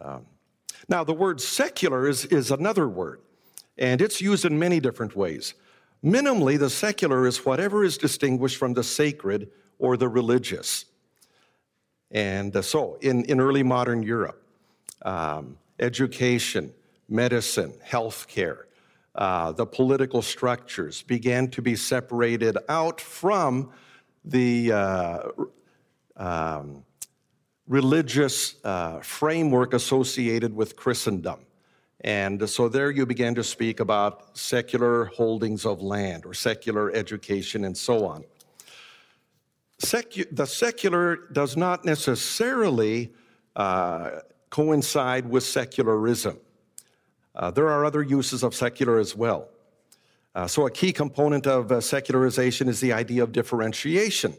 Um, 0.00 0.26
now, 0.88 1.04
the 1.04 1.14
word 1.14 1.40
secular 1.40 2.08
is, 2.08 2.24
is 2.26 2.50
another 2.50 2.88
word, 2.88 3.20
and 3.78 4.00
it's 4.00 4.20
used 4.20 4.44
in 4.44 4.58
many 4.58 4.80
different 4.80 5.14
ways. 5.14 5.54
Minimally, 6.04 6.58
the 6.58 6.70
secular 6.70 7.26
is 7.26 7.44
whatever 7.44 7.84
is 7.84 7.96
distinguished 7.96 8.56
from 8.56 8.74
the 8.74 8.82
sacred 8.82 9.50
or 9.78 9.96
the 9.96 10.08
religious. 10.08 10.86
And 12.10 12.56
uh, 12.56 12.62
so, 12.62 12.98
in, 13.00 13.24
in 13.26 13.40
early 13.40 13.62
modern 13.62 14.02
Europe, 14.02 14.42
um, 15.02 15.58
education, 15.78 16.72
medicine, 17.08 17.72
healthcare, 17.86 18.64
uh, 19.14 19.52
the 19.52 19.66
political 19.66 20.22
structures 20.22 21.02
began 21.02 21.48
to 21.48 21.62
be 21.62 21.76
separated 21.76 22.56
out 22.68 23.00
from 23.00 23.70
the 24.24 24.72
uh, 24.72 25.28
um, 26.16 26.84
religious 27.66 28.56
uh, 28.64 29.00
framework 29.00 29.74
associated 29.74 30.54
with 30.54 30.76
Christendom. 30.76 31.40
And 32.02 32.48
so 32.48 32.68
there 32.68 32.90
you 32.90 33.04
began 33.04 33.34
to 33.34 33.44
speak 33.44 33.80
about 33.80 34.36
secular 34.36 35.06
holdings 35.06 35.66
of 35.66 35.82
land 35.82 36.24
or 36.24 36.32
secular 36.32 36.90
education 36.92 37.64
and 37.64 37.76
so 37.76 38.06
on. 38.06 38.24
Secu- 39.82 40.34
the 40.34 40.46
secular 40.46 41.28
does 41.32 41.56
not 41.56 41.84
necessarily 41.84 43.12
uh, 43.56 44.20
coincide 44.50 45.28
with 45.28 45.42
secularism. 45.42 46.38
Uh, 47.34 47.50
there 47.50 47.68
are 47.68 47.84
other 47.84 48.02
uses 48.02 48.42
of 48.42 48.54
secular 48.54 48.98
as 48.98 49.14
well. 49.14 49.48
Uh, 50.34 50.46
so, 50.46 50.66
a 50.66 50.70
key 50.70 50.92
component 50.92 51.46
of 51.46 51.72
uh, 51.72 51.80
secularization 51.80 52.68
is 52.68 52.80
the 52.80 52.92
idea 52.92 53.22
of 53.22 53.32
differentiation, 53.32 54.34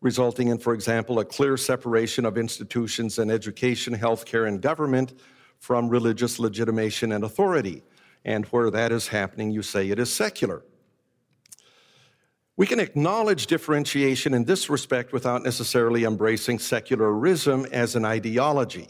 resulting 0.00 0.48
in, 0.48 0.58
for 0.58 0.72
example, 0.72 1.18
a 1.18 1.24
clear 1.24 1.56
separation 1.56 2.24
of 2.24 2.38
institutions 2.38 3.18
and 3.18 3.30
education, 3.30 3.96
healthcare, 3.96 4.46
and 4.46 4.62
government 4.62 5.14
from 5.58 5.88
religious 5.88 6.38
legitimation 6.38 7.12
and 7.12 7.24
authority. 7.24 7.82
And 8.24 8.44
where 8.46 8.70
that 8.70 8.92
is 8.92 9.08
happening, 9.08 9.50
you 9.50 9.62
say 9.62 9.90
it 9.90 9.98
is 9.98 10.12
secular. 10.12 10.62
We 12.56 12.66
can 12.66 12.78
acknowledge 12.78 13.46
differentiation 13.46 14.34
in 14.34 14.44
this 14.44 14.68
respect 14.68 15.12
without 15.12 15.42
necessarily 15.42 16.04
embracing 16.04 16.58
secularism 16.58 17.66
as 17.72 17.96
an 17.96 18.04
ideology. 18.04 18.88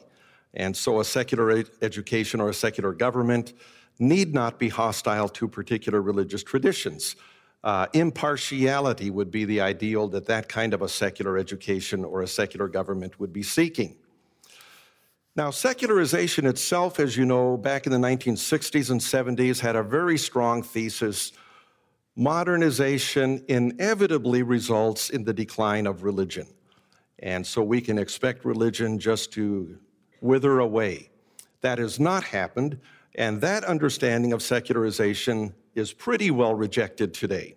And 0.54 0.76
so, 0.76 1.00
a 1.00 1.04
secular 1.04 1.50
ed- 1.50 1.70
education 1.80 2.40
or 2.40 2.48
a 2.50 2.54
secular 2.54 2.92
government 2.92 3.54
need 3.98 4.34
not 4.34 4.58
be 4.58 4.68
hostile 4.68 5.28
to 5.28 5.48
particular 5.48 6.02
religious 6.02 6.42
traditions. 6.42 7.16
Uh, 7.64 7.86
impartiality 7.92 9.10
would 9.10 9.30
be 9.30 9.44
the 9.44 9.60
ideal 9.60 10.08
that 10.08 10.26
that 10.26 10.48
kind 10.48 10.74
of 10.74 10.82
a 10.82 10.88
secular 10.88 11.38
education 11.38 12.04
or 12.04 12.22
a 12.22 12.26
secular 12.26 12.66
government 12.66 13.20
would 13.20 13.32
be 13.32 13.42
seeking. 13.42 13.96
Now, 15.36 15.50
secularization 15.50 16.44
itself, 16.44 17.00
as 17.00 17.16
you 17.16 17.24
know, 17.24 17.56
back 17.56 17.86
in 17.86 17.92
the 17.92 17.98
1960s 17.98 18.90
and 18.90 19.00
70s, 19.00 19.60
had 19.60 19.76
a 19.76 19.82
very 19.82 20.18
strong 20.18 20.62
thesis. 20.62 21.32
Modernization 22.16 23.42
inevitably 23.48 24.42
results 24.42 25.08
in 25.08 25.24
the 25.24 25.32
decline 25.32 25.86
of 25.86 26.02
religion. 26.02 26.46
And 27.20 27.46
so 27.46 27.62
we 27.62 27.80
can 27.80 27.98
expect 27.98 28.44
religion 28.44 28.98
just 28.98 29.32
to 29.32 29.78
wither 30.22 30.60
away. 30.60 31.10
That 31.60 31.78
has 31.78 32.00
not 32.00 32.24
happened, 32.24 32.78
and 33.14 33.40
that 33.40 33.64
understanding 33.64 34.32
of 34.32 34.42
secularization 34.42 35.54
is 35.74 35.92
pretty 35.92 36.30
well 36.30 36.54
rejected 36.54 37.12
today. 37.12 37.56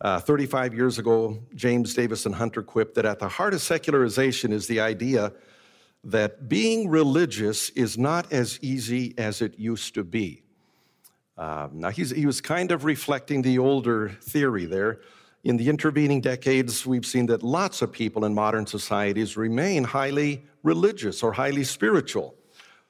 Uh, 0.00 0.20
35 0.20 0.74
years 0.74 0.98
ago, 0.98 1.38
James 1.54 1.94
Davison 1.94 2.32
Hunter 2.32 2.62
quipped 2.62 2.94
that 2.96 3.06
at 3.06 3.18
the 3.18 3.28
heart 3.28 3.54
of 3.54 3.60
secularization 3.60 4.52
is 4.52 4.66
the 4.66 4.80
idea 4.80 5.32
that 6.02 6.48
being 6.48 6.90
religious 6.90 7.70
is 7.70 7.96
not 7.96 8.30
as 8.30 8.58
easy 8.60 9.14
as 9.16 9.40
it 9.40 9.58
used 9.58 9.94
to 9.94 10.04
be. 10.04 10.42
Um, 11.38 11.70
now, 11.72 11.90
he 11.90 12.26
was 12.26 12.40
kind 12.40 12.70
of 12.70 12.84
reflecting 12.84 13.42
the 13.42 13.58
older 13.58 14.10
theory 14.20 14.66
there. 14.66 15.00
In 15.42 15.56
the 15.56 15.68
intervening 15.68 16.20
decades, 16.20 16.86
we've 16.86 17.06
seen 17.06 17.26
that 17.26 17.42
lots 17.42 17.82
of 17.82 17.90
people 17.90 18.24
in 18.24 18.34
modern 18.34 18.66
societies 18.66 19.36
remain 19.36 19.84
highly 19.84 20.44
religious 20.64 21.22
or 21.22 21.32
highly 21.32 21.62
spiritual. 21.62 22.34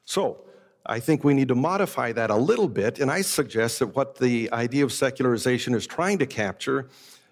So, 0.07 0.41
I 0.87 1.01
think 1.01 1.25
we 1.25 1.33
need 1.33 1.49
to 1.49 1.55
modify 1.55 2.13
that 2.13 2.31
a 2.31 2.37
little 2.37 2.69
bit, 2.69 2.99
and 2.99 3.11
I 3.11 3.23
suggest 3.23 3.79
that 3.79 3.97
what 3.97 4.19
the 4.19 4.53
idea 4.53 4.85
of 4.85 4.93
secularization 4.93 5.75
is 5.75 5.87
trying 5.87 6.19
to 6.19 6.27
capture 6.27 6.89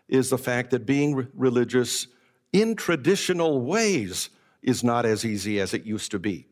is 0.09 0.31
the 0.31 0.39
fact 0.39 0.71
that 0.71 0.87
being 0.87 1.29
religious 1.35 2.07
in 2.53 2.75
traditional 2.75 3.61
ways 3.61 4.31
is 4.63 4.83
not 4.83 5.05
as 5.05 5.25
easy 5.25 5.61
as 5.61 5.75
it 5.75 5.85
used 5.85 6.11
to 6.13 6.19
be. 6.19 6.47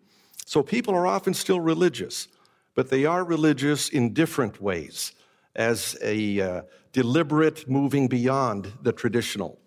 So 0.45 0.63
people 0.63 0.95
are 0.95 1.07
often 1.07 1.33
still 1.33 1.61
religious, 1.61 2.29
but 2.75 2.91
they 2.91 3.07
are 3.07 3.25
religious 3.25 3.89
in 3.89 4.13
different 4.13 4.61
ways 4.61 5.13
as 5.57 5.97
a 6.03 6.41
uh, 6.41 6.63
deliberate 6.93 7.69
moving 7.69 8.09
beyond 8.09 8.73
the 8.83 8.93
traditional. 8.93 9.59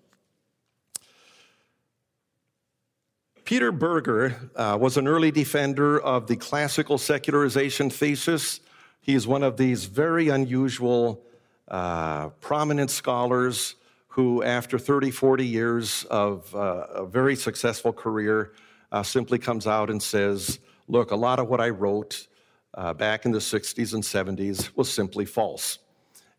Peter 3.46 3.74
Berger 3.74 4.50
uh, 4.56 4.78
was 4.80 4.96
an 4.96 5.06
early 5.06 5.30
defender 5.30 6.00
of 6.00 6.28
the 6.28 6.36
classical 6.38 6.98
secularization 6.98 7.90
thesis. 7.90 8.62
He 9.02 9.16
is 9.16 9.28
one 9.28 9.44
of 9.44 9.58
these 9.58 9.84
very 9.84 10.30
unusual, 10.30 11.22
uh, 11.68 12.30
prominent 12.40 12.90
scholars 12.90 13.76
who, 14.08 14.44
after 14.44 14.80
30, 14.80 15.12
40 15.12 15.46
years 15.46 16.06
of 16.06 16.56
uh, 16.56 16.86
a 16.94 17.06
very 17.06 17.36
successful 17.36 17.92
career, 17.92 18.54
uh, 18.94 19.04
simply 19.04 19.40
comes 19.40 19.68
out 19.68 19.90
and 19.90 20.02
says, 20.02 20.60
Look, 20.88 21.12
a 21.12 21.16
lot 21.16 21.40
of 21.40 21.50
what 21.50 21.60
I 21.60 21.70
wrote 21.70 22.28
uh, 22.76 22.94
back 22.94 23.26
in 23.26 23.32
the 23.32 23.40
60s 23.40 23.94
and 23.94 24.04
70s 24.04 24.72
was 24.78 24.92
simply 24.92 25.26
false. 25.26 25.80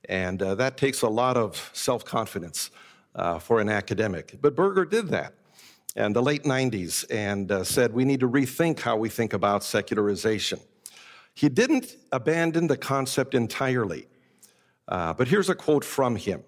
And 0.08 0.40
uh, 0.42 0.54
that 0.54 0.78
takes 0.78 1.02
a 1.02 1.08
lot 1.08 1.36
of 1.36 1.70
self 1.74 2.04
confidence 2.04 2.70
for 3.40 3.60
an 3.60 3.68
academic. 3.68 4.38
But 4.40 4.56
Berger 4.56 4.86
did 4.86 5.08
that 5.08 5.34
in 5.96 6.12
the 6.12 6.22
late 6.22 6.44
90s 6.44 7.04
and 7.10 7.50
uh, 7.50 7.64
said, 7.64 7.92
We 7.92 8.04
need 8.04 8.20
to 8.20 8.28
rethink 8.28 8.80
how 8.80 8.96
we 8.96 9.08
think 9.08 9.32
about 9.32 9.62
secularization. 9.62 10.60
He 11.34 11.48
didn't 11.48 11.96
abandon 12.12 12.66
the 12.66 12.76
concept 12.76 13.34
entirely. 13.34 14.06
but 14.86 15.28
here's 15.28 15.48
a 15.48 15.54
quote 15.54 15.84
from 15.84 16.16
him. 16.16 16.44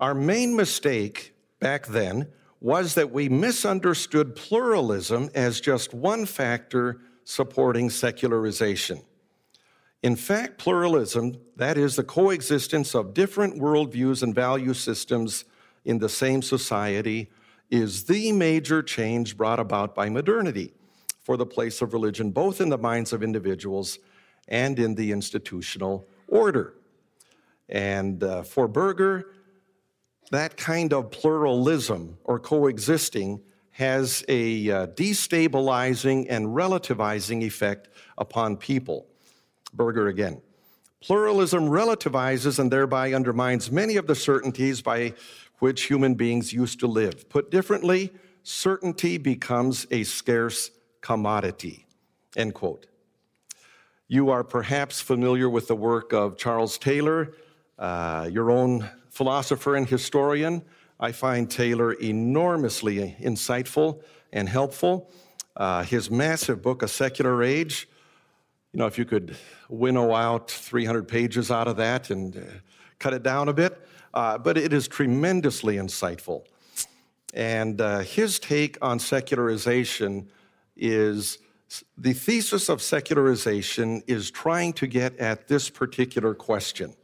Our 0.00 0.14
main 0.14 0.56
mistake 0.56 1.34
back 1.60 1.86
then 1.86 2.28
was 2.60 2.94
that 2.94 3.12
we 3.12 3.28
misunderstood 3.28 4.34
pluralism 4.34 5.30
as 5.34 5.60
just 5.60 5.94
one 5.94 6.26
factor 6.26 7.00
supporting 7.24 7.90
secularization. 7.90 9.00
In 10.02 10.16
fact, 10.16 10.58
pluralism, 10.58 11.38
that 11.56 11.78
is, 11.78 11.96
the 11.96 12.04
coexistence 12.04 12.94
of 12.94 13.14
different 13.14 13.58
worldviews 13.58 14.22
and 14.22 14.34
value 14.34 14.74
systems 14.74 15.44
in 15.84 15.98
the 15.98 16.08
same 16.08 16.42
society, 16.42 17.30
is 17.74 18.04
the 18.04 18.30
major 18.30 18.84
change 18.84 19.36
brought 19.36 19.58
about 19.58 19.96
by 19.96 20.08
modernity 20.08 20.72
for 21.24 21.36
the 21.36 21.44
place 21.44 21.82
of 21.82 21.92
religion, 21.92 22.30
both 22.30 22.60
in 22.60 22.68
the 22.68 22.78
minds 22.78 23.12
of 23.12 23.20
individuals 23.20 23.98
and 24.46 24.78
in 24.78 24.94
the 24.94 25.10
institutional 25.10 26.06
order. 26.28 26.74
And 27.68 28.22
uh, 28.22 28.44
for 28.44 28.68
Berger, 28.68 29.32
that 30.30 30.56
kind 30.56 30.92
of 30.92 31.10
pluralism 31.10 32.16
or 32.22 32.38
coexisting 32.38 33.40
has 33.72 34.24
a 34.28 34.70
uh, 34.70 34.86
destabilizing 34.88 36.26
and 36.30 36.46
relativizing 36.46 37.42
effect 37.42 37.88
upon 38.16 38.56
people. 38.56 39.08
Berger 39.72 40.06
again. 40.06 40.40
Pluralism 41.04 41.68
relativizes 41.68 42.58
and 42.58 42.70
thereby 42.70 43.12
undermines 43.12 43.70
many 43.70 43.96
of 43.96 44.06
the 44.06 44.14
certainties 44.14 44.80
by 44.80 45.12
which 45.58 45.82
human 45.82 46.14
beings 46.14 46.50
used 46.50 46.80
to 46.80 46.86
live. 46.86 47.28
Put 47.28 47.50
differently, 47.50 48.10
certainty 48.42 49.18
becomes 49.18 49.86
a 49.90 50.04
scarce 50.04 50.70
commodity. 51.02 51.84
End 52.38 52.54
quote. 52.54 52.86
You 54.08 54.30
are 54.30 54.42
perhaps 54.42 55.02
familiar 55.02 55.50
with 55.50 55.68
the 55.68 55.76
work 55.76 56.14
of 56.14 56.38
Charles 56.38 56.78
Taylor, 56.78 57.34
uh, 57.78 58.30
your 58.32 58.50
own 58.50 58.88
philosopher 59.10 59.76
and 59.76 59.86
historian. 59.86 60.62
I 60.98 61.12
find 61.12 61.50
Taylor 61.50 61.92
enormously 61.92 63.14
insightful 63.20 64.00
and 64.32 64.48
helpful. 64.48 65.10
Uh, 65.54 65.82
his 65.82 66.10
massive 66.10 66.62
book, 66.62 66.82
A 66.82 66.88
Secular 66.88 67.42
Age, 67.42 67.88
you 68.74 68.78
know, 68.78 68.86
if 68.86 68.98
you 68.98 69.04
could 69.04 69.36
winnow 69.68 70.12
out 70.12 70.50
300 70.50 71.06
pages 71.06 71.52
out 71.52 71.68
of 71.68 71.76
that 71.76 72.10
and 72.10 72.36
uh, 72.36 72.40
cut 72.98 73.14
it 73.14 73.22
down 73.22 73.48
a 73.48 73.52
bit, 73.52 73.80
uh, 74.12 74.36
but 74.36 74.58
it 74.58 74.72
is 74.72 74.88
tremendously 74.88 75.76
insightful. 75.76 76.42
And 77.32 77.80
uh, 77.80 78.00
his 78.00 78.40
take 78.40 78.76
on 78.82 78.98
secularization 78.98 80.28
is 80.76 81.38
the 81.96 82.14
thesis 82.14 82.68
of 82.68 82.82
secularization 82.82 84.02
is 84.08 84.32
trying 84.32 84.72
to 84.72 84.88
get 84.88 85.16
at 85.18 85.46
this 85.46 85.70
particular 85.70 86.34
question 86.34 86.94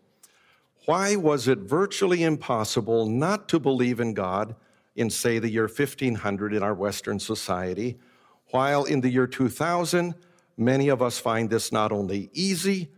why 0.87 1.15
was 1.15 1.47
it 1.47 1.59
virtually 1.59 2.25
impossible 2.25 3.07
not 3.07 3.49
to 3.51 3.61
believe 3.61 4.01
in 4.01 4.13
God 4.13 4.57
in, 4.97 5.09
say, 5.09 5.39
the 5.39 5.49
year 5.49 5.69
1500 5.69 6.55
in 6.55 6.63
our 6.65 6.75
Western 6.75 7.21
society, 7.21 7.99
while 8.51 8.85
in 8.85 9.03
the 9.03 9.11
year 9.11 9.27
2000, 9.27 10.15
many 10.61 10.89
of 10.89 11.03
us 11.03 11.19
find 11.19 11.51
this 11.51 11.73
not 11.73 11.91
only 11.91 12.31
easy, 12.33 12.91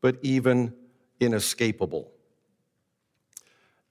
but 0.00 0.16
even 0.22 0.74
inescapable? 1.18 2.10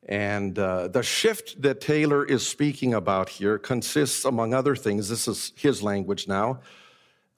And 0.07 0.57
uh, 0.57 0.88
the 0.88 1.03
shift 1.03 1.61
that 1.61 1.82
Taylor 1.82 2.26
is 2.26 2.47
speaking 2.47 2.95
about 2.95 3.30
here 3.30 3.59
consists, 3.59 4.26
among 4.26 4.55
other 4.55 4.76
things, 4.76 5.09
this 5.09 5.28
is 5.28 5.53
his 5.55 5.84
language 5.84 6.28
now, 6.28 6.61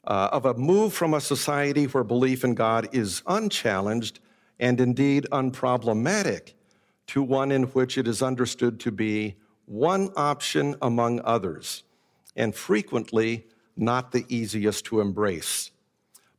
uh, 0.06 0.30
of 0.32 0.46
a 0.46 0.54
move 0.54 0.94
from 0.94 1.14
a 1.14 1.22
society 1.22 1.86
where 1.86 2.04
belief 2.04 2.44
in 2.44 2.56
God 2.56 2.88
is 2.94 3.24
unchallenged 3.28 4.20
and 4.60 4.80
indeed 4.80 5.28
unproblematic 5.32 6.54
to 7.08 7.22
one 7.22 7.52
in 7.52 7.64
which 7.64 7.98
it 7.98 8.08
is 8.08 8.22
understood 8.22 8.80
to 8.80 8.92
be 8.92 9.36
one 9.66 10.10
option 10.16 10.76
among 10.82 11.20
others, 11.26 11.84
and 12.36 12.56
frequently 12.56 13.48
not 13.76 14.12
the 14.12 14.26
easiest 14.30 14.86
to 14.86 15.02
embrace. 15.02 15.71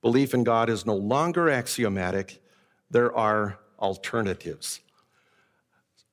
Belief 0.03 0.34
in 0.34 0.44
God 0.44 0.68
is 0.68 0.84
no 0.84 0.96
longer 0.96 1.48
axiomatic, 1.48 2.42
there 2.90 3.14
are 3.16 3.59
alternatives. 3.78 4.80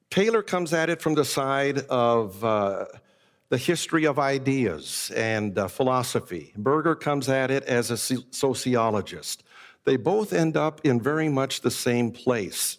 Taylor 0.09 0.41
comes 0.41 0.73
at 0.73 0.89
it 0.89 1.01
from 1.01 1.15
the 1.15 1.25
side 1.25 1.79
of 1.89 2.43
uh, 2.43 2.85
the 3.49 3.57
history 3.57 4.05
of 4.05 4.17
ideas 4.17 5.11
and 5.15 5.57
uh, 5.57 5.67
philosophy. 5.67 6.53
Berger 6.55 6.95
comes 6.95 7.29
at 7.29 7.51
it 7.51 7.63
as 7.63 7.91
a 7.91 7.97
sociologist. 7.97 9.43
They 9.85 9.97
both 9.97 10.33
end 10.33 10.55
up 10.55 10.81
in 10.83 11.01
very 11.01 11.29
much 11.29 11.61
the 11.61 11.71
same 11.71 12.11
place. 12.11 12.77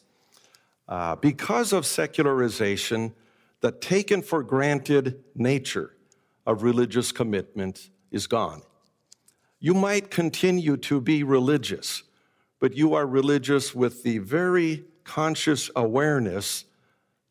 Uh, 0.88 1.16
because 1.16 1.72
of 1.72 1.86
secularization, 1.86 3.14
the 3.61 3.72
taken 3.72 4.22
for 4.22 4.42
granted 4.42 5.22
nature 5.34 5.96
of 6.46 6.62
religious 6.62 7.12
commitment 7.12 7.90
is 8.11 8.26
gone. 8.26 8.62
You 9.61 9.74
might 9.74 10.11
continue 10.11 10.78
to 10.78 11.02
be 11.02 11.22
religious, 11.22 12.02
but 12.61 12.74
you 12.74 12.94
are 12.94 13.06
religious 13.06 13.74
with 13.74 14.02
the 14.02 14.16
very 14.18 14.84
conscious 15.04 15.70
awareness 15.76 16.64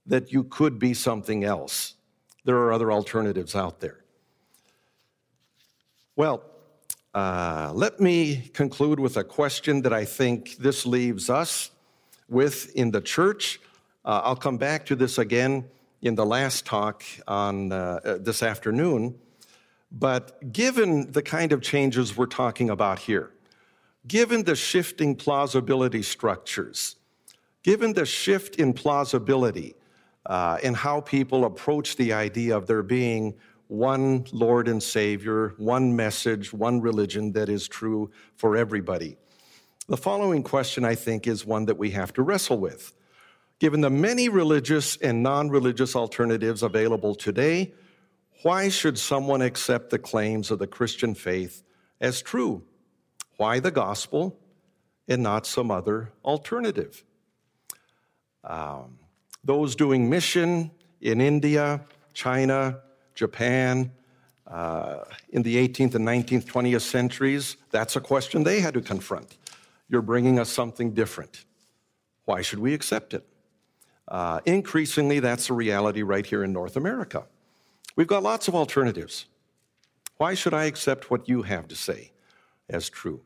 that 0.05 0.31
you 0.31 0.43
could 0.43 0.77
be 0.77 0.93
something 0.93 1.43
else. 1.43 1.95
There 2.45 2.57
are 2.57 2.71
other 2.71 2.91
alternatives 2.91 3.55
out 3.55 3.79
there. 3.79 4.03
Well, 6.15 6.43
uh, 7.15 7.71
let 7.73 7.99
me 7.99 8.49
conclude 8.53 8.99
with 8.99 9.17
a 9.17 9.23
question 9.23 9.81
that 9.81 9.93
I 9.93 10.05
think 10.05 10.57
this 10.57 10.85
leaves 10.85 11.29
us 11.29 11.71
with 12.27 12.75
in 12.75 12.91
the 12.91 13.01
church. 13.01 13.59
Uh, 14.05 14.21
I'll 14.23 14.35
come 14.35 14.57
back 14.57 14.85
to 14.87 14.95
this 14.95 15.17
again 15.17 15.65
in 16.03 16.13
the 16.13 16.25
last 16.25 16.65
talk 16.65 17.03
on 17.27 17.71
uh, 17.71 18.17
this 18.19 18.43
afternoon. 18.43 19.17
But 19.91 20.53
given 20.53 21.11
the 21.11 21.21
kind 21.21 21.51
of 21.51 21.61
changes 21.61 22.15
we're 22.15 22.27
talking 22.27 22.69
about 22.69 22.99
here, 22.99 23.31
given 24.07 24.43
the 24.43 24.55
shifting 24.55 25.15
plausibility 25.15 26.03
structures, 26.03 26.95
given 27.63 27.93
the 27.93 28.05
shift 28.05 28.55
in 28.57 28.73
plausibility 28.73 29.75
uh, 30.25 30.59
in 30.61 30.73
how 30.73 31.01
people 31.01 31.45
approach 31.45 31.95
the 31.95 32.13
idea 32.13 32.55
of 32.55 32.67
there 32.67 32.83
being 32.83 33.33
one 33.67 34.25
Lord 34.31 34.67
and 34.67 34.81
Savior, 34.81 35.53
one 35.57 35.95
message, 35.95 36.53
one 36.53 36.81
religion 36.81 37.31
that 37.33 37.49
is 37.49 37.67
true 37.67 38.09
for 38.35 38.57
everybody. 38.57 39.17
The 39.87 39.97
following 39.97 40.43
question, 40.43 40.85
I 40.85 40.95
think, 40.95 41.27
is 41.27 41.45
one 41.45 41.65
that 41.65 41.77
we 41.77 41.91
have 41.91 42.13
to 42.13 42.21
wrestle 42.21 42.59
with. 42.59 42.93
Given 43.59 43.81
the 43.81 43.89
many 43.89 44.29
religious 44.29 44.97
and 44.97 45.21
non 45.21 45.49
religious 45.49 45.95
alternatives 45.95 46.63
available 46.63 47.13
today, 47.13 47.73
why 48.41 48.69
should 48.69 48.97
someone 48.97 49.41
accept 49.41 49.89
the 49.89 49.99
claims 49.99 50.51
of 50.51 50.59
the 50.59 50.67
Christian 50.67 51.13
faith 51.13 51.63
as 51.99 52.21
true? 52.21 52.63
Why 53.37 53.59
the 53.59 53.71
gospel 53.71 54.39
and 55.07 55.21
not 55.21 55.45
some 55.45 55.71
other 55.71 56.13
alternative? 56.23 57.03
Um, 58.43 58.99
those 59.43 59.75
doing 59.75 60.09
mission 60.09 60.71
in 61.01 61.21
India, 61.21 61.81
China, 62.13 62.79
Japan, 63.15 63.91
uh, 64.47 65.03
in 65.29 65.43
the 65.43 65.55
18th 65.55 65.95
and 65.95 66.07
19th, 66.07 66.45
20th 66.45 66.81
centuries, 66.81 67.57
that's 67.71 67.95
a 67.95 68.01
question 68.01 68.43
they 68.43 68.61
had 68.61 68.73
to 68.73 68.81
confront. 68.81 69.37
You're 69.89 70.01
bringing 70.01 70.39
us 70.39 70.49
something 70.49 70.93
different. 70.93 71.45
Why 72.25 72.41
should 72.41 72.59
we 72.59 72.73
accept 72.73 73.13
it? 73.13 73.25
Uh, 74.07 74.39
increasingly, 74.45 75.19
that's 75.19 75.49
a 75.49 75.53
reality 75.53 76.01
right 76.01 76.25
here 76.25 76.43
in 76.43 76.51
North 76.51 76.75
America. 76.75 77.25
We've 77.99 78.07
got 78.07 78.23
lots 78.23 78.47
of 78.47 78.55
alternatives. 78.55 79.25
Why 80.15 80.33
should 80.33 80.53
I 80.53 80.63
accept 80.63 81.11
what 81.11 81.27
you 81.27 81.41
have 81.41 81.67
to 81.67 81.75
say 81.75 82.13
as 82.69 82.89
true? 82.89 83.19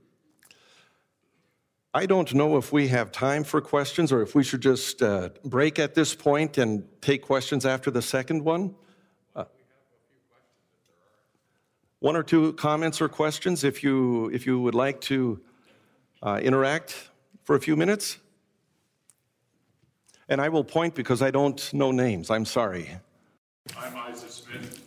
I 1.94 2.08
don't 2.08 2.34
know 2.34 2.58
if 2.58 2.74
we 2.74 2.88
have 2.88 3.12
time 3.12 3.44
for 3.44 3.62
questions 3.62 4.12
or 4.12 4.24
if 4.24 4.34
we 4.34 4.44
should 4.44 4.62
just 4.62 5.04
uh, 5.04 5.30
break 5.46 5.78
at 5.78 5.94
this 5.94 6.16
point 6.16 6.58
and 6.58 6.88
take 7.02 7.22
questions 7.22 7.68
after 7.68 7.92
the 7.92 8.02
second 8.02 8.44
one. 8.44 8.74
Uh, 9.36 9.46
one 12.00 12.16
or 12.16 12.24
two 12.24 12.54
comments 12.54 13.00
or 13.00 13.08
questions 13.08 13.64
if 13.64 13.84
you, 13.84 14.30
if 14.30 14.48
you 14.48 14.60
would 14.60 14.74
like 14.74 15.00
to 15.02 15.40
uh, 16.24 16.40
interact 16.42 17.12
for 17.44 17.56
a 17.56 17.60
few 17.60 17.76
minutes. 17.76 18.18
And 20.28 20.42
I 20.42 20.50
will 20.50 20.64
point 20.64 20.96
because 20.96 21.22
I 21.22 21.30
don't 21.30 21.72
know 21.76 21.92
names. 21.92 22.32
I'm 22.32 22.46
sorry. 22.46 22.90
I'm 23.78 23.96
Isaac 23.96 24.30
Smith 24.30 24.84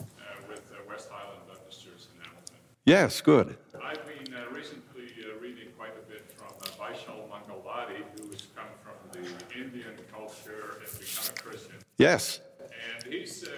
uh, 0.00 0.04
with 0.48 0.72
uh, 0.72 0.76
West 0.88 1.10
Highland 1.10 1.42
Baptist 1.46 1.84
Church 1.84 2.08
in 2.14 2.24
Hamilton. 2.24 2.56
Yes, 2.86 3.20
good. 3.20 3.56
I've 3.82 4.06
been 4.06 4.32
uh, 4.32 4.48
recently 4.54 5.08
uh, 5.24 5.40
reading 5.40 5.70
quite 5.76 5.90
a 5.98 6.08
bit 6.08 6.32
from 6.36 6.54
uh, 6.60 6.84
Vishal 6.84 7.28
Mangalwadi, 7.28 8.04
who's 8.14 8.46
come 8.54 8.68
from 8.80 9.10
the 9.10 9.26
Indian 9.60 9.96
culture 10.12 10.78
and 10.78 11.00
become 11.00 11.34
a 11.36 11.42
Christian. 11.42 11.74
Yes. 11.98 12.42
And 12.60 13.12
he's, 13.12 13.42
uh, 13.42 13.48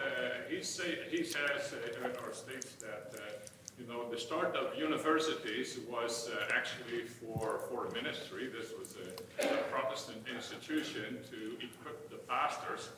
he, 0.48 0.62
say, 0.62 1.00
he 1.10 1.22
says 1.22 1.74
uh, 1.74 2.24
or 2.24 2.32
states 2.32 2.72
that 2.80 3.12
uh, 3.16 3.20
you 3.78 3.86
know 3.86 4.10
the 4.10 4.18
start 4.18 4.56
of 4.56 4.78
universities 4.78 5.78
was 5.90 6.30
uh, 6.30 6.48
actually 6.56 7.02
for 7.02 7.60
for 7.68 7.90
ministry. 7.90 8.48
This 8.48 8.72
was 8.78 8.96
a, 8.96 9.44
a, 9.44 9.62
Protestant 9.64 10.24
institution 10.34 11.18
to 11.30 11.58
equip 11.62 12.08
the 12.08 12.16
pastors, 12.16 12.88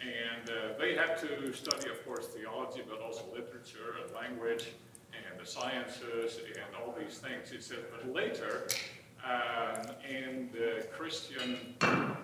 and 0.00 0.48
uh, 0.48 0.78
they 0.78 0.94
had 0.94 1.18
to 1.22 1.52
study, 1.52 1.90
of 1.90 2.06
course, 2.06 2.28
theology, 2.28 2.82
but 2.88 3.02
also 3.02 3.24
literature 3.34 3.96
and 4.00 4.14
language 4.14 4.68
and 5.30 5.40
the 5.40 5.46
sciences 5.46 6.38
and 6.38 6.76
all 6.76 6.94
these 6.98 7.18
things. 7.18 7.50
He 7.50 7.60
said, 7.60 7.84
but 7.90 8.12
later. 8.12 8.68
Um, 9.24 9.82
in 10.08 10.50
the 10.52 10.86
Christian 10.96 11.74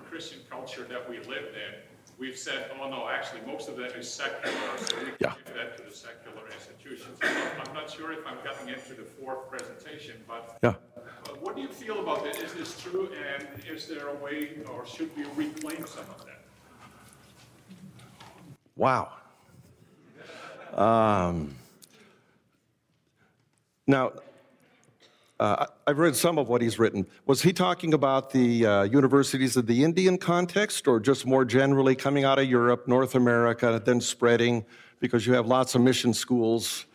Christian 0.09 0.39
culture 0.49 0.87
that 0.89 1.09
we 1.11 1.17
lived 1.19 1.57
in, 1.57 1.75
we've 2.17 2.39
said, 2.39 2.71
oh 2.81 2.89
no, 2.89 3.09
actually 3.09 3.41
most 3.45 3.69
of 3.69 3.77
that 3.79 3.97
is 3.97 4.09
secular, 4.09 4.55
so 4.77 4.97
we 4.99 5.11
yeah. 5.19 5.35
give 5.45 5.55
that 5.57 5.77
to 5.79 5.83
the 5.83 5.91
secular 5.91 6.47
institutions. 6.55 7.19
I'm 7.23 7.75
not 7.75 7.91
sure 7.91 8.13
if 8.13 8.25
I'm 8.25 8.37
getting 8.45 8.69
into 8.69 8.95
the 8.95 9.03
fourth 9.03 9.51
presentation, 9.51 10.15
but 10.29 10.59
yeah. 10.63 10.75
what 11.41 11.57
do 11.57 11.63
you 11.63 11.69
feel 11.69 11.99
about 11.99 12.25
it? 12.25 12.37
Is 12.41 12.53
this 12.55 12.81
true, 12.81 13.11
and 13.37 13.49
is 13.67 13.89
there 13.89 14.07
a 14.07 14.15
way, 14.15 14.51
or 14.73 14.87
should 14.87 15.11
we 15.17 15.25
reclaim 15.35 15.85
some 15.87 16.05
of 16.05 16.25
that? 16.25 16.43
Wow. 18.77 19.13
Um, 20.75 21.57
now, 23.87 24.13
uh, 25.41 25.67
I've 25.87 25.99
read 25.99 26.15
some 26.15 26.39
of 26.39 26.49
what 26.49 26.63
he's 26.63 26.79
written. 26.79 27.05
Was 27.27 27.43
he 27.43 27.53
talking 27.53 27.95
about 27.95 28.31
the 28.31 28.65
uh, 28.65 28.83
universities 28.85 29.57
of 29.57 29.67
the 29.67 29.83
Indian 29.83 30.17
context, 30.17 30.87
or 30.87 31.01
just 31.01 31.27
more 31.27 31.45
generally 31.45 31.97
coming 31.97 32.25
out 32.25 32.39
of 32.39 32.49
Europe, 32.49 32.87
North 32.87 33.17
America, 33.17 33.83
then 33.85 34.01
spreading? 34.01 34.65
Because 35.01 35.27
you 35.27 35.33
have 35.33 35.47
lots 35.47 35.75
of 35.75 35.81
mission 35.81 36.15
schools 36.15 36.87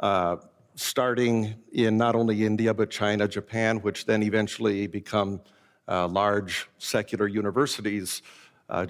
uh, 0.00 0.36
starting 0.74 1.54
in 1.72 1.96
not 1.96 2.14
only 2.14 2.44
India, 2.44 2.74
but 2.74 2.90
China, 2.90 3.26
Japan, 3.26 3.78
which 3.78 4.04
then 4.04 4.22
eventually 4.22 4.86
become 4.86 5.40
uh, 5.88 6.06
large 6.06 6.68
secular 6.78 7.26
universities, 7.26 8.20
uh, 8.68 8.86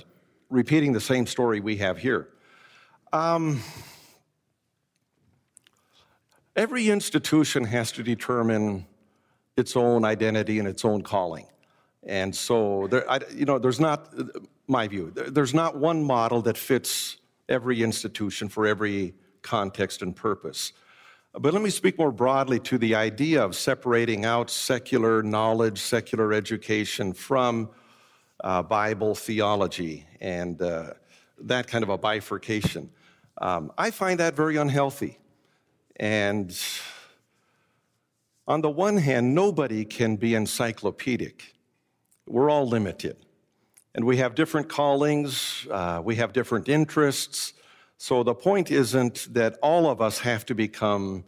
repeating 0.51 0.93
the 0.93 1.01
same 1.01 1.27
story 1.27 1.61
we 1.61 1.77
have 1.77 1.99
here. 1.99 2.31
Um, 3.13 3.63
every 6.57 6.89
institution 6.89 7.65
has 7.65 7.93
to 7.93 8.03
determine 8.03 8.87
its 9.57 9.77
own 9.77 10.05
identity 10.05 10.59
and 10.59 10.69
its 10.69 10.85
own 10.85 11.03
calling. 11.03 11.47
And 12.03 12.35
so, 12.35 12.87
there, 12.91 13.11
I, 13.11 13.21
you 13.35 13.45
know, 13.45 13.59
there's 13.59 13.81
not, 13.81 14.13
my 14.67 14.89
view, 14.89 15.11
there's 15.15 15.55
not 15.55 15.77
one 15.77 16.03
model 16.05 16.43
that 16.43 16.59
fits 16.59 17.17
every 17.49 17.83
institution 17.83 18.49
for 18.49 18.67
every 18.67 19.15
context 19.43 20.03
and 20.03 20.15
purpose. 20.15 20.73
But 21.33 21.53
let 21.53 21.63
me 21.63 21.71
speak 21.71 21.99
more 21.99 22.13
broadly 22.13 22.61
to 22.61 22.79
the 22.79 22.95
idea 22.95 23.43
of 23.43 23.57
separating 23.57 24.25
out 24.25 24.51
secular 24.51 25.23
knowledge, 25.23 25.81
secular 25.81 26.33
education 26.33 27.13
from 27.13 27.71
uh, 28.43 28.63
Bible 28.63 29.15
theology 29.15 30.07
and 30.21 30.61
uh, 30.63 30.93
that 31.41 31.67
kind 31.67 31.83
of 31.83 31.91
a 31.91 31.99
bifurcation. 31.99 32.91
Um, 33.39 33.73
I 33.77 33.91
find 33.91 34.21
that 34.21 34.37
very 34.37 34.57
unhealthy. 34.57 35.19
And 35.97 36.57
on 38.47 38.61
the 38.61 38.71
one 38.71 38.97
hand, 38.97 39.35
nobody 39.35 39.85
can 39.85 40.17
be 40.17 40.35
encyclopedic. 40.35 41.55
We're 42.27 42.51
all 42.51 42.67
limited. 42.67 43.17
And 43.95 44.05
we 44.05 44.17
have 44.17 44.35
different 44.35 44.69
callings, 44.69 45.67
uh, 45.71 46.03
we 46.05 46.17
have 46.17 46.33
different 46.33 46.69
interests. 46.69 47.53
So 47.97 48.25
the 48.25 48.35
point 48.35 48.71
isn't 48.71 49.33
that 49.33 49.57
all 49.63 49.89
of 49.89 50.01
us 50.01 50.19
have 50.19 50.45
to 50.47 50.55
become, 50.55 51.25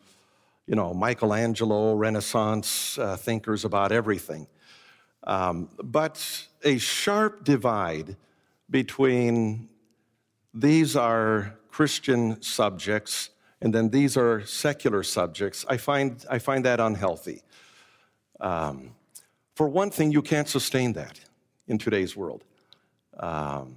you 0.66 0.74
know, 0.74 0.92
Michelangelo, 0.92 1.94
Renaissance 1.94 2.98
uh, 2.98 3.16
thinkers 3.16 3.64
about 3.64 3.92
everything. 3.92 4.48
Um, 5.22 5.68
but 5.82 6.46
a 6.64 6.78
sharp 6.78 7.44
divide 7.44 8.16
between 8.68 9.68
these 10.52 10.96
are 10.96 11.56
Christian 11.70 12.42
subjects 12.42 13.30
and 13.62 13.74
then 13.74 13.90
these 13.90 14.16
are 14.16 14.44
secular 14.44 15.02
subjects, 15.02 15.64
I 15.68 15.76
find, 15.76 16.24
I 16.30 16.38
find 16.38 16.64
that 16.64 16.80
unhealthy. 16.80 17.42
Um, 18.40 18.94
for 19.54 19.68
one 19.68 19.90
thing, 19.90 20.12
you 20.12 20.22
can't 20.22 20.48
sustain 20.48 20.92
that 20.94 21.18
in 21.66 21.78
today's 21.78 22.14
world. 22.14 22.44
Um, 23.18 23.76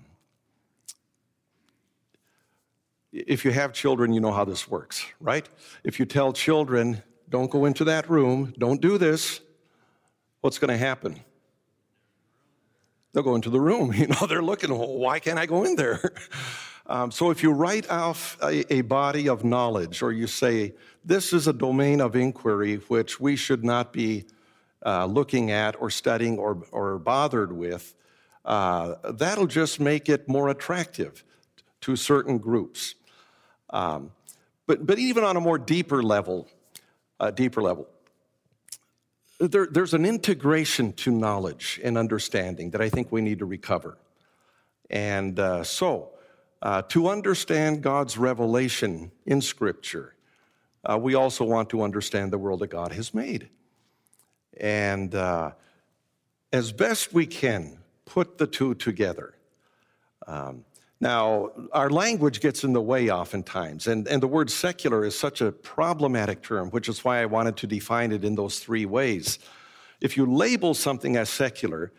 if 3.11 3.45
you 3.45 3.51
have 3.51 3.73
children, 3.73 4.13
you 4.13 4.19
know 4.19 4.31
how 4.33 4.45
this 4.45 4.67
works, 4.67 5.05
right? 5.19 5.47
If 5.83 5.99
you 5.99 6.05
tell 6.05 6.33
children, 6.33 7.01
don't 7.29 7.49
go 7.49 7.65
into 7.65 7.83
that 7.85 8.09
room, 8.09 8.53
don't 8.57 8.81
do 8.81 8.97
this, 8.97 9.39
what's 10.41 10.59
going 10.59 10.69
to 10.69 10.77
happen? 10.77 11.19
They'll 13.13 13.23
go 13.23 13.35
into 13.35 13.49
the 13.49 13.59
room. 13.59 13.93
You 13.99 14.07
know, 14.07 14.27
they're 14.27 14.41
looking, 14.41 14.77
well, 14.77 14.97
why 14.97 15.19
can't 15.19 15.39
I 15.39 15.45
go 15.45 15.63
in 15.63 15.75
there? 15.75 16.13
Um, 16.89 17.11
so 17.11 17.29
if 17.29 17.43
you 17.43 17.51
write 17.51 17.87
off 17.91 18.35
a, 18.41 18.73
a 18.73 18.81
body 18.81 19.29
of 19.29 19.45
knowledge 19.45 20.01
or 20.01 20.11
you 20.11 20.25
say, 20.25 20.73
this 21.05 21.33
is 21.33 21.47
a 21.47 21.53
domain 21.53 22.01
of 22.01 22.15
inquiry 22.15 22.77
which 22.87 23.19
we 23.19 23.35
should 23.35 23.63
not 23.63 23.93
be 23.93 24.25
uh, 24.83 25.05
looking 25.05 25.51
at 25.51 25.79
or 25.79 25.91
studying 25.91 26.39
or, 26.39 26.63
or 26.71 26.97
bothered 26.97 27.51
with, 27.51 27.93
uh, 28.43 28.95
that'll 29.11 29.45
just 29.45 29.79
make 29.79 30.09
it 30.09 30.27
more 30.27 30.49
attractive 30.49 31.23
to 31.81 31.95
certain 31.95 32.39
groups. 32.39 32.95
Um, 33.69 34.11
but, 34.65 34.87
but 34.87 34.97
even 34.97 35.23
on 35.23 35.37
a 35.37 35.41
more 35.41 35.59
deeper 35.59 36.01
level, 36.01 36.47
a 37.19 37.31
deeper 37.31 37.61
level, 37.61 37.87
there, 39.39 39.67
there's 39.67 39.93
an 39.93 40.05
integration 40.05 40.93
to 40.93 41.11
knowledge 41.11 41.79
and 41.83 41.99
understanding 41.99 42.71
that 42.71 42.81
I 42.81 42.89
think 42.89 43.11
we 43.11 43.21
need 43.21 43.37
to 43.39 43.45
recover. 43.45 43.99
And 44.89 45.39
uh, 45.39 45.63
so, 45.63 46.13
uh, 46.61 46.81
to 46.83 47.07
understand 47.09 47.81
God's 47.81 48.17
revelation 48.17 49.11
in 49.25 49.41
Scripture, 49.41 50.15
uh, 50.83 50.97
we 50.97 51.15
also 51.15 51.45
want 51.45 51.69
to 51.69 51.81
understand 51.81 52.31
the 52.31 52.37
world 52.37 52.59
that 52.59 52.69
God 52.69 52.91
has 52.91 53.13
made. 53.13 53.49
And 54.59 55.13
uh, 55.15 55.51
as 56.51 56.71
best 56.71 57.13
we 57.13 57.25
can, 57.25 57.79
put 58.05 58.37
the 58.37 58.47
two 58.47 58.73
together. 58.73 59.35
Um, 60.27 60.65
now, 61.01 61.51
our 61.71 61.89
language 61.89 62.41
gets 62.41 62.65
in 62.65 62.73
the 62.73 62.81
way 62.81 63.09
oftentimes, 63.09 63.87
and, 63.87 64.05
and 64.07 64.21
the 64.21 64.27
word 64.27 64.49
secular 64.49 65.05
is 65.05 65.17
such 65.17 65.39
a 65.39 65.51
problematic 65.51 66.41
term, 66.41 66.69
which 66.71 66.89
is 66.89 67.05
why 67.05 67.21
I 67.21 67.25
wanted 67.25 67.55
to 67.57 67.67
define 67.67 68.11
it 68.11 68.25
in 68.25 68.35
those 68.35 68.59
three 68.59 68.85
ways. 68.85 69.39
If 70.01 70.17
you 70.17 70.25
label 70.25 70.73
something 70.73 71.15
as 71.15 71.29
secular, 71.29 71.93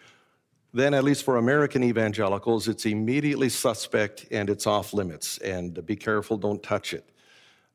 then 0.72 0.94
at 0.94 1.04
least 1.04 1.24
for 1.24 1.36
American 1.36 1.82
evangelicals, 1.82 2.68
it's 2.68 2.86
immediately 2.86 3.48
suspect 3.48 4.26
and 4.30 4.48
it's 4.48 4.66
off 4.66 4.92
limits. 4.92 5.38
And 5.38 5.84
be 5.84 5.96
careful, 5.96 6.36
don't 6.36 6.62
touch 6.62 6.94
it. 6.94 7.08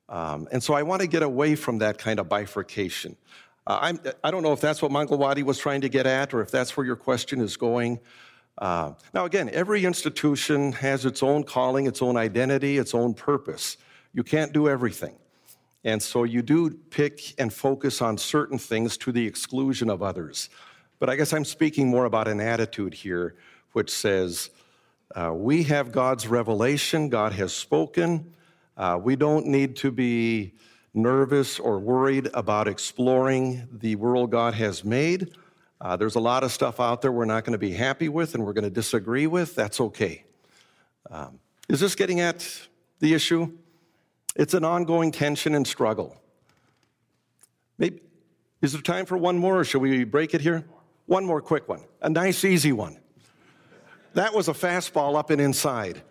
Um, 0.08 0.48
and 0.52 0.64
so 0.64 0.74
I 0.74 0.84
want 0.84 1.02
to 1.02 1.08
get 1.08 1.24
away 1.24 1.56
from 1.56 1.80
that 1.80 1.98
kind 1.98 2.20
of 2.20 2.30
bifurcation. 2.30 3.18
Uh, 3.68 3.80
I'm, 3.82 4.00
I 4.24 4.32
don't 4.32 4.44
know 4.44 4.54
if 4.54 4.62
that's 4.62 4.82
what 4.82 4.92
Mangalwadi 4.92 5.44
was 5.44 5.58
trying 5.58 5.82
to 5.82 5.90
get 5.90 6.06
at 6.06 6.34
or 6.34 6.42
if 6.42 6.52
that's 6.52 6.78
where 6.78 6.86
your 6.86 6.96
question 6.96 7.42
is 7.42 7.58
going. 7.58 8.00
Uh, 8.58 8.94
now, 9.14 9.26
again, 9.26 9.50
every 9.52 9.84
institution 9.84 10.72
has 10.74 11.06
its 11.06 11.22
own 11.22 11.44
calling, 11.44 11.88
its 11.88 12.02
own 12.02 12.16
identity, 12.16 12.78
its 12.78 12.94
own 12.94 13.14
purpose. 13.14 13.78
You 14.14 14.24
can't 14.24 14.54
do 14.54 14.70
everything. 14.70 15.16
And 15.84 16.02
so 16.02 16.24
you 16.24 16.42
do 16.42 16.72
pick 16.72 17.40
and 17.40 17.54
focus 17.54 18.02
on 18.02 18.18
certain 18.18 18.58
things 18.58 18.98
to 18.98 19.12
the 19.12 19.26
exclusion 19.26 19.90
of 19.90 20.02
others. 20.02 20.50
But 21.06 21.12
I 21.12 21.18
guess 21.18 21.34
I'm 21.34 21.46
speaking 21.46 21.88
more 21.88 22.06
about 22.06 22.28
an 22.28 22.42
attitude 22.42 22.96
here, 22.96 23.36
which 23.74 23.92
says, 23.92 24.50
uh, 25.14 25.32
we 25.36 25.62
have 25.62 25.92
God's 25.92 26.28
revelation, 26.28 27.10
God 27.10 27.32
has 27.34 27.54
spoken. 27.54 28.34
Uh, 28.76 29.00
we 29.00 29.16
don't 29.16 29.46
need 29.46 29.76
to 29.76 29.92
be 29.92 30.56
nervous 30.96 31.60
or 31.60 31.78
worried 31.78 32.32
about 32.34 32.68
exploring 32.68 33.68
the 33.72 33.96
world 33.98 34.32
God 34.32 34.56
has 34.56 34.84
made. 34.84 35.30
Uh, 35.80 35.96
there's 35.96 36.16
a 36.16 36.20
lot 36.20 36.44
of 36.44 36.52
stuff 36.52 36.80
out 36.80 37.04
there 37.04 37.12
we're 37.12 37.26
not 37.26 37.44
going 37.44 37.54
to 37.54 37.60
be 37.60 37.74
happy 37.74 38.10
with 38.10 38.34
and 38.34 38.44
we're 38.44 38.54
going 38.54 38.64
to 38.64 38.72
disagree 38.72 39.28
with. 39.28 39.54
That's 39.54 39.80
okay. 39.80 40.24
Um, 41.12 41.38
is 41.70 41.80
this 41.80 41.94
getting 41.94 42.20
at 42.20 42.50
the 42.98 43.14
issue? 43.14 43.56
It's 44.36 44.56
an 44.56 44.66
ongoing 44.66 45.12
tension 45.12 45.54
and 45.54 45.68
struggle. 45.68 46.20
Maybe, 47.78 48.02
is 48.64 48.74
there 48.74 48.82
time 48.82 49.06
for 49.06 49.20
one 49.20 49.38
more 49.38 49.60
or 49.60 49.64
should 49.64 49.84
we 49.84 50.04
break 50.04 50.34
it 50.34 50.42
here? 50.42 50.66
One 51.08 51.26
more 51.26 51.42
quick 51.42 51.70
one, 51.70 51.82
a 52.02 52.10
nice, 52.10 52.44
easy 52.44 52.72
one. 52.72 53.00
That 54.14 54.34
was 54.34 54.48
a 54.48 54.54
fastball 54.54 55.18
up 55.18 55.30
and 55.30 55.42
inside. 55.42 56.02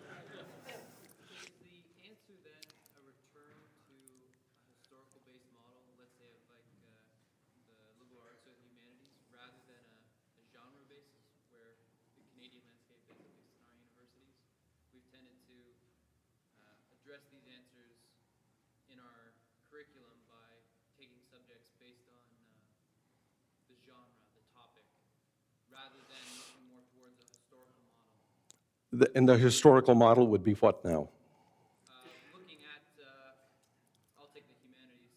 The, 28.95 29.11
and 29.13 29.27
the 29.27 29.37
historical 29.37 29.93
model 29.93 30.27
would 30.31 30.43
be 30.43 30.53
what 30.63 30.79
now? 30.85 31.09
Uh, 31.91 32.07
looking 32.31 32.63
at, 32.63 32.85
uh, 33.03 33.35
I'll 34.15 34.31
take 34.31 34.47
the 34.47 34.55
humanities, 34.63 35.11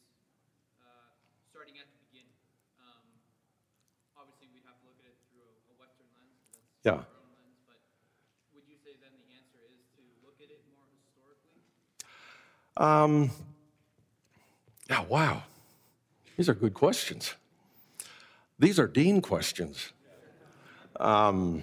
uh, 0.83 1.14
starting 1.55 1.79
at 1.79 1.87
the 1.87 1.99
beginning. 2.11 2.35
Um, 2.83 3.07
obviously, 4.18 4.51
we'd 4.51 4.66
have 4.66 4.74
to 4.83 4.87
look 4.91 4.99
at 4.99 5.07
it 5.07 5.14
through 5.31 5.47
a, 5.47 5.53
a 5.70 5.74
Western 5.79 6.11
lens. 6.18 6.43
That's 6.83 6.91
Yeah. 6.91 6.99
our 7.07 7.22
own 7.22 7.31
lens, 7.39 7.59
but 7.70 7.79
would 8.51 8.66
you 8.66 8.74
say 8.83 8.99
then 8.99 9.14
the 9.14 9.31
answer 9.39 9.62
is 9.70 9.87
to 9.95 10.03
look 10.26 10.43
at 10.43 10.51
it 10.51 10.59
more 10.74 10.83
historically? 10.99 11.62
Um, 12.83 13.31
yeah, 14.91 15.07
wow. 15.07 15.47
These 16.35 16.51
are 16.51 16.55
good 16.59 16.74
questions. 16.74 17.39
These 18.59 18.83
are 18.83 18.91
Dean 18.91 19.22
questions. 19.22 19.95
Um, 20.99 21.62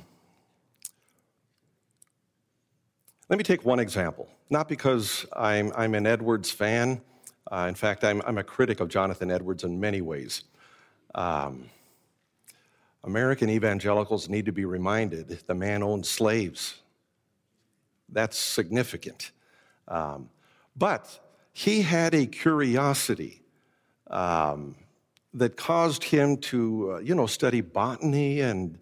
let 3.30 3.38
me 3.38 3.44
take 3.44 3.66
one 3.66 3.80
example, 3.80 4.28
not 4.50 4.68
because 4.68 5.26
I'm, 5.36 5.72
I'm 5.76 5.96
an 5.96 6.06
Edwards 6.06 6.52
fan. 6.52 7.02
Uh, 7.52 7.66
in 7.68 7.76
fact, 7.76 8.04
I'm, 8.04 8.22
I'm 8.26 8.38
a 8.38 8.44
critic 8.44 8.80
of 8.80 8.88
Jonathan 8.88 9.32
Edwards 9.32 9.64
in 9.64 9.80
many 9.80 10.02
ways. 10.02 10.44
Um, 11.16 11.70
American 13.04 13.50
evangelicals 13.50 14.30
need 14.30 14.46
to 14.46 14.52
be 14.52 14.66
reminded 14.66 15.28
the 15.28 15.56
man 15.56 15.82
owned 15.84 16.06
slaves. 16.06 16.82
That's 18.10 18.38
significant. 18.38 19.32
Um, 19.88 20.30
but 20.76 21.20
he 21.54 21.82
had 21.82 22.14
a 22.14 22.26
curiosity 22.26 23.42
um, 24.08 24.76
that 25.34 25.58
caused 25.58 26.04
him 26.04 26.38
to, 26.38 26.94
uh, 26.94 27.00
you 27.00 27.16
know, 27.16 27.26
study 27.26 27.62
botany 27.62 28.42
and 28.42 28.78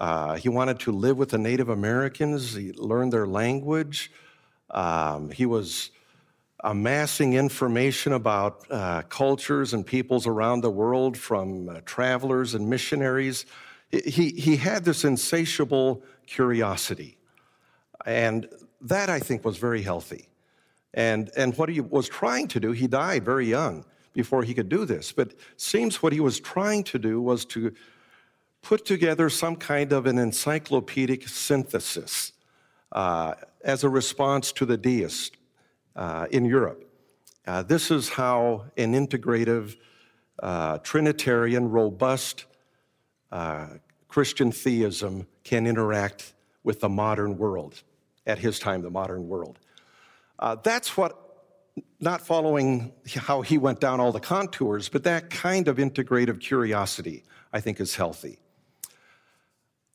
uh, 0.00 0.36
he 0.36 0.48
wanted 0.48 0.80
to 0.80 0.92
live 0.92 1.18
with 1.18 1.28
the 1.28 1.38
Native 1.38 1.68
Americans. 1.68 2.54
He 2.54 2.72
learned 2.72 3.12
their 3.12 3.26
language. 3.26 4.10
Um, 4.70 5.30
he 5.30 5.44
was 5.44 5.90
amassing 6.64 7.34
information 7.34 8.14
about 8.14 8.64
uh, 8.70 9.02
cultures 9.02 9.74
and 9.74 9.84
peoples 9.84 10.26
around 10.26 10.62
the 10.62 10.70
world 10.70 11.18
from 11.18 11.68
uh, 11.68 11.80
travelers 11.84 12.54
and 12.54 12.68
missionaries. 12.68 13.44
He, 13.90 14.30
he 14.30 14.56
had 14.56 14.84
this 14.84 15.04
insatiable 15.04 16.02
curiosity. 16.26 17.18
And 18.06 18.48
that, 18.80 19.10
I 19.10 19.18
think, 19.18 19.44
was 19.44 19.58
very 19.58 19.82
healthy. 19.82 20.28
And, 20.94 21.30
and 21.36 21.56
what 21.58 21.68
he 21.68 21.80
was 21.80 22.08
trying 22.08 22.48
to 22.48 22.60
do, 22.60 22.72
he 22.72 22.86
died 22.86 23.24
very 23.24 23.46
young 23.46 23.84
before 24.14 24.42
he 24.42 24.54
could 24.54 24.68
do 24.68 24.84
this, 24.86 25.12
but 25.12 25.34
seems 25.56 26.02
what 26.02 26.12
he 26.12 26.20
was 26.20 26.40
trying 26.40 26.84
to 26.84 26.98
do 26.98 27.20
was 27.20 27.44
to 27.44 27.72
put 28.62 28.84
together 28.84 29.30
some 29.30 29.56
kind 29.56 29.92
of 29.92 30.06
an 30.06 30.18
encyclopedic 30.18 31.28
synthesis 31.28 32.32
uh, 32.92 33.34
as 33.62 33.84
a 33.84 33.88
response 33.88 34.52
to 34.52 34.66
the 34.66 34.76
deist 34.76 35.36
uh, 35.96 36.26
in 36.30 36.44
Europe. 36.44 36.86
Uh, 37.46 37.62
this 37.62 37.90
is 37.90 38.08
how 38.08 38.64
an 38.76 38.92
integrative, 38.94 39.76
uh, 40.42 40.78
Trinitarian, 40.78 41.70
robust 41.70 42.44
uh, 43.32 43.66
Christian 44.08 44.52
theism 44.52 45.26
can 45.44 45.66
interact 45.66 46.34
with 46.62 46.80
the 46.80 46.88
modern 46.88 47.38
world, 47.38 47.82
at 48.26 48.38
his 48.38 48.58
time, 48.58 48.82
the 48.82 48.90
modern 48.90 49.28
world. 49.28 49.58
Uh, 50.38 50.56
that's 50.62 50.96
what, 50.96 51.16
not 52.00 52.20
following 52.20 52.92
how 53.14 53.40
he 53.40 53.56
went 53.56 53.80
down 53.80 54.00
all 54.00 54.12
the 54.12 54.20
contours, 54.20 54.88
but 54.88 55.04
that 55.04 55.30
kind 55.30 55.68
of 55.68 55.78
integrative 55.78 56.40
curiosity, 56.40 57.22
I 57.52 57.60
think, 57.60 57.80
is 57.80 57.94
healthy. 57.94 58.38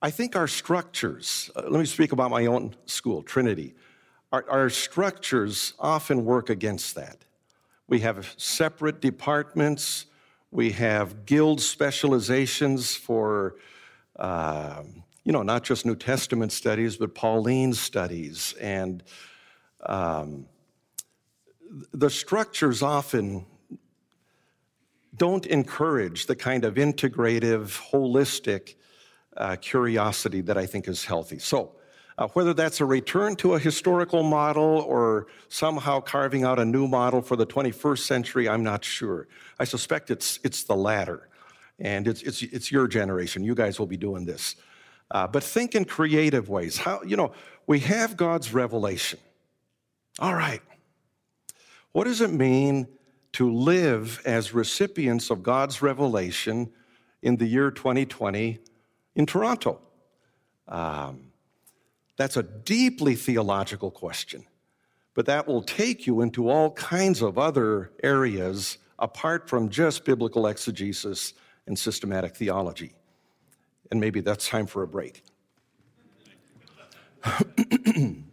I 0.06 0.12
think 0.12 0.36
our 0.36 0.48
structures, 0.48 1.50
uh, 1.56 1.64
let 1.64 1.80
me 1.80 1.86
speak 1.86 2.12
about 2.12 2.30
my 2.30 2.46
own 2.46 2.76
school, 2.86 3.24
Trinity. 3.24 3.74
Our, 4.32 4.46
our 4.48 4.70
structures 4.70 5.74
often 5.80 6.26
work 6.26 6.52
against 6.52 6.94
that. 6.94 7.26
We 7.88 8.02
have 8.02 8.36
separate 8.38 9.02
departments, 9.02 10.06
We 10.52 10.74
have 10.74 11.26
guild 11.26 11.60
specializations 11.60 12.96
for, 12.96 13.56
um, 14.18 15.04
you 15.24 15.32
know, 15.32 15.42
not 15.42 15.64
just 15.64 15.88
New 15.88 15.96
Testament 15.96 16.52
studies, 16.52 16.98
but 16.98 17.16
Pauline 17.16 17.74
studies. 17.74 18.54
And 18.62 19.02
um, 19.88 20.46
the 21.92 22.12
structures 22.12 22.84
often 22.84 23.48
don't 25.18 25.48
encourage 25.48 26.28
the 26.28 26.36
kind 26.36 26.64
of 26.64 26.76
integrative, 26.76 27.90
holistic 27.90 28.76
uh, 29.38 29.56
curiosity 29.58 30.42
that 30.42 30.58
I 30.58 30.66
think 30.66 30.88
is 30.88 31.06
healthy. 31.06 31.40
So, 31.40 31.74
uh, 32.18 32.28
whether 32.30 32.54
that's 32.54 32.80
a 32.80 32.86
return 32.86 33.36
to 33.36 33.56
a 33.56 33.60
historical 33.60 34.24
model 34.24 34.64
or 34.88 35.28
somehow 35.50 36.00
carving 36.00 36.46
out 36.46 36.60
a 36.60 36.66
new 36.66 36.88
model 36.88 37.22
for 37.22 37.36
the 37.36 37.46
21st 37.46 38.00
century, 38.00 38.48
I'm 38.48 38.64
not 38.64 38.86
sure. 38.86 39.28
I 39.60 39.66
suspect 39.66 40.10
it's, 40.10 40.40
it's 40.44 40.64
the 40.64 40.76
latter. 40.78 41.28
And 41.78 42.08
it's, 42.08 42.22
it's, 42.22 42.42
it's 42.42 42.72
your 42.72 42.88
generation. 42.88 43.44
You 43.44 43.54
guys 43.54 43.80
will 43.80 43.86
be 43.86 43.98
doing 43.98 44.26
this. 44.26 44.56
Uh, 45.12 45.28
but 45.28 45.44
think 45.44 45.76
in 45.76 45.84
creative 45.84 46.48
ways. 46.48 46.78
How, 46.78 47.02
you 47.04 47.18
know, 47.18 47.34
we 47.68 47.80
have 47.80 48.16
God's 48.16 48.54
revelation. 48.54 49.20
All 50.20 50.34
right. 50.34 50.62
What 51.92 52.06
does 52.06 52.22
it 52.22 52.32
mean 52.32 52.88
to 53.34 53.52
live 53.52 54.22
as 54.26 54.54
recipients 54.54 55.30
of 55.30 55.44
God's 55.44 55.82
revelation 55.82 56.72
in 57.22 57.36
the 57.36 57.46
year 57.46 57.72
2020 57.72 58.60
in 59.16 59.26
Toronto? 59.26 59.80
Um, 60.68 61.32
that's 62.18 62.38
a 62.38 62.44
deeply 62.44 63.16
theological 63.16 63.92
question, 63.92 64.46
but 65.14 65.26
that 65.26 65.48
will 65.48 65.62
take 65.62 66.08
you 66.08 66.22
into 66.22 66.50
all 66.50 66.72
kinds 66.72 67.22
of 67.22 67.38
other 67.38 67.92
areas 68.04 68.78
apart 69.00 69.50
from 69.50 69.70
just 69.70 70.06
biblical 70.06 70.48
exegesis 70.48 71.34
and 71.68 71.78
systematic 71.78 72.36
theology. 72.36 72.94
And 73.92 74.00
maybe 74.00 74.22
that's 74.22 74.48
time 74.48 74.66
for 74.66 74.84
a 74.84 74.88
break. 74.88 75.24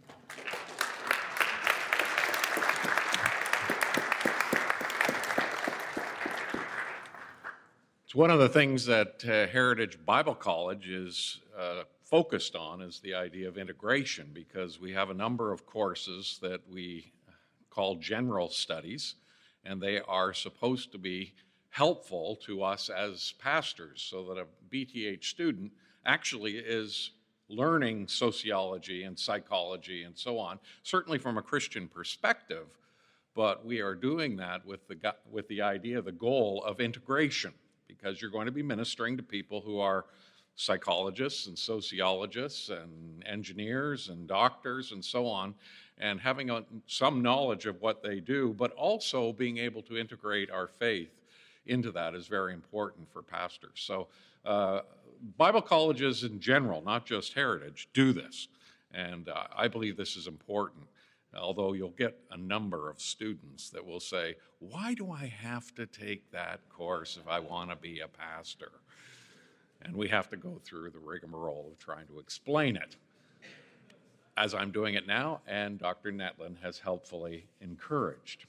It's 8.13 8.19
one 8.19 8.29
of 8.29 8.37
the 8.37 8.47
things 8.47 8.85
that 8.85 9.25
uh, 9.25 9.51
Heritage 9.51 9.97
Bible 10.05 10.35
College 10.35 10.87
is 10.87 11.41
uh, 11.57 11.81
focused 12.03 12.55
on 12.55 12.79
is 12.79 12.99
the 12.99 13.15
idea 13.15 13.47
of 13.47 13.57
integration 13.57 14.29
because 14.31 14.79
we 14.79 14.93
have 14.93 15.09
a 15.09 15.15
number 15.15 15.51
of 15.51 15.65
courses 15.65 16.37
that 16.43 16.61
we 16.71 17.11
call 17.71 17.95
general 17.95 18.49
studies, 18.49 19.15
and 19.65 19.81
they 19.81 19.99
are 19.99 20.31
supposed 20.31 20.91
to 20.91 20.99
be 20.99 21.33
helpful 21.71 22.35
to 22.45 22.61
us 22.61 22.87
as 22.87 23.33
pastors 23.39 24.05
so 24.07 24.25
that 24.25 24.39
a 24.39 24.45
BTH 24.71 25.23
student 25.23 25.71
actually 26.05 26.57
is 26.57 27.09
learning 27.49 28.07
sociology 28.07 29.05
and 29.05 29.17
psychology 29.17 30.03
and 30.03 30.15
so 30.15 30.37
on, 30.37 30.59
certainly 30.83 31.17
from 31.17 31.39
a 31.39 31.41
Christian 31.41 31.87
perspective, 31.87 32.67
but 33.33 33.65
we 33.65 33.81
are 33.81 33.95
doing 33.95 34.35
that 34.35 34.63
with 34.67 34.87
the, 34.87 35.15
with 35.31 35.47
the 35.47 35.63
idea, 35.63 35.99
the 35.99 36.11
goal 36.11 36.63
of 36.63 36.79
integration, 36.79 37.53
because 37.97 38.21
you're 38.21 38.31
going 38.31 38.45
to 38.45 38.51
be 38.51 38.63
ministering 38.63 39.17
to 39.17 39.23
people 39.23 39.61
who 39.61 39.79
are 39.79 40.05
psychologists 40.55 41.47
and 41.47 41.57
sociologists 41.57 42.69
and 42.69 43.23
engineers 43.25 44.09
and 44.09 44.27
doctors 44.27 44.91
and 44.91 45.03
so 45.03 45.25
on, 45.25 45.55
and 45.97 46.19
having 46.19 46.49
a, 46.49 46.63
some 46.87 47.21
knowledge 47.21 47.65
of 47.65 47.81
what 47.81 48.03
they 48.03 48.19
do, 48.19 48.53
but 48.57 48.71
also 48.73 49.33
being 49.33 49.57
able 49.57 49.81
to 49.81 49.97
integrate 49.97 50.51
our 50.51 50.67
faith 50.67 51.21
into 51.65 51.91
that 51.91 52.13
is 52.13 52.27
very 52.27 52.53
important 52.53 53.11
for 53.11 53.21
pastors. 53.21 53.83
So, 53.85 54.07
uh, 54.45 54.81
Bible 55.37 55.61
colleges 55.61 56.23
in 56.23 56.39
general, 56.39 56.81
not 56.81 57.05
just 57.05 57.33
Heritage, 57.33 57.87
do 57.93 58.11
this. 58.11 58.49
And 58.93 59.29
uh, 59.29 59.45
I 59.55 59.67
believe 59.67 59.95
this 59.95 60.17
is 60.17 60.27
important. 60.27 60.83
Although 61.35 61.73
you'll 61.73 61.89
get 61.89 62.17
a 62.31 62.37
number 62.37 62.89
of 62.89 63.01
students 63.01 63.69
that 63.71 63.85
will 63.85 63.99
say, 63.99 64.35
Why 64.59 64.93
do 64.93 65.11
I 65.11 65.25
have 65.25 65.73
to 65.75 65.85
take 65.85 66.31
that 66.31 66.59
course 66.69 67.17
if 67.21 67.27
I 67.27 67.39
want 67.39 67.69
to 67.69 67.75
be 67.75 67.99
a 67.99 68.07
pastor? 68.07 68.71
and 69.83 69.95
we 69.95 70.07
have 70.07 70.29
to 70.29 70.37
go 70.37 70.59
through 70.63 70.89
the 70.89 70.99
rigmarole 70.99 71.69
of 71.71 71.79
trying 71.79 72.07
to 72.07 72.19
explain 72.19 72.75
it. 72.75 72.95
As 74.35 74.53
I'm 74.53 74.71
doing 74.71 74.95
it 74.95 75.05
now, 75.05 75.41
and 75.47 75.77
Dr. 75.77 76.11
Netland 76.11 76.57
has 76.63 76.79
helpfully 76.79 77.45
encouraged. 77.61 78.45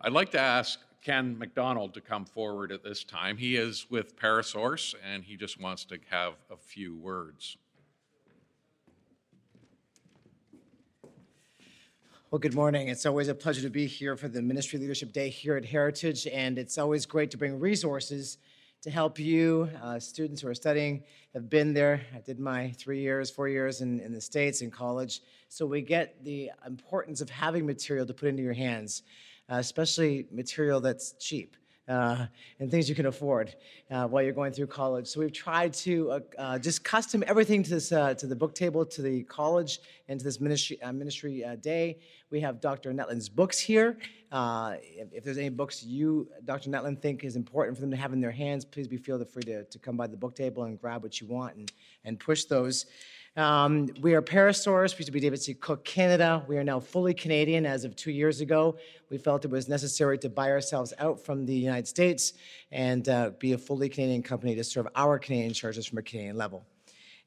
I'd 0.00 0.12
like 0.12 0.30
to 0.32 0.40
ask 0.40 0.78
Ken 1.02 1.36
McDonald 1.36 1.94
to 1.94 2.00
come 2.00 2.24
forward 2.24 2.70
at 2.70 2.84
this 2.84 3.02
time. 3.02 3.36
He 3.36 3.56
is 3.56 3.86
with 3.90 4.16
Parasource, 4.16 4.94
and 5.04 5.24
he 5.24 5.36
just 5.36 5.60
wants 5.60 5.84
to 5.86 5.98
have 6.10 6.34
a 6.50 6.56
few 6.56 6.94
words. 6.96 7.56
Well, 12.30 12.38
good 12.38 12.54
morning. 12.54 12.88
It's 12.88 13.06
always 13.06 13.28
a 13.28 13.34
pleasure 13.34 13.62
to 13.62 13.70
be 13.70 13.86
here 13.86 14.14
for 14.14 14.28
the 14.28 14.42
Ministry 14.42 14.78
Leadership 14.78 15.14
Day 15.14 15.30
here 15.30 15.56
at 15.56 15.64
Heritage, 15.64 16.26
and 16.26 16.58
it's 16.58 16.76
always 16.76 17.06
great 17.06 17.30
to 17.30 17.38
bring 17.38 17.58
resources 17.58 18.36
to 18.82 18.90
help 18.90 19.18
you. 19.18 19.70
Uh, 19.82 19.98
students 19.98 20.42
who 20.42 20.48
are 20.48 20.54
studying 20.54 21.04
have 21.32 21.48
been 21.48 21.72
there. 21.72 22.02
I 22.14 22.18
did 22.18 22.38
my 22.38 22.72
three 22.72 23.00
years, 23.00 23.30
four 23.30 23.48
years 23.48 23.80
in, 23.80 24.00
in 24.00 24.12
the 24.12 24.20
States 24.20 24.60
in 24.60 24.70
college. 24.70 25.22
So 25.48 25.64
we 25.64 25.80
get 25.80 26.22
the 26.22 26.50
importance 26.66 27.22
of 27.22 27.30
having 27.30 27.64
material 27.64 28.04
to 28.04 28.12
put 28.12 28.28
into 28.28 28.42
your 28.42 28.52
hands, 28.52 29.04
uh, 29.50 29.54
especially 29.54 30.26
material 30.30 30.82
that's 30.82 31.12
cheap 31.12 31.56
uh, 31.88 32.26
and 32.60 32.70
things 32.70 32.88
you 32.88 32.94
can 32.94 33.06
afford 33.06 33.54
uh, 33.90 34.06
while 34.06 34.22
you're 34.22 34.32
going 34.32 34.52
through 34.52 34.66
college. 34.66 35.06
So 35.06 35.20
we've 35.20 35.32
tried 35.32 35.72
to 35.74 36.10
uh, 36.10 36.20
uh 36.38 36.58
just 36.58 36.84
custom 36.84 37.24
everything 37.26 37.62
to 37.62 37.70
this 37.70 37.90
uh, 37.92 38.14
to 38.14 38.26
the 38.26 38.36
book 38.36 38.54
table, 38.54 38.84
to 38.84 39.02
the 39.02 39.22
college, 39.24 39.80
and 40.08 40.20
to 40.20 40.24
this 40.24 40.40
ministry 40.40 40.80
uh, 40.82 40.92
ministry 40.92 41.44
day. 41.60 41.98
We 42.30 42.40
have 42.40 42.60
Dr. 42.60 42.92
Netland's 42.92 43.30
books 43.30 43.58
here. 43.58 43.96
If, 44.30 45.12
if, 45.14 45.24
there's 45.24 45.38
any 45.38 45.48
books 45.48 45.82
you, 45.82 46.28
Dr. 46.44 46.68
Netland, 46.68 47.00
think 47.00 47.24
is 47.24 47.36
important 47.36 47.78
for 47.78 47.80
them 47.80 47.90
to 47.90 47.96
have 47.96 48.12
in 48.12 48.20
their 48.20 48.30
hands, 48.30 48.66
please 48.66 48.86
be 48.86 48.98
feel 48.98 49.24
free 49.24 49.44
to, 49.44 49.64
to 49.64 49.78
come 49.78 49.96
by 49.96 50.06
the 50.06 50.16
book 50.16 50.36
table 50.36 50.64
and 50.64 50.78
grab 50.78 51.02
what 51.02 51.22
you 51.22 51.26
want 51.26 51.56
and, 51.56 51.72
and 52.04 52.20
push 52.20 52.44
those. 52.44 52.84
Um, 53.36 53.88
we 54.00 54.14
are 54.14 54.22
Parasource. 54.22 54.94
We 54.94 54.98
used 54.98 55.06
to 55.06 55.12
be 55.12 55.20
David 55.20 55.40
C. 55.40 55.54
Cook 55.54 55.84
Canada. 55.84 56.44
We 56.48 56.56
are 56.56 56.64
now 56.64 56.80
fully 56.80 57.14
Canadian 57.14 57.66
as 57.66 57.84
of 57.84 57.94
two 57.94 58.10
years 58.10 58.40
ago. 58.40 58.76
We 59.10 59.18
felt 59.18 59.44
it 59.44 59.50
was 59.50 59.68
necessary 59.68 60.18
to 60.18 60.28
buy 60.28 60.50
ourselves 60.50 60.92
out 60.98 61.24
from 61.24 61.46
the 61.46 61.54
United 61.54 61.86
States 61.86 62.32
and 62.72 63.08
uh, 63.08 63.30
be 63.38 63.52
a 63.52 63.58
fully 63.58 63.88
Canadian 63.88 64.22
company 64.22 64.54
to 64.56 64.64
serve 64.64 64.88
our 64.96 65.18
Canadian 65.18 65.52
churches 65.52 65.86
from 65.86 65.98
a 65.98 66.02
Canadian 66.02 66.36
level. 66.36 66.66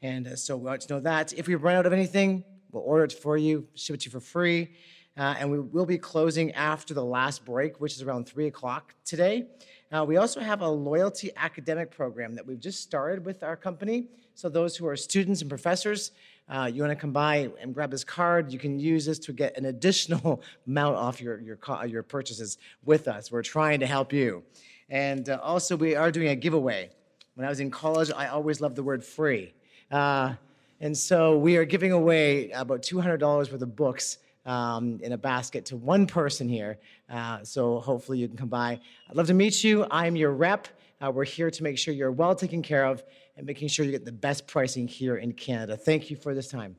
And 0.01 0.27
uh, 0.27 0.35
so 0.35 0.57
we 0.57 0.65
want 0.65 0.81
to 0.81 0.93
know 0.93 0.99
that. 1.01 1.33
If 1.33 1.47
we 1.47 1.55
run 1.55 1.75
out 1.75 1.85
of 1.85 1.93
anything, 1.93 2.43
we'll 2.71 2.83
order 2.83 3.05
it 3.05 3.13
for 3.13 3.37
you, 3.37 3.67
ship 3.75 3.95
it 3.95 4.01
to 4.01 4.05
you 4.05 4.11
for 4.11 4.19
free. 4.19 4.71
Uh, 5.17 5.35
and 5.39 5.51
we 5.51 5.59
will 5.59 5.85
be 5.85 5.97
closing 5.97 6.51
after 6.53 6.93
the 6.93 7.03
last 7.03 7.45
break, 7.45 7.79
which 7.79 7.93
is 7.93 8.01
around 8.01 8.27
3 8.27 8.47
o'clock 8.47 8.95
today. 9.05 9.45
Uh, 9.91 10.05
we 10.05 10.15
also 10.15 10.39
have 10.39 10.61
a 10.61 10.67
loyalty 10.67 11.31
academic 11.35 11.91
program 11.91 12.33
that 12.33 12.47
we've 12.47 12.61
just 12.61 12.79
started 12.81 13.25
with 13.25 13.43
our 13.43 13.57
company. 13.57 14.07
So, 14.35 14.47
those 14.47 14.77
who 14.77 14.87
are 14.87 14.95
students 14.95 15.41
and 15.41 15.49
professors, 15.49 16.11
uh, 16.47 16.71
you 16.73 16.81
want 16.81 16.91
to 16.91 16.95
come 16.95 17.11
by 17.11 17.49
and 17.59 17.73
grab 17.73 17.91
this 17.91 18.05
card, 18.05 18.53
you 18.53 18.59
can 18.59 18.79
use 18.79 19.05
this 19.05 19.19
to 19.19 19.33
get 19.33 19.57
an 19.57 19.65
additional 19.65 20.41
amount 20.67 20.95
off 20.95 21.19
your, 21.19 21.41
your, 21.41 21.57
your 21.85 22.03
purchases 22.03 22.57
with 22.85 23.09
us. 23.09 23.33
We're 23.33 23.41
trying 23.41 23.81
to 23.81 23.85
help 23.85 24.13
you. 24.13 24.43
And 24.89 25.29
uh, 25.29 25.39
also, 25.43 25.75
we 25.75 25.95
are 25.95 26.09
doing 26.09 26.29
a 26.29 26.35
giveaway. 26.35 26.89
When 27.35 27.45
I 27.45 27.49
was 27.49 27.59
in 27.59 27.69
college, 27.69 28.11
I 28.15 28.27
always 28.27 28.61
loved 28.61 28.77
the 28.77 28.83
word 28.83 29.03
free. 29.03 29.53
Uh, 29.89 30.35
and 30.79 30.97
so, 30.97 31.37
we 31.37 31.57
are 31.57 31.65
giving 31.65 31.91
away 31.91 32.51
about 32.51 32.81
$200 32.81 33.21
worth 33.21 33.61
of 33.61 33.75
books 33.75 34.19
um, 34.45 34.99
in 35.01 35.11
a 35.11 35.17
basket 35.17 35.65
to 35.65 35.77
one 35.77 36.07
person 36.07 36.49
here. 36.49 36.79
Uh, 37.09 37.43
so 37.43 37.79
hopefully 37.79 38.17
you 38.17 38.27
can 38.27 38.37
come 38.37 38.49
by. 38.49 38.79
I'd 39.09 39.15
love 39.15 39.27
to 39.27 39.33
meet 39.33 39.63
you. 39.63 39.85
I'm 39.91 40.15
your 40.15 40.31
rep. 40.31 40.67
Uh, 41.01 41.11
we're 41.11 41.25
here 41.25 41.49
to 41.49 41.63
make 41.63 41.77
sure 41.77 41.93
you're 41.93 42.11
well 42.11 42.35
taken 42.35 42.61
care 42.61 42.85
of 42.85 43.03
and 43.37 43.45
making 43.45 43.67
sure 43.67 43.85
you 43.85 43.91
get 43.91 44.05
the 44.05 44.11
best 44.11 44.47
pricing 44.47 44.87
here 44.87 45.17
in 45.17 45.33
Canada. 45.33 45.75
Thank 45.75 46.09
you 46.09 46.15
for 46.15 46.33
this 46.33 46.47
time. 46.47 46.75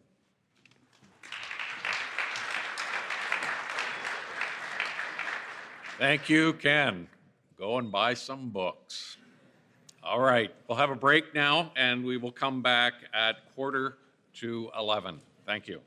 Thank 5.99 6.29
you, 6.29 6.55
Ken. 6.55 7.07
Go 7.59 7.79
and 7.79 7.93
buy 7.93 8.15
some 8.15 8.49
books. 8.49 9.19
All 10.03 10.19
right, 10.19 10.53
we'll 10.67 10.79
have 10.79 10.91
a 10.91 10.97
break 10.97 11.33
now 11.33 11.71
and 11.77 12.05
we 12.05 12.17
will 12.17 12.33
come 12.33 12.61
back 12.61 12.95
at 13.15 13.37
quarter 13.55 13.99
to 14.35 14.69
11. 14.77 15.21
Thank 15.47 15.69
you. 15.69 15.81